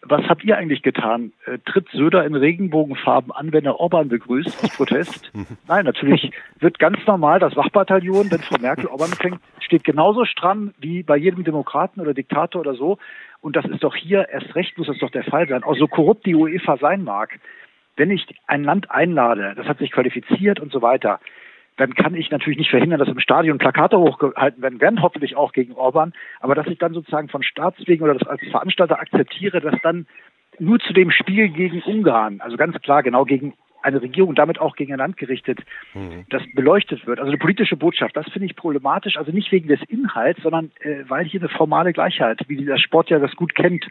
was 0.07 0.23
habt 0.29 0.43
ihr 0.43 0.57
eigentlich 0.57 0.83
getan? 0.83 1.33
Äh, 1.45 1.57
tritt 1.65 1.89
Söder 1.89 2.25
in 2.25 2.35
Regenbogenfarben 2.35 3.31
an, 3.31 3.51
wenn 3.51 3.65
er 3.65 3.79
Orban 3.79 4.07
begrüßt, 4.07 4.75
Protest? 4.77 5.31
Nein, 5.67 5.85
natürlich 5.85 6.31
wird 6.59 6.79
ganz 6.79 6.99
normal 7.07 7.39
das 7.39 7.55
Wachbataillon, 7.55 8.29
wenn 8.29 8.39
Frau 8.39 8.57
Merkel 8.59 8.85
Orban 8.85 9.09
fängt, 9.09 9.39
steht 9.59 9.83
genauso 9.83 10.25
stramm 10.25 10.73
wie 10.79 11.01
bei 11.01 11.17
jedem 11.17 11.43
Demokraten 11.43 12.01
oder 12.01 12.13
Diktator 12.13 12.61
oder 12.61 12.75
so. 12.75 12.97
Und 13.45 13.55
das 13.55 13.65
ist 13.65 13.83
doch 13.83 13.95
hier 13.95 14.27
erst 14.27 14.55
recht, 14.55 14.75
muss 14.75 14.87
das 14.87 14.97
doch 14.97 15.11
der 15.11 15.23
Fall 15.23 15.47
sein. 15.47 15.61
Auch 15.61 15.77
so 15.77 15.87
korrupt 15.87 16.25
die 16.25 16.33
UEFA 16.33 16.77
sein 16.77 17.03
mag, 17.03 17.39
wenn 17.95 18.09
ich 18.09 18.25
ein 18.47 18.63
Land 18.63 18.89
einlade, 18.89 19.53
das 19.55 19.67
hat 19.67 19.77
sich 19.77 19.91
qualifiziert 19.91 20.59
und 20.59 20.71
so 20.71 20.81
weiter, 20.81 21.19
dann 21.77 21.93
kann 21.93 22.15
ich 22.15 22.31
natürlich 22.31 22.57
nicht 22.57 22.71
verhindern, 22.71 22.97
dass 22.97 23.07
im 23.07 23.19
Stadion 23.19 23.59
Plakate 23.59 23.99
hochgehalten 23.99 24.63
werden, 24.63 24.81
werden 24.81 25.03
hoffentlich 25.03 25.35
auch 25.35 25.51
gegen 25.51 25.73
Orban, 25.73 26.13
aber 26.39 26.55
dass 26.55 26.65
ich 26.65 26.79
dann 26.79 26.95
sozusagen 26.95 27.29
von 27.29 27.43
Staatswegen 27.43 28.03
oder 28.03 28.15
das 28.15 28.27
als 28.27 28.41
Veranstalter 28.49 28.99
akzeptiere, 28.99 29.61
dass 29.61 29.79
dann 29.83 30.07
nur 30.57 30.79
zu 30.79 30.93
dem 30.93 31.11
Spiel 31.11 31.49
gegen 31.49 31.83
Ungarn, 31.83 32.41
also 32.41 32.57
ganz 32.57 32.81
klar 32.81 33.03
genau 33.03 33.25
gegen 33.25 33.53
eine 33.85 34.01
Regierung 34.01 34.35
damit 34.35 34.59
auch 34.59 34.75
gegen 34.75 34.93
ein 34.93 34.99
Land 34.99 35.17
gerichtet, 35.17 35.59
mhm. 35.93 36.25
das 36.29 36.41
beleuchtet 36.53 37.05
wird. 37.05 37.19
Also 37.19 37.31
eine 37.31 37.37
politische 37.37 37.77
Botschaft, 37.77 38.17
das 38.17 38.27
finde 38.29 38.47
ich 38.47 38.55
problematisch, 38.55 39.17
also 39.17 39.31
nicht 39.31 39.51
wegen 39.51 39.67
des 39.67 39.81
Inhalts, 39.87 40.41
sondern 40.41 40.71
äh, 40.81 41.03
weil 41.07 41.25
hier 41.25 41.39
eine 41.39 41.49
formale 41.49 41.93
Gleichheit, 41.93 42.39
wie 42.47 42.63
der 42.63 42.77
Sport 42.77 43.09
ja 43.09 43.19
das 43.19 43.35
gut 43.35 43.55
kennt, 43.55 43.85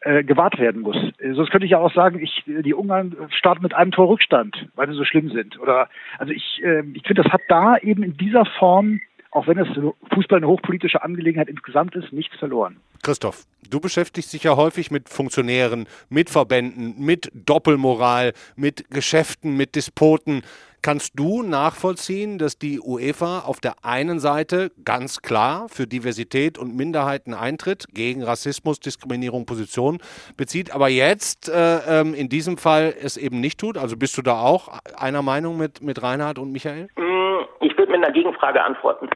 äh, 0.00 0.22
gewahrt 0.24 0.58
werden 0.58 0.82
muss. 0.82 0.96
Äh, 1.18 1.32
sonst 1.34 1.50
könnte 1.50 1.64
ich 1.64 1.72
ja 1.72 1.78
auch 1.78 1.92
sagen, 1.92 2.20
ich, 2.20 2.44
die 2.46 2.74
Ungarn 2.74 3.16
starten 3.30 3.62
mit 3.62 3.74
einem 3.74 3.90
Tor 3.90 4.08
Rückstand, 4.08 4.68
weil 4.74 4.88
sie 4.88 4.94
so 4.94 5.04
schlimm 5.04 5.30
sind. 5.30 5.58
Oder 5.58 5.88
also 6.18 6.32
ich, 6.32 6.62
äh, 6.62 6.82
ich 6.94 7.02
finde, 7.06 7.22
das 7.22 7.32
hat 7.32 7.42
da 7.48 7.76
eben 7.78 8.02
in 8.02 8.16
dieser 8.16 8.44
Form 8.44 9.00
auch 9.30 9.46
wenn 9.46 9.58
es 9.58 9.68
Fußball 10.14 10.38
eine 10.38 10.48
hochpolitische 10.48 11.02
Angelegenheit 11.02 11.48
insgesamt 11.48 11.94
ist, 11.94 12.12
nichts 12.12 12.36
verloren. 12.36 12.76
Christoph, 13.02 13.44
du 13.70 13.80
beschäftigst 13.80 14.32
dich 14.32 14.44
ja 14.44 14.56
häufig 14.56 14.90
mit 14.90 15.08
Funktionären, 15.08 15.86
mit 16.08 16.30
Verbänden, 16.30 16.94
mit 16.98 17.30
Doppelmoral, 17.34 18.32
mit 18.56 18.90
Geschäften, 18.90 19.56
mit 19.56 19.76
Despoten. 19.76 20.42
Kannst 20.80 21.12
du 21.16 21.42
nachvollziehen, 21.42 22.38
dass 22.38 22.56
die 22.56 22.78
UEFA 22.80 23.40
auf 23.40 23.58
der 23.58 23.84
einen 23.84 24.20
Seite 24.20 24.70
ganz 24.84 25.22
klar 25.22 25.68
für 25.68 25.88
Diversität 25.88 26.56
und 26.56 26.76
Minderheiten 26.76 27.34
eintritt, 27.34 27.86
gegen 27.92 28.22
Rassismus, 28.22 28.78
Diskriminierung 28.78 29.44
Position 29.44 29.98
bezieht, 30.36 30.70
aber 30.70 30.88
jetzt 30.88 31.48
äh, 31.48 32.00
ähm, 32.00 32.14
in 32.14 32.28
diesem 32.28 32.58
Fall 32.58 32.94
es 33.00 33.16
eben 33.16 33.40
nicht 33.40 33.58
tut? 33.58 33.76
Also 33.76 33.96
bist 33.96 34.16
du 34.18 34.22
da 34.22 34.40
auch 34.40 34.68
einer 34.96 35.22
Meinung 35.22 35.56
mit, 35.58 35.82
mit 35.82 36.00
Reinhard 36.00 36.38
und 36.38 36.52
Michael? 36.52 36.88
Mm, 36.96 37.27
ich 37.60 37.76
würde 37.76 37.92
mit 37.92 38.04
einer 38.04 38.12
Gegenfrage 38.12 38.62
antworten. 38.62 39.08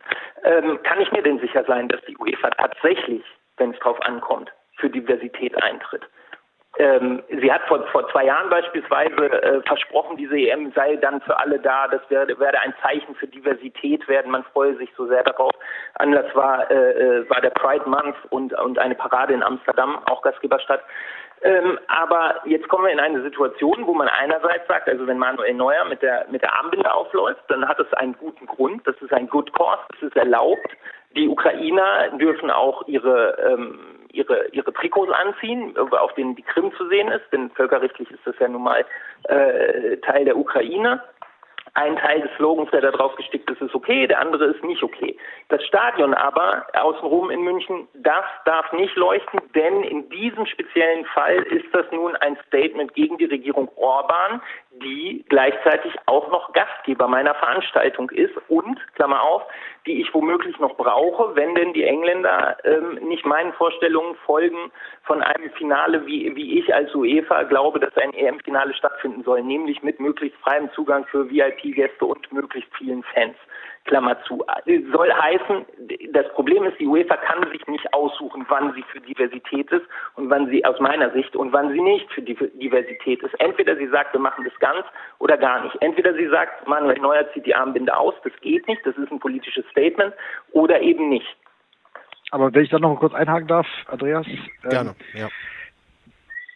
Ähm, 0.45 0.81
kann 0.83 1.01
ich 1.01 1.11
mir 1.13 1.23
denn 1.23 1.39
sicher 1.41 1.65
sein, 1.65 1.89
dass 1.89 2.01
die 2.03 2.17
UEFA 2.17 2.51
tatsächlich, 2.51 3.25
wenn 3.57 3.73
es 3.73 3.79
drauf 3.81 4.01
ankommt, 4.03 4.53
für 4.77 4.91
Diversität 4.91 5.63
eintritt? 5.63 6.03
Ähm, 6.79 7.23
sie 7.29 7.53
hat 7.53 7.61
vor, 7.69 7.87
vor 7.89 8.09
zwei 8.09 8.25
Jahren 8.25 8.49
beispielsweise 8.49 9.15
äh, 9.43 9.61
versprochen, 9.67 10.17
diese 10.17 10.37
EM 10.37 10.73
sei 10.75 10.97
dann 10.97 11.21
für 11.21 11.39
alle 11.39 11.59
da, 11.59 11.87
das 11.87 12.01
werde, 12.09 12.39
werde 12.39 12.61
ein 12.61 12.73
Zeichen 12.83 13.15
für 13.15 13.27
Diversität 13.27 14.09
werden, 14.09 14.31
man 14.31 14.43
freue 14.45 14.75
sich 14.77 14.89
so 14.97 15.07
sehr 15.07 15.23
darauf. 15.23 15.53
Anlass 15.97 16.35
war, 16.35 16.71
äh, 16.71 16.75
äh 16.93 17.29
war 17.29 17.43
der 17.43 17.51
Pride 17.51 17.87
Month 17.87 18.17
und, 18.31 18.55
und 18.55 18.79
eine 18.79 18.95
Parade 18.95 19.35
in 19.35 19.43
Amsterdam, 19.43 19.99
auch 20.07 20.23
Gastgeberstadt. 20.23 20.83
Ähm, 21.43 21.79
aber 21.89 22.41
jetzt 22.45 22.69
kommen 22.69 22.85
wir 22.85 22.93
in 22.93 23.01
eine 23.01 23.23
Situation, 23.23 23.87
wo 23.87 23.95
man 23.95 24.09
einerseits 24.09 24.67
sagt, 24.69 24.89
also 24.89 25.07
wenn 25.07 25.19
Manuel 25.19 25.55
Neuer 25.55 25.85
mit 25.85 26.01
der, 26.01 26.27
mit 26.31 26.43
der 26.43 26.55
Armbinde 26.55 26.93
aufläuft, 26.93 27.43
dann 27.49 27.67
hat 27.67 27.81
es 27.81 27.93
einen 27.95 28.17
guten 28.17 28.47
Grund, 28.47 28.87
das 28.87 28.97
ist 29.01 29.13
ein 29.13 29.29
Good 29.29 29.53
Cause, 29.53 29.83
das 29.91 30.03
ist 30.03 30.17
erlaubt. 30.17 30.71
Die 31.17 31.29
Ukrainer 31.29 32.11
dürfen 32.19 32.51
auch 32.51 32.87
ihre 32.87 33.37
ähm, 33.45 33.79
ihre, 34.13 34.47
ihre 34.53 34.73
Trikots 34.73 35.11
anziehen, 35.11 35.77
auf 35.77 36.15
denen 36.15 36.37
die 36.37 36.43
Krim 36.43 36.73
zu 36.77 36.87
sehen 36.89 37.09
ist, 37.09 37.25
denn 37.33 37.51
völkerrechtlich 37.51 38.11
ist 38.11 38.21
das 38.25 38.39
ja 38.39 38.49
nun 38.49 38.63
mal 38.63 38.85
äh, 39.25 39.97
Teil 39.99 40.25
der 40.25 40.37
Ukraine. 40.37 41.03
Ein 41.75 41.97
Teil 41.97 42.21
des 42.21 42.31
Slogans, 42.37 42.71
der 42.71 42.83
da 42.83 42.91
drauf 42.91 43.17
gestickt 43.17 43.51
ist, 43.51 43.63
ist 43.63 43.75
okay, 43.75 44.07
der 44.07 44.21
andere 44.21 44.45
ist 44.45 44.63
nicht 44.63 44.83
okay. 44.83 45.17
Das 45.49 45.65
Stadion 45.65 46.13
aber 46.13 46.67
außenrum 46.75 47.31
in 47.31 47.41
München, 47.43 47.89
das 47.95 48.25
darf 48.45 48.71
nicht 48.73 48.95
leuchten, 48.97 49.41
denn 49.55 49.83
in 49.83 50.07
diesem 50.11 50.45
speziellen 50.45 51.07
Fall 51.07 51.37
ist 51.45 51.67
das 51.73 51.87
nun 51.91 52.15
ein 52.17 52.37
Statement 52.47 52.93
gegen 52.93 53.17
die 53.17 53.25
Regierung 53.25 53.71
Orban, 53.77 54.43
die 54.81 55.25
gleichzeitig 55.29 55.95
auch 56.07 56.31
noch 56.31 56.53
Gastgeber 56.53 57.09
meiner 57.09 57.35
Veranstaltung 57.35 58.11
ist 58.11 58.35
und, 58.49 58.79
Klammer 58.95 59.23
auf, 59.23 59.43
die 59.87 60.01
ich 60.01 60.13
womöglich 60.15 60.59
noch 60.59 60.77
brauche, 60.77 61.35
wenn 61.37 61.55
denn 61.55 61.73
die 61.73 61.85
Engländer 61.85 62.57
ähm, 62.65 62.95
nicht 63.09 63.27
meinen 63.27 63.53
Vorstellungen 63.53 64.15
folgen 64.27 64.71
von 65.03 65.23
einem 65.23 65.51
Finale, 65.53 66.07
wie, 66.07 66.35
wie 66.37 66.59
ich 66.59 66.75
als 66.75 66.95
UEFA 66.95 67.43
glaube, 67.45 67.81
dass 67.81 67.97
ein 67.97 68.15
EM-Finale 68.15 68.75
stattfinden 68.75 69.23
soll, 69.25 69.43
nämlich 69.43 69.83
mit 69.83 70.01
möglichst 70.01 70.39
freiem 70.41 70.71
Zugang 70.73 71.05
für 71.07 71.29
VIP-Gäste 71.31 72.05
und 72.05 72.33
möglichst 72.33 72.75
vielen 72.77 73.03
Fans. 73.03 73.37
Klammer 73.85 74.17
zu. 74.25 74.45
Soll 74.93 75.13
heißen, 75.13 75.67
das 76.13 76.29
Problem 76.35 76.65
ist, 76.65 76.79
die 76.79 76.87
UEFA 76.87 77.17
kann 77.17 77.51
sich 77.51 77.67
nicht 77.67 77.93
aussuchen, 77.93 78.47
wann 78.49 78.73
sie 78.75 78.83
für 78.93 79.01
Diversität 79.01 79.71
ist 79.73 79.85
und 80.15 80.31
wann 80.31 80.49
sie 80.49 80.65
aus 80.65 80.79
meiner 80.81 81.11
Sicht 81.11 81.35
und 81.35 81.53
wann 81.53 81.73
sie 81.73 81.81
nicht 81.81 82.11
für 82.13 82.23
Diversität 82.23 83.23
ist. 83.23 83.35
Entweder 83.41 83.77
sie 83.77 83.89
sagt, 83.89 84.13
wir 84.15 84.21
machen 84.21 84.45
das 84.45 84.57
ganz 84.61 84.85
oder 85.19 85.37
gar 85.37 85.65
nicht. 85.65 85.77
Entweder 85.81 86.15
sie 86.15 86.29
sagt, 86.29 86.67
Manuel 86.69 87.01
Neuer 87.01 87.31
zieht 87.33 87.47
die 87.47 87.55
Armbinde 87.55 87.97
aus, 87.97 88.15
das 88.23 88.33
geht 88.41 88.67
nicht, 88.69 88.85
das 88.87 88.97
ist 88.97 89.11
ein 89.11 89.21
politisches 89.21 89.65
Statement, 89.71 90.15
oder 90.53 90.81
eben 90.81 91.09
nicht. 91.09 91.37
Aber 92.31 92.55
wenn 92.55 92.65
ich 92.65 92.71
da 92.71 92.79
noch 92.79 92.97
kurz 92.99 93.15
einhaken 93.15 93.49
darf, 93.49 93.67
Andreas. 93.89 94.27
Gerne, 94.63 94.95
ähm, 95.15 95.21
ja 95.21 95.29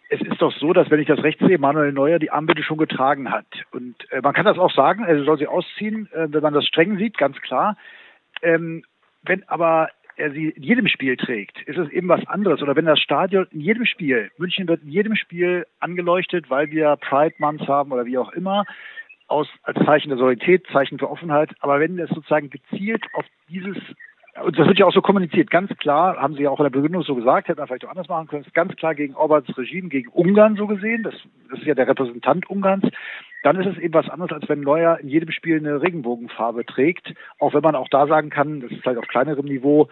es 0.08 0.20
ist 0.20 0.40
doch 0.40 0.52
so, 0.52 0.72
dass 0.72 0.90
wenn 0.90 1.00
ich 1.00 1.08
das 1.08 1.22
recht 1.22 1.40
sehe, 1.40 1.58
Manuel 1.58 1.92
Neuer 1.92 2.18
die 2.18 2.30
Armbinde 2.30 2.62
schon 2.62 2.78
getragen 2.78 3.30
hat. 3.30 3.46
Und 3.72 3.96
äh, 4.10 4.20
man 4.20 4.34
kann 4.34 4.44
das 4.44 4.58
auch 4.58 4.72
sagen, 4.72 5.04
er 5.04 5.24
soll 5.24 5.38
sie 5.38 5.46
ausziehen, 5.46 6.08
äh, 6.12 6.28
wenn 6.30 6.42
man 6.42 6.54
das 6.54 6.66
streng 6.66 6.96
sieht, 6.98 7.18
ganz 7.18 7.40
klar. 7.40 7.76
Ähm, 8.42 8.84
wenn 9.22 9.48
aber 9.48 9.88
er 10.16 10.30
sie 10.30 10.50
in 10.50 10.62
jedem 10.62 10.88
Spiel 10.88 11.16
trägt, 11.16 11.60
ist 11.62 11.76
es 11.76 11.90
eben 11.90 12.08
was 12.08 12.26
anderes. 12.26 12.62
Oder 12.62 12.76
wenn 12.76 12.86
das 12.86 13.00
Stadion 13.00 13.46
in 13.50 13.60
jedem 13.60 13.84
Spiel, 13.84 14.30
München 14.38 14.68
wird 14.68 14.82
in 14.82 14.90
jedem 14.90 15.14
Spiel 15.16 15.66
angeleuchtet, 15.80 16.48
weil 16.48 16.70
wir 16.70 16.96
Pride 16.96 17.34
Month 17.38 17.68
haben 17.68 17.92
oder 17.92 18.06
wie 18.06 18.18
auch 18.18 18.32
immer, 18.32 18.64
aus, 19.28 19.48
als 19.64 19.84
Zeichen 19.84 20.08
der 20.08 20.18
Solidarität, 20.18 20.66
Zeichen 20.72 20.98
für 20.98 21.10
Offenheit. 21.10 21.50
Aber 21.60 21.80
wenn 21.80 21.98
es 21.98 22.08
sozusagen 22.10 22.48
gezielt 22.48 23.04
auf 23.12 23.24
dieses 23.48 23.76
und 24.44 24.58
das 24.58 24.66
wird 24.66 24.78
ja 24.78 24.86
auch 24.86 24.92
so 24.92 25.02
kommuniziert, 25.02 25.50
ganz 25.50 25.70
klar, 25.78 26.16
haben 26.16 26.34
Sie 26.34 26.42
ja 26.42 26.50
auch 26.50 26.60
in 26.60 26.64
der 26.64 26.70
Begründung 26.70 27.02
so 27.02 27.14
gesagt, 27.14 27.48
hätte 27.48 27.58
man 27.58 27.68
vielleicht 27.68 27.84
auch 27.86 27.90
anders 27.90 28.08
machen 28.08 28.26
können, 28.28 28.44
ist 28.44 28.54
ganz 28.54 28.74
klar 28.76 28.94
gegen 28.94 29.14
Orbans 29.14 29.56
Regime, 29.56 29.88
gegen 29.88 30.08
Ungarn 30.08 30.56
so 30.56 30.66
gesehen, 30.66 31.02
das, 31.02 31.14
das 31.50 31.60
ist 31.60 31.66
ja 31.66 31.74
der 31.74 31.88
Repräsentant 31.88 32.48
Ungarns, 32.50 32.84
dann 33.42 33.60
ist 33.60 33.66
es 33.66 33.78
eben 33.78 33.94
was 33.94 34.08
anderes, 34.08 34.32
als 34.32 34.48
wenn 34.48 34.60
Neuer 34.60 34.98
in 34.98 35.08
jedem 35.08 35.30
Spiel 35.30 35.56
eine 35.56 35.80
Regenbogenfarbe 35.80 36.66
trägt, 36.66 37.14
auch 37.38 37.54
wenn 37.54 37.62
man 37.62 37.74
auch 37.74 37.88
da 37.88 38.06
sagen 38.06 38.30
kann, 38.30 38.60
das 38.60 38.70
ist 38.72 38.84
halt 38.84 38.98
auf 38.98 39.06
kleinerem 39.06 39.46
Niveau, 39.46 39.88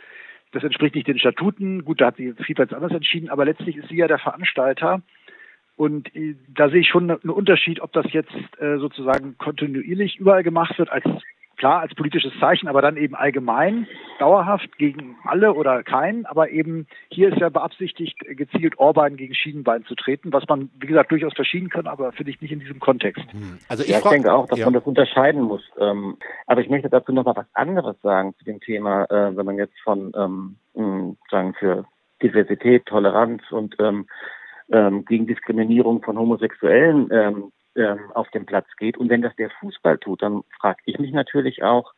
das 0.52 0.62
entspricht 0.62 0.94
nicht 0.94 1.08
den 1.08 1.18
Statuten, 1.18 1.84
gut, 1.84 2.00
da 2.00 2.06
hat 2.06 2.16
sie 2.16 2.32
FIFA 2.32 2.62
jetzt 2.62 2.74
anders 2.74 2.92
entschieden, 2.92 3.30
aber 3.30 3.44
letztlich 3.44 3.76
ist 3.76 3.88
sie 3.88 3.96
ja 3.96 4.06
der 4.06 4.18
Veranstalter. 4.18 5.02
Und 5.76 6.14
äh, 6.14 6.36
da 6.48 6.68
sehe 6.68 6.80
ich 6.80 6.88
schon 6.88 7.10
einen 7.10 7.30
Unterschied, 7.30 7.80
ob 7.80 7.92
das 7.92 8.06
jetzt 8.12 8.32
äh, 8.60 8.78
sozusagen 8.78 9.36
kontinuierlich 9.38 10.16
überall 10.18 10.44
gemacht 10.44 10.78
wird 10.78 10.90
als 10.90 11.04
klar 11.64 11.80
als 11.80 11.94
politisches 11.94 12.32
Zeichen, 12.38 12.68
aber 12.68 12.82
dann 12.82 12.98
eben 12.98 13.14
allgemein, 13.14 13.86
dauerhaft 14.18 14.76
gegen 14.76 15.16
alle 15.24 15.54
oder 15.54 15.82
keinen. 15.82 16.26
Aber 16.26 16.50
eben 16.50 16.86
hier 17.08 17.32
ist 17.32 17.40
ja 17.40 17.48
beabsichtigt, 17.48 18.18
gezielt 18.18 18.78
Orban 18.78 19.16
gegen 19.16 19.34
Schienenbein 19.34 19.82
zu 19.86 19.94
treten, 19.94 20.30
was 20.34 20.46
man, 20.46 20.68
wie 20.78 20.88
gesagt, 20.88 21.10
durchaus 21.10 21.32
verschieden 21.32 21.70
kann, 21.70 21.86
aber 21.86 22.12
finde 22.12 22.32
ich 22.32 22.42
nicht 22.42 22.52
in 22.52 22.60
diesem 22.60 22.80
Kontext. 22.80 23.24
Hm. 23.32 23.58
Also 23.70 23.82
ich, 23.82 23.88
ja, 23.88 23.98
ich 23.98 24.04
denke 24.04 24.30
auch, 24.34 24.46
dass 24.46 24.58
ja. 24.58 24.66
man 24.66 24.74
das 24.74 24.84
unterscheiden 24.84 25.40
muss. 25.40 25.62
Ähm, 25.80 26.18
aber 26.46 26.60
ich 26.60 26.68
möchte 26.68 26.90
dazu 26.90 27.12
noch 27.12 27.24
mal 27.24 27.34
was 27.34 27.46
anderes 27.54 27.96
sagen 28.02 28.34
zu 28.36 28.44
dem 28.44 28.60
Thema, 28.60 29.04
äh, 29.04 29.34
wenn 29.34 29.46
man 29.46 29.56
jetzt 29.56 29.80
von 29.82 30.12
ähm, 30.14 31.16
sagen 31.30 31.54
für 31.58 31.86
Diversität, 32.22 32.84
Toleranz 32.84 33.40
und 33.50 33.74
ähm, 33.80 34.06
ähm, 34.70 35.06
gegen 35.06 35.26
Diskriminierung 35.26 36.02
von 36.02 36.18
Homosexuellen 36.18 37.08
ähm, 37.10 37.52
ähm, 37.76 38.12
auf 38.14 38.30
den 38.30 38.46
Platz 38.46 38.66
geht. 38.76 38.96
Und 38.96 39.08
wenn 39.08 39.22
das 39.22 39.34
der 39.36 39.50
Fußball 39.50 39.98
tut, 39.98 40.22
dann 40.22 40.42
frage 40.58 40.80
ich 40.84 40.98
mich 40.98 41.12
natürlich 41.12 41.62
auch, 41.62 41.94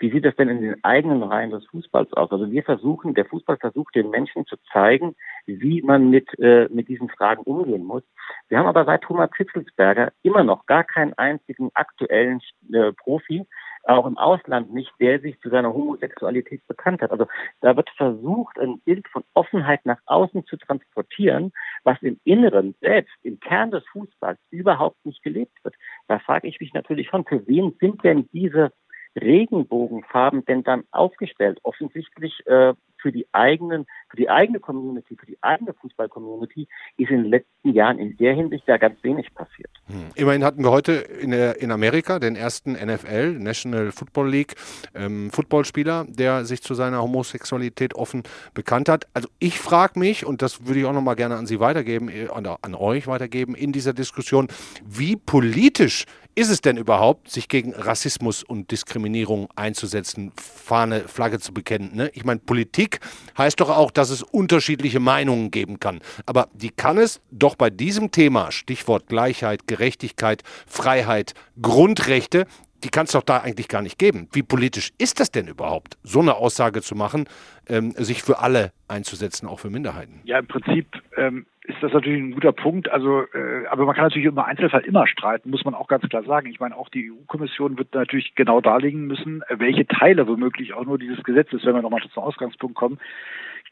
wie 0.00 0.10
sieht 0.12 0.24
das 0.24 0.36
denn 0.36 0.48
in 0.48 0.60
den 0.60 0.84
eigenen 0.84 1.22
Reihen 1.24 1.50
des 1.50 1.66
Fußballs 1.66 2.12
aus? 2.12 2.30
Also 2.30 2.50
wir 2.50 2.62
versuchen, 2.62 3.14
der 3.14 3.24
Fußball 3.24 3.56
versucht 3.56 3.96
den 3.96 4.10
Menschen 4.10 4.46
zu 4.46 4.56
zeigen, 4.72 5.16
wie 5.46 5.82
man 5.82 6.10
mit, 6.10 6.38
äh, 6.38 6.68
mit 6.70 6.88
diesen 6.88 7.08
Fragen 7.08 7.42
umgehen 7.42 7.84
muss. 7.84 8.04
Wir 8.48 8.58
haben 8.58 8.66
aber 8.66 8.84
seit 8.84 9.02
Thomas 9.02 9.30
Hitzelsberger 9.36 10.12
immer 10.22 10.44
noch 10.44 10.66
gar 10.66 10.84
keinen 10.84 11.14
einzigen 11.14 11.70
aktuellen 11.74 12.40
äh, 12.72 12.92
Profi, 12.92 13.44
auch 13.88 14.06
im 14.06 14.18
Ausland 14.18 14.72
nicht, 14.72 14.92
der 15.00 15.20
sich 15.20 15.40
zu 15.40 15.48
seiner 15.48 15.72
Homosexualität 15.72 16.66
bekannt 16.66 17.00
hat. 17.02 17.10
Also 17.10 17.26
da 17.60 17.76
wird 17.76 17.88
versucht, 17.96 18.58
ein 18.58 18.80
Bild 18.80 19.08
von 19.08 19.24
Offenheit 19.34 19.84
nach 19.84 19.98
außen 20.06 20.44
zu 20.46 20.56
transportieren, 20.56 21.52
was 21.84 22.00
im 22.02 22.20
Inneren 22.24 22.74
selbst, 22.80 23.14
im 23.22 23.40
Kern 23.40 23.70
des 23.70 23.86
Fußballs 23.88 24.38
überhaupt 24.50 25.04
nicht 25.04 25.22
gelebt 25.22 25.56
wird. 25.64 25.74
Da 26.06 26.18
frage 26.18 26.48
ich 26.48 26.60
mich 26.60 26.74
natürlich 26.74 27.08
schon, 27.08 27.24
für 27.24 27.46
wen 27.46 27.74
sind 27.80 28.04
denn 28.04 28.28
diese 28.32 28.72
Regenbogenfarben 29.20 30.44
denn 30.44 30.62
dann 30.62 30.84
aufgestellt? 30.90 31.58
Offensichtlich 31.62 32.46
äh, 32.46 32.74
für 33.00 33.12
die 33.12 33.26
eigenen, 33.32 33.86
für 34.08 34.16
die 34.16 34.28
eigene 34.28 34.60
Community, 34.60 35.16
für 35.16 35.26
die 35.26 35.38
eigene 35.40 35.72
Fußball-Community 35.74 36.68
ist 36.96 37.10
in 37.10 37.22
den 37.22 37.30
letzten 37.30 37.72
Jahren 37.72 37.98
in 37.98 38.16
der 38.16 38.34
Hinsicht 38.34 38.66
ja 38.66 38.76
ganz 38.76 39.02
wenig 39.02 39.32
passiert. 39.34 39.70
Hm. 39.86 40.10
Immerhin 40.14 40.44
hatten 40.44 40.62
wir 40.62 40.70
heute 40.70 40.92
in, 40.92 41.30
der, 41.30 41.60
in 41.60 41.70
Amerika 41.70 42.18
den 42.18 42.36
ersten 42.36 42.72
NFL, 42.72 43.38
National 43.38 43.92
Football 43.92 44.30
League, 44.30 44.54
ähm, 44.94 45.30
Footballspieler, 45.30 46.06
der 46.08 46.44
sich 46.44 46.62
zu 46.62 46.74
seiner 46.74 47.02
Homosexualität 47.02 47.94
offen 47.94 48.22
bekannt 48.54 48.88
hat. 48.88 49.06
Also 49.14 49.28
ich 49.38 49.58
frage 49.58 49.98
mich, 49.98 50.26
und 50.26 50.42
das 50.42 50.66
würde 50.66 50.80
ich 50.80 50.86
auch 50.86 50.92
nochmal 50.92 51.16
gerne 51.16 51.36
an 51.36 51.46
Sie 51.46 51.60
weitergeben, 51.60 52.08
äh, 52.08 52.28
an, 52.28 52.46
an 52.46 52.74
euch 52.74 53.06
weitergeben 53.06 53.54
in 53.54 53.72
dieser 53.72 53.92
Diskussion, 53.92 54.48
wie 54.84 55.16
politisch 55.16 56.04
ist 56.38 56.50
es 56.50 56.60
denn 56.60 56.76
überhaupt, 56.76 57.28
sich 57.28 57.48
gegen 57.48 57.74
Rassismus 57.74 58.44
und 58.44 58.70
Diskriminierung 58.70 59.48
einzusetzen, 59.56 60.30
Fahne, 60.36 61.08
Flagge 61.08 61.40
zu 61.40 61.52
bekennen? 61.52 61.90
Ne? 61.96 62.12
Ich 62.14 62.24
meine, 62.24 62.38
Politik 62.38 63.00
heißt 63.36 63.58
doch 63.58 63.70
auch, 63.70 63.90
dass 63.90 64.10
es 64.10 64.22
unterschiedliche 64.22 65.00
Meinungen 65.00 65.50
geben 65.50 65.80
kann. 65.80 66.00
Aber 66.26 66.46
die 66.54 66.70
kann 66.70 66.96
es 66.96 67.20
doch 67.32 67.56
bei 67.56 67.70
diesem 67.70 68.12
Thema, 68.12 68.52
Stichwort 68.52 69.08
Gleichheit, 69.08 69.66
Gerechtigkeit, 69.66 70.44
Freiheit, 70.68 71.34
Grundrechte, 71.60 72.46
die 72.84 72.88
kann 72.88 73.04
es 73.04 73.12
doch 73.12 73.22
da 73.22 73.38
eigentlich 73.38 73.68
gar 73.68 73.82
nicht 73.82 73.98
geben. 73.98 74.28
Wie 74.32 74.42
politisch 74.42 74.90
ist 74.98 75.20
das 75.20 75.30
denn 75.30 75.48
überhaupt, 75.48 75.98
so 76.02 76.20
eine 76.20 76.36
Aussage 76.36 76.82
zu 76.82 76.94
machen, 76.94 77.28
ähm, 77.68 77.92
sich 77.92 78.22
für 78.22 78.38
alle 78.38 78.72
einzusetzen, 78.86 79.48
auch 79.48 79.60
für 79.60 79.70
Minderheiten? 79.70 80.20
Ja, 80.24 80.38
im 80.38 80.46
Prinzip 80.46 80.86
ähm, 81.16 81.46
ist 81.64 81.82
das 81.82 81.92
natürlich 81.92 82.20
ein 82.20 82.32
guter 82.32 82.52
Punkt. 82.52 82.88
Also, 82.90 83.22
äh, 83.34 83.66
aber 83.70 83.84
man 83.84 83.94
kann 83.94 84.04
natürlich 84.04 84.28
im 84.28 84.38
Einzelfall 84.38 84.84
immer 84.84 85.06
streiten, 85.06 85.50
muss 85.50 85.64
man 85.64 85.74
auch 85.74 85.88
ganz 85.88 86.08
klar 86.08 86.22
sagen. 86.22 86.48
Ich 86.48 86.60
meine, 86.60 86.76
auch 86.76 86.88
die 86.88 87.10
EU-Kommission 87.10 87.78
wird 87.78 87.94
natürlich 87.94 88.34
genau 88.34 88.60
darlegen 88.60 89.06
müssen, 89.06 89.42
welche 89.50 89.86
Teile 89.86 90.26
womöglich 90.26 90.74
auch 90.74 90.84
nur 90.84 90.98
dieses 90.98 91.22
Gesetzes, 91.24 91.64
wenn 91.64 91.74
wir 91.74 91.82
nochmal 91.82 92.02
zum 92.12 92.22
Ausgangspunkt 92.22 92.76
kommen, 92.76 92.98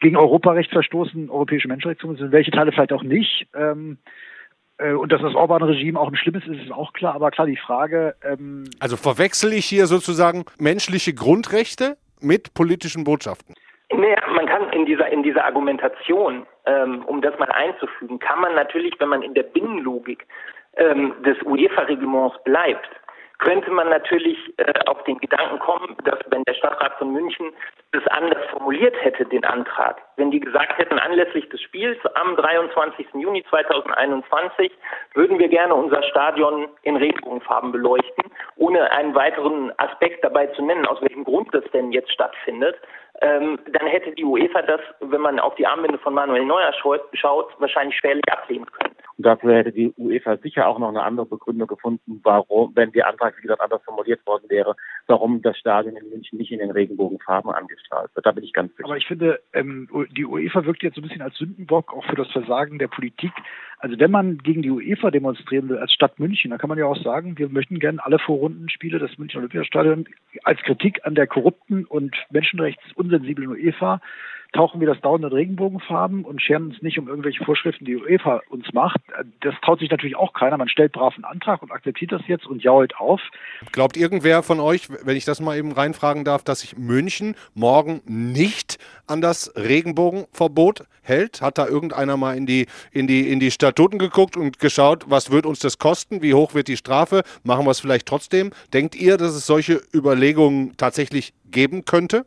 gegen 0.01 0.17
Europarecht 0.17 0.71
verstoßen, 0.71 1.31
Europäische 1.31 1.69
Menschenrechtskommission, 1.69 2.33
welche 2.33 2.51
Teile 2.51 2.73
vielleicht 2.73 2.93
auch 2.93 3.03
nicht. 3.03 3.47
Ähm, 3.55 3.99
äh, 4.03 4.11
und 4.79 5.11
dass 5.11 5.23
das 5.23 5.35
Orban-Regime 5.35 5.99
auch 5.99 6.09
ein 6.09 6.17
schlimmes 6.17 6.47
ist, 6.47 6.63
ist 6.63 6.73
auch 6.73 6.93
klar. 6.93 7.15
Aber 7.15 7.31
klar, 7.31 7.47
die 7.47 7.57
Frage. 7.57 8.15
Ähm 8.23 8.65
also 8.79 8.97
verwechsel 8.97 9.53
ich 9.53 9.65
hier 9.65 9.87
sozusagen 9.87 10.45
menschliche 10.59 11.15
Grundrechte 11.15 11.97
mit 12.21 12.55
politischen 12.55 13.05
Botschaften? 13.05 13.55
Naja, 13.93 14.17
man 14.35 14.47
kann 14.47 14.71
in 14.73 14.85
dieser, 14.85 15.09
in 15.09 15.23
dieser 15.23 15.45
Argumentation, 15.45 16.47
ähm, 16.67 17.05
um 17.07 17.23
das 17.23 17.39
mal 17.39 17.51
einzufügen, 17.51 18.19
kann 18.19 18.41
man 18.41 18.55
natürlich, 18.55 18.95
wenn 18.99 19.09
man 19.09 19.23
in 19.23 19.35
der 19.35 19.45
Binnenlogik 19.45 20.27
ähm, 20.77 21.15
des 21.25 21.41
UEFA-Reglements 21.45 22.37
bleibt, 22.45 22.89
könnte 23.39 23.71
man 23.71 23.89
natürlich 23.89 24.39
äh, 24.59 24.73
auf 24.87 25.03
den 25.05 25.19
Gedanken 25.19 25.59
kommen, 25.59 25.97
dass 26.05 26.19
wenn 26.31 26.43
der 26.45 26.55
Stadtrat 26.55 26.95
von 26.99 27.13
München 27.13 27.53
das 27.93 28.07
anders 28.09 28.45
formuliert 28.51 28.95
hätte, 29.03 29.25
den 29.27 29.45
Antrag, 29.45 30.01
wenn 30.17 30.31
die 30.31 30.41
gesagt 30.41 30.79
hätten, 30.79 30.99
anlässlich 30.99 31.49
des 31.49 31.61
Spiels 31.61 31.99
am 32.15 32.37
23. 32.37 33.07
Juni 33.15 33.45
2021 33.51 34.73
würden 35.15 35.39
wir 35.39 35.49
gerne 35.49 35.75
unser 35.75 36.03
Stadion 36.05 36.69
in 36.83 36.97
Regenbogenfarben 36.97 37.73
beleuchten, 37.73 38.31
ohne 38.57 38.91
einen 38.93 39.15
weiteren 39.15 39.73
Aspekt 39.79 40.25
dabei 40.25 40.47
zu 40.49 40.63
nennen, 40.63 40.87
aus 40.87 41.01
welchem 41.03 41.25
Grund 41.25 41.55
das 41.55 41.65
denn 41.73 41.93
jetzt 41.93 42.13
stattfindet, 42.13 42.77
ähm, 43.23 43.59
dann 43.71 43.87
hätte 43.87 44.13
die 44.13 44.25
UEFA 44.25 44.63
das, 44.63 44.81
wenn 45.01 45.21
man 45.21 45.39
auf 45.39 45.55
die 45.55 45.67
Armbinde 45.67 45.99
von 45.99 46.15
Manuel 46.15 46.45
Neuer 46.45 46.73
schaut, 46.73 47.49
wahrscheinlich 47.59 47.97
schwerlich 47.97 48.25
ablehnen 48.31 48.67
können. 48.73 48.95
Und 49.17 49.25
dafür 49.25 49.57
hätte 49.57 49.73
die 49.73 49.93
UEFA 49.97 50.37
sicher 50.37 50.69
auch 50.69 50.79
noch 50.79 50.89
eine 50.89 51.03
andere 51.03 51.27
Begründung 51.27 51.69
gefunden, 51.69 52.21
warum, 52.23 52.73
wenn 52.75 52.93
der 52.93 53.09
Antrag, 53.09 53.37
wie 53.39 53.43
gesagt, 53.43 53.63
anders 53.63 53.83
formuliert 53.83 54.25
worden 54.27 54.49
wäre, 54.49 54.77
warum 55.07 55.43
das 55.43 55.57
Stadion 55.59 55.97
in 55.97 56.09
München 56.11 56.39
nicht 56.39 56.53
in 56.53 56.59
den 56.59 56.71
Regenbogenfarben 56.71 57.51
angestrahlt 57.51 58.11
wird. 58.15 58.27
Da 58.27 58.33
bin 58.33 58.45
ich 58.45 58.53
ganz 58.53 58.75
sicher. 58.77 58.87
Aber 58.87 58.97
ich 58.97 59.07
finde, 59.07 59.41
ähm, 59.53 59.89
die 60.17 60.25
UEFA 60.25 60.65
wirkt 60.65 60.83
jetzt 60.83 60.97
so 60.97 61.01
ein 61.01 61.07
bisschen 61.09 61.23
als 61.23 61.37
Sündenbock 61.37 61.93
auch 61.93 62.05
für 62.05 62.17
das 62.17 62.31
Versagen 62.31 62.79
der 62.79 62.89
Politik. 62.89 63.33
Also 63.79 63.99
wenn 63.99 64.11
man 64.11 64.39
gegen 64.39 64.63
die 64.63 64.71
UEFA 64.71 65.11
demonstrieren 65.11 65.69
will 65.69 65.79
als 65.79 65.93
Stadt 65.93 66.19
München, 66.19 66.51
dann 66.51 66.59
kann 66.59 66.69
man 66.69 66.79
ja 66.79 66.87
auch 66.87 67.03
sagen, 67.03 67.39
wir 67.39 67.49
möchten 67.49 67.79
gerne 67.79 68.05
alle 68.05 68.19
Vorrundenspiele 68.19 68.99
des 68.99 69.17
München 69.19 69.39
Olympiastadions 69.39 70.09
als 70.45 70.61
Kritik 70.63 71.01
an 71.05 71.15
der 71.15 71.27
korrupten 71.27 71.85
und 71.85 72.15
menschenrechtsunsensiblen 72.31 73.49
UEFA 73.49 74.01
tauchen 74.53 74.81
wir 74.81 74.87
das 74.87 75.01
dauernd 75.01 75.25
in 75.25 75.33
Regenbogenfarben 75.33 76.25
und 76.25 76.41
scheren 76.41 76.69
uns 76.69 76.83
nicht 76.83 76.99
um 76.99 77.09
irgendwelche 77.09 77.45
Vorschriften, 77.45 77.85
die 77.85 77.97
UEFA 77.97 78.43
uns 78.49 78.73
macht. 78.73 79.01
Das 79.41 79.55
traut 79.63 79.81
sich 79.81 79.91
natürlich 79.91 80.17
auch 80.17 80.33
keiner. 80.33 80.57
Man 80.57 80.69
stellt 80.69 80.93
brav 80.93 81.15
einen 81.15 81.25
Antrag 81.25 81.63
und 81.63 81.71
akzeptiert 81.71 82.13
das 82.13 82.23
jetzt 82.27 82.47
und 82.47 82.63
jault 82.63 82.97
auf. 82.99 83.21
Glaubt 83.73 83.97
irgendwer 83.97 84.43
von 84.43 84.61
euch, 84.61 84.89
wenn 85.05 85.17
ich 85.17 85.25
das 85.25 85.41
mal 85.41 85.57
eben 85.57 85.73
reinfragen 85.73 86.25
darf, 86.25 86.45
dass 86.45 86.61
sich 86.61 86.77
München 86.77 87.37
morgen 87.55 88.03
nicht 88.07 88.79
an 89.07 89.21
das 89.21 89.53
Regenbogenverbot 89.57 90.85
hält? 91.03 91.43
Hat 91.43 91.59
da 91.59 91.67
irgendeiner 91.67 92.17
mal 92.17 92.37
in 92.37 92.47
die, 92.47 92.67
in 92.93 93.07
die, 93.07 93.31
in 93.31 93.41
die 93.41 93.51
Statuten 93.51 93.99
geguckt 93.99 94.37
und 94.37 94.59
geschaut, 94.59 95.05
was 95.09 95.31
wird 95.31 95.47
uns 95.47 95.61
das 95.61 95.79
kosten? 95.79 96.23
Wie 96.23 96.35
hoch 96.35 96.55
wird 96.55 96.69
die 96.69 96.77
Strafe? 96.77 97.23
Machen 97.45 97.67
wir 97.67 97.71
es 97.71 97.81
vielleicht 97.81 98.07
trotzdem? 98.07 98.51
Denkt 98.73 98.95
ihr, 98.95 99.17
dass 99.17 99.35
es 99.35 99.47
solche 99.47 99.81
Überlegungen 99.95 100.77
tatsächlich 100.77 101.33
geben 101.51 101.85
könnte? 101.85 102.25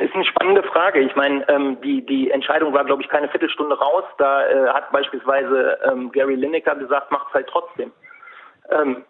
Das 0.00 0.08
ist 0.08 0.14
eine 0.14 0.24
spannende 0.24 0.62
Frage. 0.62 1.00
Ich 1.00 1.14
meine, 1.14 1.46
ähm, 1.50 1.76
die, 1.82 2.04
die 2.06 2.30
Entscheidung 2.30 2.72
war, 2.72 2.86
glaube 2.86 3.02
ich, 3.02 3.08
keine 3.10 3.28
Viertelstunde 3.28 3.78
raus. 3.78 4.04
Da 4.16 4.46
äh, 4.48 4.68
hat 4.68 4.90
beispielsweise 4.92 5.78
ähm, 5.90 6.10
Gary 6.10 6.36
Lineker 6.36 6.74
gesagt, 6.76 7.10
macht 7.10 7.28
es 7.28 7.34
halt 7.34 7.48
trotzdem. 7.48 7.92
Ähm, 8.70 9.04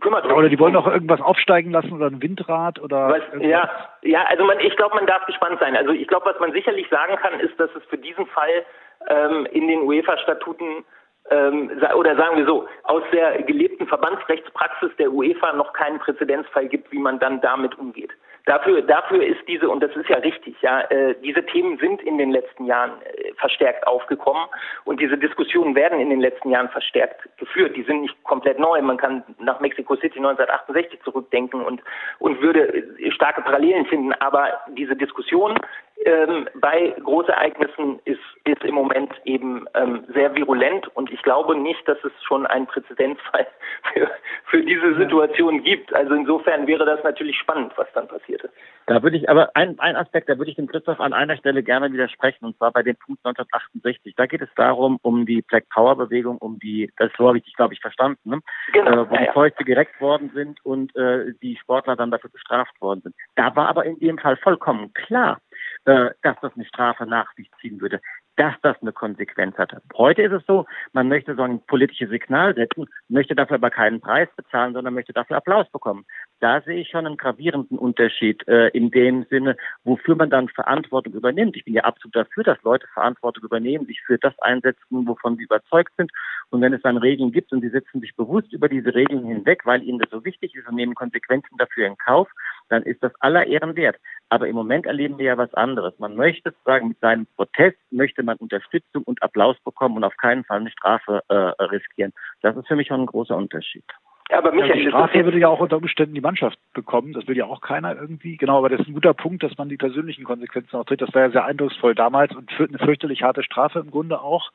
kümmert 0.00 0.26
ja, 0.26 0.34
oder 0.34 0.48
die 0.48 0.58
wollen 0.58 0.72
noch 0.72 0.86
irgendwas 0.86 1.20
aufsteigen 1.20 1.70
lassen 1.70 1.92
oder 1.92 2.06
ein 2.06 2.22
Windrad 2.22 2.80
oder 2.80 3.08
was, 3.08 3.42
ja 3.42 3.68
ja 4.02 4.24
also 4.24 4.44
man 4.44 4.60
ich 4.60 4.76
glaube 4.76 4.94
man 4.94 5.06
darf 5.06 5.24
gespannt 5.26 5.58
sein. 5.60 5.76
Also 5.76 5.92
ich 5.92 6.06
glaube 6.08 6.26
was 6.26 6.38
man 6.40 6.52
sicherlich 6.52 6.88
sagen 6.88 7.16
kann 7.16 7.40
ist 7.40 7.58
dass 7.58 7.70
es 7.76 7.84
für 7.84 7.98
diesen 7.98 8.26
Fall 8.26 8.64
ähm, 9.08 9.46
in 9.52 9.68
den 9.68 9.82
UEFA 9.82 10.18
Statuten 10.18 10.84
ähm, 11.30 11.70
oder 11.96 12.16
sagen 12.16 12.36
wir 12.36 12.46
so 12.46 12.68
aus 12.84 13.02
der 13.12 13.42
gelebten 13.42 13.86
Verbandsrechtspraxis 13.86 14.90
der 14.98 15.12
UEFA 15.12 15.52
noch 15.52 15.72
keinen 15.72 15.98
Präzedenzfall 15.98 16.66
gibt 16.66 16.90
wie 16.92 16.98
man 16.98 17.18
dann 17.18 17.40
damit 17.40 17.78
umgeht 17.78 18.12
Dafür, 18.46 18.80
dafür 18.80 19.24
ist 19.24 19.40
diese, 19.48 19.68
und 19.68 19.82
das 19.82 19.90
ist 19.96 20.08
ja 20.08 20.18
richtig, 20.18 20.54
ja, 20.62 20.82
äh, 20.82 21.16
diese 21.20 21.44
Themen 21.46 21.78
sind 21.78 22.00
in 22.02 22.16
den 22.16 22.30
letzten 22.30 22.64
Jahren 22.64 22.92
äh, 23.02 23.34
verstärkt 23.34 23.84
aufgekommen 23.88 24.46
und 24.84 25.00
diese 25.00 25.18
Diskussionen 25.18 25.74
werden 25.74 25.98
in 25.98 26.10
den 26.10 26.20
letzten 26.20 26.50
Jahren 26.50 26.68
verstärkt 26.68 27.28
geführt. 27.38 27.76
Die 27.76 27.82
sind 27.82 28.02
nicht 28.02 28.22
komplett 28.22 28.60
neu. 28.60 28.80
Man 28.82 28.98
kann 28.98 29.24
nach 29.40 29.58
Mexico 29.58 29.96
City 29.96 30.18
1968 30.18 31.02
zurückdenken 31.02 31.60
und, 31.60 31.82
und 32.20 32.40
würde 32.40 32.72
äh, 32.72 33.10
starke 33.10 33.42
Parallelen 33.42 33.84
finden. 33.86 34.12
Aber 34.12 34.60
diese 34.68 34.94
Diskussion 34.94 35.58
ähm, 36.04 36.48
bei 36.54 36.94
Großereignissen 37.02 38.00
ist, 38.04 38.20
ist 38.44 38.62
im 38.64 38.74
Moment 38.74 39.12
eben 39.24 39.66
ähm, 39.74 40.04
sehr 40.12 40.34
virulent 40.34 40.88
und 40.94 41.10
ich 41.10 41.22
glaube 41.22 41.56
nicht, 41.56 41.86
dass 41.88 41.98
es 42.04 42.12
schon 42.22 42.46
einen 42.46 42.66
Präzedenzfall 42.66 43.46
für, 43.92 44.10
für 44.44 44.62
diese 44.62 44.94
Situation 44.96 45.62
gibt. 45.62 45.94
Also 45.94 46.14
insofern 46.14 46.66
wäre 46.66 46.84
das 46.84 47.02
natürlich 47.02 47.38
spannend, 47.38 47.72
was 47.76 47.88
dann 47.94 48.08
passierte. 48.08 48.50
Da 48.86 49.02
würde 49.02 49.16
ich 49.16 49.28
aber 49.28 49.50
ein, 49.54 49.78
ein 49.80 49.96
Aspekt, 49.96 50.28
da 50.28 50.38
würde 50.38 50.50
ich 50.50 50.56
dem 50.56 50.68
Christoph 50.68 51.00
an 51.00 51.12
einer 51.12 51.36
Stelle 51.36 51.62
gerne 51.62 51.92
widersprechen 51.92 52.44
und 52.44 52.56
zwar 52.56 52.72
bei 52.72 52.82
dem 52.82 52.96
Punkt 52.96 53.24
1968. 53.24 54.14
Da 54.16 54.26
geht 54.26 54.42
es 54.42 54.50
darum, 54.54 54.98
um 55.02 55.26
die 55.26 55.42
Black 55.42 55.68
Power 55.70 55.96
Bewegung, 55.96 56.38
um 56.38 56.58
die, 56.58 56.92
das 56.98 57.10
so 57.16 57.26
habe 57.26 57.38
ich 57.38 57.44
dich, 57.44 57.54
glaube 57.54 57.74
ich, 57.74 57.80
verstanden, 57.80 58.30
ne? 58.30 58.40
genau, 58.72 59.02
äh, 59.02 59.10
wo 59.10 59.14
ja, 59.14 59.20
die 59.22 59.32
Fäuste 59.32 59.60
ja. 59.60 59.66
gereckt 59.66 60.00
worden 60.00 60.30
sind 60.34 60.64
und 60.64 60.94
äh, 60.94 61.32
die 61.42 61.56
Sportler 61.56 61.96
dann 61.96 62.10
dafür 62.10 62.30
bestraft 62.30 62.80
worden 62.80 63.00
sind. 63.02 63.14
Da 63.34 63.56
war 63.56 63.68
aber 63.68 63.84
in 63.84 63.98
dem 63.98 64.18
Fall 64.18 64.36
vollkommen 64.36 64.92
klar, 64.92 65.38
dass 65.86 66.36
das 66.42 66.52
eine 66.54 66.64
Strafe 66.64 67.06
nach 67.06 67.32
sich 67.34 67.50
ziehen 67.60 67.80
würde, 67.80 68.00
dass 68.36 68.54
das 68.62 68.76
eine 68.82 68.92
Konsequenz 68.92 69.56
hat. 69.56 69.72
Heute 69.96 70.22
ist 70.22 70.32
es 70.32 70.46
so, 70.46 70.66
man 70.92 71.08
möchte 71.08 71.34
so 71.36 71.42
ein 71.42 71.60
politisches 71.66 72.10
Signal 72.10 72.54
setzen, 72.54 72.86
möchte 73.08 73.34
dafür 73.34 73.56
aber 73.56 73.70
keinen 73.70 74.00
Preis 74.00 74.28
bezahlen, 74.36 74.74
sondern 74.74 74.94
möchte 74.94 75.12
dafür 75.12 75.36
Applaus 75.36 75.68
bekommen. 75.70 76.04
Da 76.40 76.60
sehe 76.60 76.80
ich 76.80 76.88
schon 76.88 77.06
einen 77.06 77.16
gravierenden 77.16 77.78
Unterschied 77.78 78.46
äh, 78.48 78.68
in 78.68 78.90
dem 78.90 79.24
Sinne, 79.30 79.56
wofür 79.84 80.16
man 80.16 80.28
dann 80.28 80.48
Verantwortung 80.48 81.14
übernimmt. 81.14 81.56
Ich 81.56 81.64
bin 81.64 81.74
ja 81.74 81.84
absolut 81.84 82.14
dafür, 82.16 82.44
dass 82.44 82.62
Leute 82.62 82.86
Verantwortung 82.88 83.44
übernehmen, 83.44 83.86
sich 83.86 84.02
für 84.02 84.18
das 84.18 84.38
einsetzen, 84.40 85.06
wovon 85.06 85.36
sie 85.36 85.44
überzeugt 85.44 85.92
sind. 85.96 86.10
Und 86.50 86.60
wenn 86.60 86.74
es 86.74 86.82
dann 86.82 86.98
Regeln 86.98 87.32
gibt 87.32 87.52
und 87.52 87.62
sie 87.62 87.70
setzen 87.70 88.00
sich 88.00 88.14
bewusst 88.16 88.52
über 88.52 88.68
diese 88.68 88.94
Regeln 88.94 89.24
hinweg, 89.24 89.64
weil 89.64 89.82
ihnen 89.82 89.98
das 89.98 90.10
so 90.10 90.24
wichtig 90.24 90.54
ist 90.54 90.68
und 90.68 90.74
nehmen 90.74 90.94
Konsequenzen 90.94 91.56
dafür 91.58 91.86
in 91.86 91.96
Kauf, 91.96 92.28
dann 92.68 92.82
ist 92.82 93.02
das 93.02 93.12
aller 93.20 93.46
Ehren 93.46 93.76
wert. 93.76 93.96
Aber 94.28 94.48
im 94.48 94.56
Moment 94.56 94.86
erleben 94.86 95.18
wir 95.18 95.26
ja 95.26 95.38
was 95.38 95.54
anderes. 95.54 95.98
Man 95.98 96.16
möchte 96.16 96.52
sagen, 96.64 96.88
mit 96.88 97.00
seinem 97.00 97.26
Protest 97.36 97.78
möchte 97.90 98.22
man 98.22 98.36
Unterstützung 98.38 99.02
und 99.04 99.22
Applaus 99.22 99.56
bekommen 99.64 99.96
und 99.96 100.04
auf 100.04 100.16
keinen 100.16 100.44
Fall 100.44 100.60
eine 100.60 100.70
Strafe 100.70 101.22
äh, 101.28 101.34
riskieren. 101.64 102.12
Das 102.42 102.56
ist 102.56 102.66
für 102.66 102.76
mich 102.76 102.88
schon 102.88 103.00
ein 103.00 103.06
großer 103.06 103.36
Unterschied. 103.36 103.84
Ja, 104.30 104.38
aber 104.38 104.50
Michael, 104.50 104.70
ja, 104.70 104.76
die 104.76 104.88
Strafe 104.88 105.24
würde 105.24 105.38
ja 105.38 105.48
auch 105.48 105.60
unter 105.60 105.76
Umständen 105.76 106.14
die 106.14 106.20
Mannschaft 106.20 106.58
bekommen. 106.72 107.12
Das 107.12 107.28
will 107.28 107.36
ja 107.36 107.46
auch 107.46 107.60
keiner 107.60 107.94
irgendwie. 107.94 108.36
Genau, 108.36 108.58
aber 108.58 108.68
das 108.68 108.80
ist 108.80 108.88
ein 108.88 108.94
guter 108.94 109.14
Punkt, 109.14 109.44
dass 109.44 109.56
man 109.56 109.68
die 109.68 109.76
persönlichen 109.76 110.24
Konsequenzen 110.24 110.74
auch 110.76 110.84
tritt. 110.84 111.00
Das 111.00 111.14
war 111.14 111.22
ja 111.22 111.30
sehr 111.30 111.44
eindrucksvoll 111.44 111.94
damals 111.94 112.34
und 112.34 112.50
führt 112.50 112.70
eine 112.70 112.84
fürchterlich 112.84 113.22
harte 113.22 113.44
Strafe 113.44 113.78
im 113.78 113.90
Grunde 113.92 114.20
auch. 114.20 114.50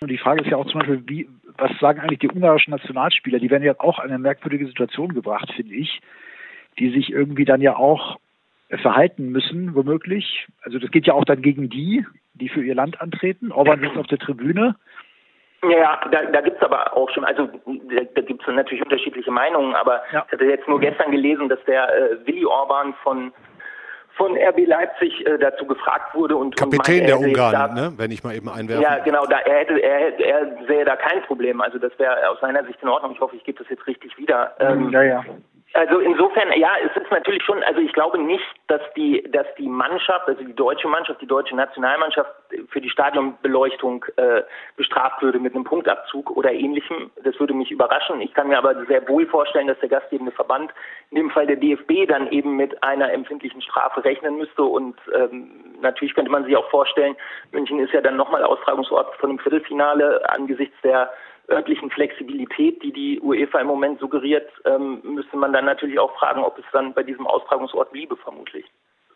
Und 0.00 0.08
die 0.08 0.18
Frage 0.18 0.42
ist 0.42 0.50
ja 0.50 0.58
auch 0.58 0.66
zum 0.66 0.80
Beispiel, 0.80 1.02
wie, 1.06 1.28
was 1.56 1.70
sagen 1.80 2.00
eigentlich 2.00 2.18
die 2.18 2.28
ungarischen 2.28 2.72
Nationalspieler? 2.72 3.38
Die 3.38 3.50
werden 3.50 3.62
ja 3.62 3.74
auch 3.78 3.98
in 4.00 4.10
eine 4.10 4.18
merkwürdige 4.18 4.66
Situation 4.66 5.14
gebracht, 5.14 5.50
finde 5.56 5.74
ich, 5.74 6.02
die 6.78 6.90
sich 6.90 7.10
irgendwie 7.10 7.44
dann 7.44 7.60
ja 7.60 7.76
auch 7.76 8.18
verhalten 8.82 9.30
müssen, 9.30 9.74
womöglich. 9.74 10.48
Also 10.62 10.78
das 10.78 10.90
geht 10.90 11.06
ja 11.06 11.14
auch 11.14 11.24
dann 11.24 11.42
gegen 11.42 11.68
die, 11.70 12.04
die 12.34 12.48
für 12.48 12.62
ihr 12.62 12.74
Land 12.74 13.00
antreten. 13.00 13.52
Orban 13.52 13.80
sitzt 13.80 13.96
auf 13.96 14.08
der 14.08 14.18
Tribüne. 14.18 14.74
Ja, 15.62 16.00
da, 16.10 16.24
da 16.24 16.40
gibt 16.42 16.56
es 16.58 16.62
aber 16.62 16.96
auch 16.96 17.08
schon, 17.10 17.24
also 17.24 17.46
da, 17.46 18.02
da 18.14 18.20
gibt 18.20 18.46
es 18.46 18.54
natürlich 18.54 18.84
unterschiedliche 18.84 19.30
Meinungen, 19.30 19.74
aber 19.74 20.02
ja. 20.12 20.24
ich 20.26 20.32
hatte 20.32 20.44
jetzt 20.44 20.68
nur 20.68 20.80
gestern 20.80 21.10
gelesen, 21.10 21.48
dass 21.48 21.58
der 21.64 21.88
äh, 21.88 22.26
Willi 22.26 22.44
Orban 22.44 22.94
von 23.02 23.32
von 24.16 24.34
RB 24.34 24.66
Leipzig 24.66 25.26
äh, 25.26 25.38
dazu 25.38 25.66
gefragt 25.66 26.14
wurde 26.14 26.36
und 26.36 26.56
Kapitän 26.56 26.80
und 26.80 26.88
meinte, 26.88 27.06
der 27.06 27.18
Ungarn, 27.20 27.74
ne? 27.74 27.92
wenn 27.98 28.10
ich 28.10 28.24
mal 28.24 28.34
eben 28.34 28.48
einwerfe. 28.48 28.82
Ja, 28.82 28.98
genau, 28.98 29.26
da, 29.26 29.40
er, 29.40 29.58
hätte, 29.58 29.78
er, 29.78 30.18
er 30.18 30.66
sähe 30.66 30.86
da 30.86 30.96
kein 30.96 31.20
Problem. 31.22 31.60
Also 31.60 31.78
das 31.78 31.92
wäre 31.98 32.26
aus 32.30 32.40
seiner 32.40 32.64
Sicht 32.64 32.82
in 32.82 32.88
Ordnung. 32.88 33.12
Ich 33.12 33.20
hoffe, 33.20 33.36
ich 33.36 33.44
gebe 33.44 33.58
das 33.58 33.68
jetzt 33.68 33.86
richtig 33.86 34.16
wieder. 34.16 34.56
Ähm, 34.58 34.90
ja, 34.90 35.02
ja. 35.02 35.24
Also 35.76 35.98
insofern, 35.98 36.58
ja, 36.58 36.70
es 36.82 36.96
ist 36.96 37.10
natürlich 37.10 37.42
schon, 37.42 37.62
also 37.64 37.80
ich 37.80 37.92
glaube 37.92 38.16
nicht, 38.16 38.44
dass 38.66 38.80
die, 38.96 39.22
dass 39.30 39.46
die 39.58 39.68
Mannschaft, 39.68 40.26
also 40.26 40.42
die 40.42 40.54
deutsche 40.54 40.88
Mannschaft, 40.88 41.20
die 41.20 41.26
deutsche 41.26 41.54
Nationalmannschaft 41.54 42.30
für 42.70 42.80
die 42.80 42.88
Stadionbeleuchtung 42.88 44.06
äh, 44.16 44.42
bestraft 44.76 45.20
würde 45.20 45.38
mit 45.38 45.54
einem 45.54 45.64
Punktabzug 45.64 46.30
oder 46.30 46.50
ähnlichem. 46.50 47.10
Das 47.22 47.38
würde 47.38 47.52
mich 47.52 47.70
überraschen. 47.70 48.22
Ich 48.22 48.32
kann 48.32 48.48
mir 48.48 48.56
aber 48.56 48.86
sehr 48.86 49.06
wohl 49.06 49.26
vorstellen, 49.26 49.66
dass 49.66 49.78
der 49.80 49.90
gastgebende 49.90 50.32
Verband, 50.32 50.72
in 51.10 51.18
dem 51.18 51.30
Fall 51.30 51.46
der 51.46 51.56
DFB, 51.56 52.08
dann 52.08 52.30
eben 52.30 52.56
mit 52.56 52.82
einer 52.82 53.12
empfindlichen 53.12 53.60
Strafe 53.60 54.02
rechnen 54.02 54.38
müsste. 54.38 54.62
Und 54.62 54.96
ähm, 55.14 55.76
natürlich 55.82 56.14
könnte 56.14 56.30
man 56.30 56.46
sich 56.46 56.56
auch 56.56 56.70
vorstellen, 56.70 57.16
München 57.52 57.80
ist 57.80 57.92
ja 57.92 58.00
dann 58.00 58.16
nochmal 58.16 58.44
Austragungsort 58.44 59.14
von 59.16 59.28
dem 59.28 59.38
Viertelfinale 59.40 60.26
angesichts 60.30 60.76
der 60.82 61.10
örtlichen 61.48 61.90
Flexibilität, 61.90 62.82
die 62.82 62.92
die 62.92 63.20
UEFA 63.20 63.60
im 63.60 63.66
Moment 63.66 64.00
suggeriert, 64.00 64.48
ähm, 64.64 65.00
müsste 65.02 65.36
man 65.36 65.52
dann 65.52 65.64
natürlich 65.64 65.98
auch 65.98 66.16
fragen, 66.18 66.42
ob 66.42 66.58
es 66.58 66.64
dann 66.72 66.94
bei 66.94 67.02
diesem 67.02 67.26
Austragungsort 67.26 67.92
bliebe, 67.92 68.16
vermutlich. 68.16 68.66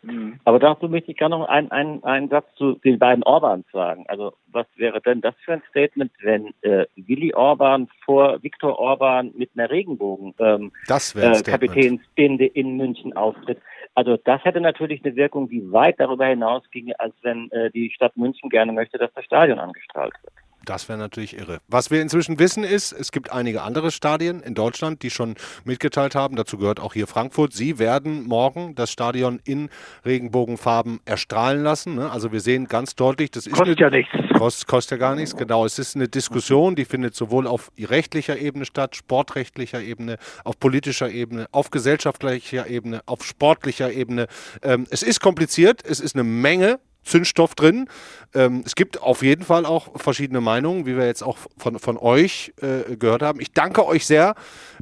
Mhm. 0.03 0.39
Aber 0.45 0.57
dazu 0.57 0.89
möchte 0.89 1.11
ich 1.11 1.17
gerne 1.17 1.37
noch 1.37 1.47
einen, 1.47 1.69
einen, 1.71 2.03
einen 2.03 2.29
Satz 2.29 2.47
zu 2.55 2.73
den 2.83 2.97
beiden 2.97 3.23
Orbans 3.23 3.65
sagen. 3.71 4.05
Also 4.07 4.33
was 4.47 4.65
wäre 4.75 4.99
denn 5.01 5.21
das 5.21 5.35
für 5.45 5.53
ein 5.53 5.63
Statement, 5.69 6.11
wenn 6.21 6.53
äh, 6.61 6.85
Willy 6.95 7.33
Orban 7.33 7.87
vor 8.03 8.41
Viktor 8.41 8.79
Orban 8.79 9.31
mit 9.35 9.51
einer 9.55 9.69
Regenbogen 9.69 10.33
ähm, 10.39 10.71
äh, 10.87 11.43
Kapitänsbinde 11.43 12.47
in 12.47 12.77
München 12.77 13.15
auftritt? 13.15 13.59
Also 13.93 14.17
das 14.17 14.43
hätte 14.43 14.61
natürlich 14.61 15.05
eine 15.05 15.15
Wirkung, 15.15 15.49
die 15.49 15.71
weit 15.71 15.99
darüber 15.99 16.25
hinaus 16.25 16.63
ginge, 16.71 16.99
als 16.99 17.13
wenn 17.21 17.51
äh, 17.51 17.69
die 17.69 17.91
Stadt 17.91 18.17
München 18.17 18.49
gerne 18.49 18.71
möchte, 18.71 18.97
dass 18.97 19.13
das 19.13 19.25
Stadion 19.25 19.59
angestrahlt 19.59 20.13
wird. 20.23 20.33
Das 20.65 20.87
wäre 20.89 20.99
natürlich 20.99 21.37
irre. 21.37 21.59
Was 21.67 21.89
wir 21.89 22.01
inzwischen 22.01 22.37
wissen 22.37 22.63
ist, 22.63 22.91
es 22.91 23.11
gibt 23.11 23.31
einige 23.31 23.63
andere 23.63 23.89
Stadien 23.91 24.41
in 24.41 24.53
Deutschland, 24.53 25.01
die 25.01 25.09
schon 25.09 25.35
mitgeteilt 25.63 26.13
haben. 26.13 26.35
Dazu 26.35 26.57
gehört 26.57 26.79
auch 26.79 26.93
hier 26.93 27.07
Frankfurt. 27.07 27.53
Sie 27.53 27.79
werden 27.79 28.27
morgen 28.27 28.75
das 28.75 28.91
Stadion 28.91 29.39
in 29.43 29.69
Regenbogenfarben 30.05 30.99
erstrahlen 31.05 31.63
lassen. 31.63 31.95
Ne? 31.95 32.11
Also 32.11 32.31
wir 32.31 32.41
sehen 32.41 32.67
ganz 32.67 32.95
deutlich, 32.95 33.31
das 33.31 33.47
ist 33.47 33.53
kostet 33.53 33.79
ja 33.79 33.89
nichts. 33.89 34.11
Kost, 34.37 34.67
kostet 34.67 34.91
ja 34.99 35.07
gar 35.07 35.15
nichts. 35.15 35.35
Genau. 35.35 35.65
Es 35.65 35.79
ist 35.79 35.95
eine 35.95 36.07
Diskussion, 36.07 36.75
die 36.75 36.85
findet 36.85 37.15
sowohl 37.15 37.47
auf 37.47 37.71
rechtlicher 37.79 38.37
Ebene 38.37 38.65
statt, 38.65 38.95
sportrechtlicher 38.95 39.81
Ebene, 39.81 40.17
auf 40.43 40.59
politischer 40.59 41.09
Ebene, 41.09 41.47
auf 41.51 41.71
gesellschaftlicher 41.71 42.67
Ebene, 42.67 43.01
auf 43.07 43.23
sportlicher 43.23 43.91
Ebene. 43.91 44.27
Ähm, 44.61 44.85
es 44.89 45.01
ist 45.01 45.21
kompliziert. 45.21 45.81
Es 45.83 45.99
ist 45.99 46.15
eine 46.15 46.23
Menge 46.23 46.79
Zündstoff 47.03 47.55
drin. 47.55 47.87
Ähm, 48.33 48.63
es 48.65 48.75
gibt 48.75 49.01
auf 49.01 49.23
jeden 49.23 49.43
Fall 49.43 49.65
auch 49.65 49.99
verschiedene 49.99 50.41
Meinungen, 50.41 50.85
wie 50.85 50.95
wir 50.95 51.05
jetzt 51.05 51.23
auch 51.23 51.37
von, 51.57 51.79
von 51.79 51.97
euch 51.97 52.53
äh, 52.61 52.95
gehört 52.95 53.21
haben. 53.21 53.39
Ich 53.41 53.53
danke 53.53 53.85
euch 53.85 54.05
sehr 54.05 54.35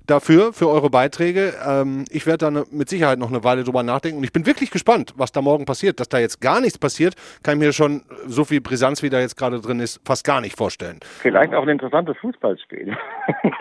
dafür, 0.05 0.53
für 0.53 0.69
eure 0.69 0.89
Beiträge. 0.89 1.53
Ähm, 1.65 2.05
ich 2.09 2.25
werde 2.25 2.37
da 2.39 2.51
ne, 2.51 2.63
mit 2.71 2.89
Sicherheit 2.89 3.19
noch 3.19 3.29
eine 3.29 3.43
Weile 3.43 3.63
drüber 3.63 3.83
nachdenken 3.83 4.19
und 4.19 4.23
ich 4.23 4.33
bin 4.33 4.45
wirklich 4.45 4.71
gespannt, 4.71 5.13
was 5.17 5.31
da 5.31 5.41
morgen 5.41 5.65
passiert. 5.65 5.99
Dass 5.99 6.09
da 6.09 6.19
jetzt 6.19 6.41
gar 6.41 6.61
nichts 6.61 6.77
passiert, 6.77 7.15
kann 7.43 7.55
ich 7.55 7.59
mir 7.59 7.73
schon 7.73 8.03
so 8.27 8.43
viel 8.43 8.61
Brisanz, 8.61 9.01
wie 9.03 9.09
da 9.09 9.19
jetzt 9.19 9.35
gerade 9.35 9.59
drin 9.59 9.79
ist, 9.79 10.01
fast 10.05 10.25
gar 10.25 10.41
nicht 10.41 10.57
vorstellen. 10.57 10.99
Vielleicht 11.21 11.53
auch 11.53 11.63
ein 11.63 11.69
interessantes 11.69 12.17
Fußballspiel. 12.17 12.95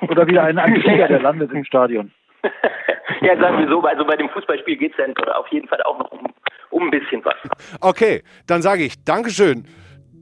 Oder 0.08 0.26
wieder 0.26 0.44
ein 0.44 0.58
Anschläger, 0.58 1.08
der 1.08 1.20
landet 1.20 1.52
im 1.52 1.64
Stadion. 1.64 2.12
ja, 3.26 3.38
sagen 3.40 3.58
wir 3.58 3.68
so, 3.68 3.80
also 3.80 4.04
bei 4.04 4.16
dem 4.16 4.28
Fußballspiel 4.30 4.76
geht 4.76 4.92
es 4.92 4.98
ja 4.98 5.34
auf 5.34 5.48
jeden 5.48 5.68
Fall 5.68 5.82
auch 5.82 5.98
noch 5.98 6.10
um 6.10 6.28
um 6.70 6.84
ein 6.84 6.90
bisschen 6.90 7.24
was. 7.24 7.34
Okay, 7.80 8.22
dann 8.46 8.62
sage 8.62 8.84
ich 8.84 9.02
Dankeschön. 9.04 9.64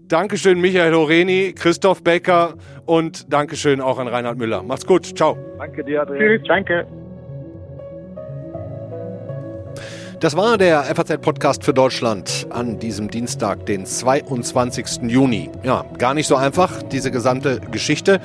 Dankeschön, 0.08 0.60
Michael 0.60 0.94
Horeni, 0.94 1.52
Christoph 1.52 2.04
Becker 2.04 2.54
und 2.86 3.32
Dankeschön 3.32 3.80
auch 3.80 3.98
an 3.98 4.06
Reinhard 4.06 4.38
Müller. 4.38 4.62
Macht's 4.62 4.86
gut. 4.86 5.04
Ciao. 5.04 5.36
Danke 5.58 5.82
dir, 5.82 6.02
Adrian. 6.02 6.38
Tschüss. 6.38 6.46
Danke. 6.46 6.86
Das 10.20 10.36
war 10.36 10.56
der 10.56 10.84
FAZ-Podcast 10.84 11.64
für 11.64 11.74
Deutschland 11.74 12.46
an 12.50 12.78
diesem 12.78 13.10
Dienstag, 13.10 13.66
den 13.66 13.84
22. 13.84 15.10
Juni. 15.10 15.50
Ja, 15.62 15.84
gar 15.98 16.14
nicht 16.14 16.26
so 16.28 16.36
einfach, 16.36 16.82
diese 16.84 17.10
gesamte 17.10 17.60
Geschichte. 17.60 18.20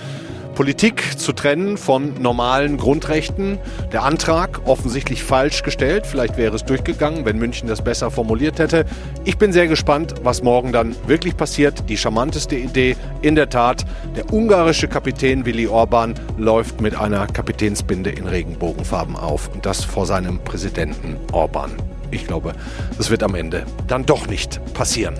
Politik 0.56 1.20
zu 1.20 1.34
trennen 1.34 1.78
von 1.78 2.14
normalen 2.22 2.78
Grundrechten. 2.78 3.58
Der 3.92 4.04
Antrag 4.04 4.62
offensichtlich 4.66 5.24
falsch 5.24 5.64
gestellt. 5.64 6.06
Vielleicht 6.06 6.38
wäre 6.38 6.56
es 6.56 6.66
durchgegangen, 6.66 7.26
wenn 7.26 7.38
München 7.38 7.68
das 7.68 7.84
besser 7.84 8.12
formuliert 8.12 8.60
hätte. 8.60 8.86
Ich 9.24 9.38
bin 9.38 9.54
sehr 9.54 9.68
gespannt, 9.68 10.16
was 10.24 10.44
morgen 10.44 10.72
dann 10.72 10.96
wirklich 11.08 11.38
passiert. 11.38 11.90
Die 11.90 11.98
charmanteste 11.98 12.56
Idee 12.56 12.96
in 13.22 13.36
der 13.36 13.50
Tat. 13.50 13.86
Der 14.16 14.32
ungarische 14.32 14.88
Kapitän 14.88 15.46
Willy 15.46 15.68
Orban 15.68 16.16
läuft 16.38 16.82
mit 16.82 16.96
einer 16.96 17.28
Kapitänsbinde 17.28 18.12
in 18.12 18.28
Regenbogenfarben 18.28 19.16
auf. 19.16 19.50
Und 19.54 19.66
das 19.66 19.84
vor 19.84 20.06
seinem 20.06 20.40
Präsidenten 20.40 21.18
Orban 21.32 21.72
ich 22.12 22.28
glaube, 22.28 22.54
das 22.98 23.10
wird 23.10 23.24
am 23.24 23.36
Ende 23.36 23.66
dann 23.88 24.06
doch 24.06 24.28
nicht 24.28 24.62
passieren. 24.74 25.16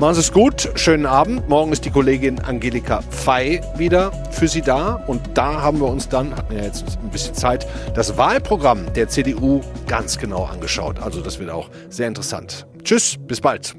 Machen 0.00 0.14
Sie 0.14 0.20
es 0.20 0.32
gut, 0.32 0.70
schönen 0.74 1.06
Abend. 1.06 1.48
Morgen 1.48 1.72
ist 1.72 1.84
die 1.84 1.90
Kollegin 1.90 2.40
Angelika 2.40 3.02
Fey 3.10 3.60
wieder 3.76 4.12
für 4.30 4.48
Sie 4.48 4.62
da. 4.62 4.94
Und 5.06 5.22
da 5.34 5.60
haben 5.60 5.80
wir 5.80 5.88
uns 5.88 6.08
dann, 6.08 6.34
hatten 6.36 6.56
ja 6.56 6.64
jetzt 6.64 6.98
ein 7.02 7.10
bisschen 7.10 7.34
Zeit, 7.34 7.66
das 7.94 8.16
Wahlprogramm 8.16 8.92
der 8.94 9.08
CDU 9.08 9.60
ganz 9.86 10.18
genau 10.18 10.44
angeschaut. 10.44 11.00
Also 11.00 11.20
das 11.20 11.38
wird 11.38 11.50
auch 11.50 11.70
sehr 11.88 12.08
interessant. 12.08 12.66
Tschüss, 12.82 13.16
bis 13.18 13.40
bald. 13.40 13.74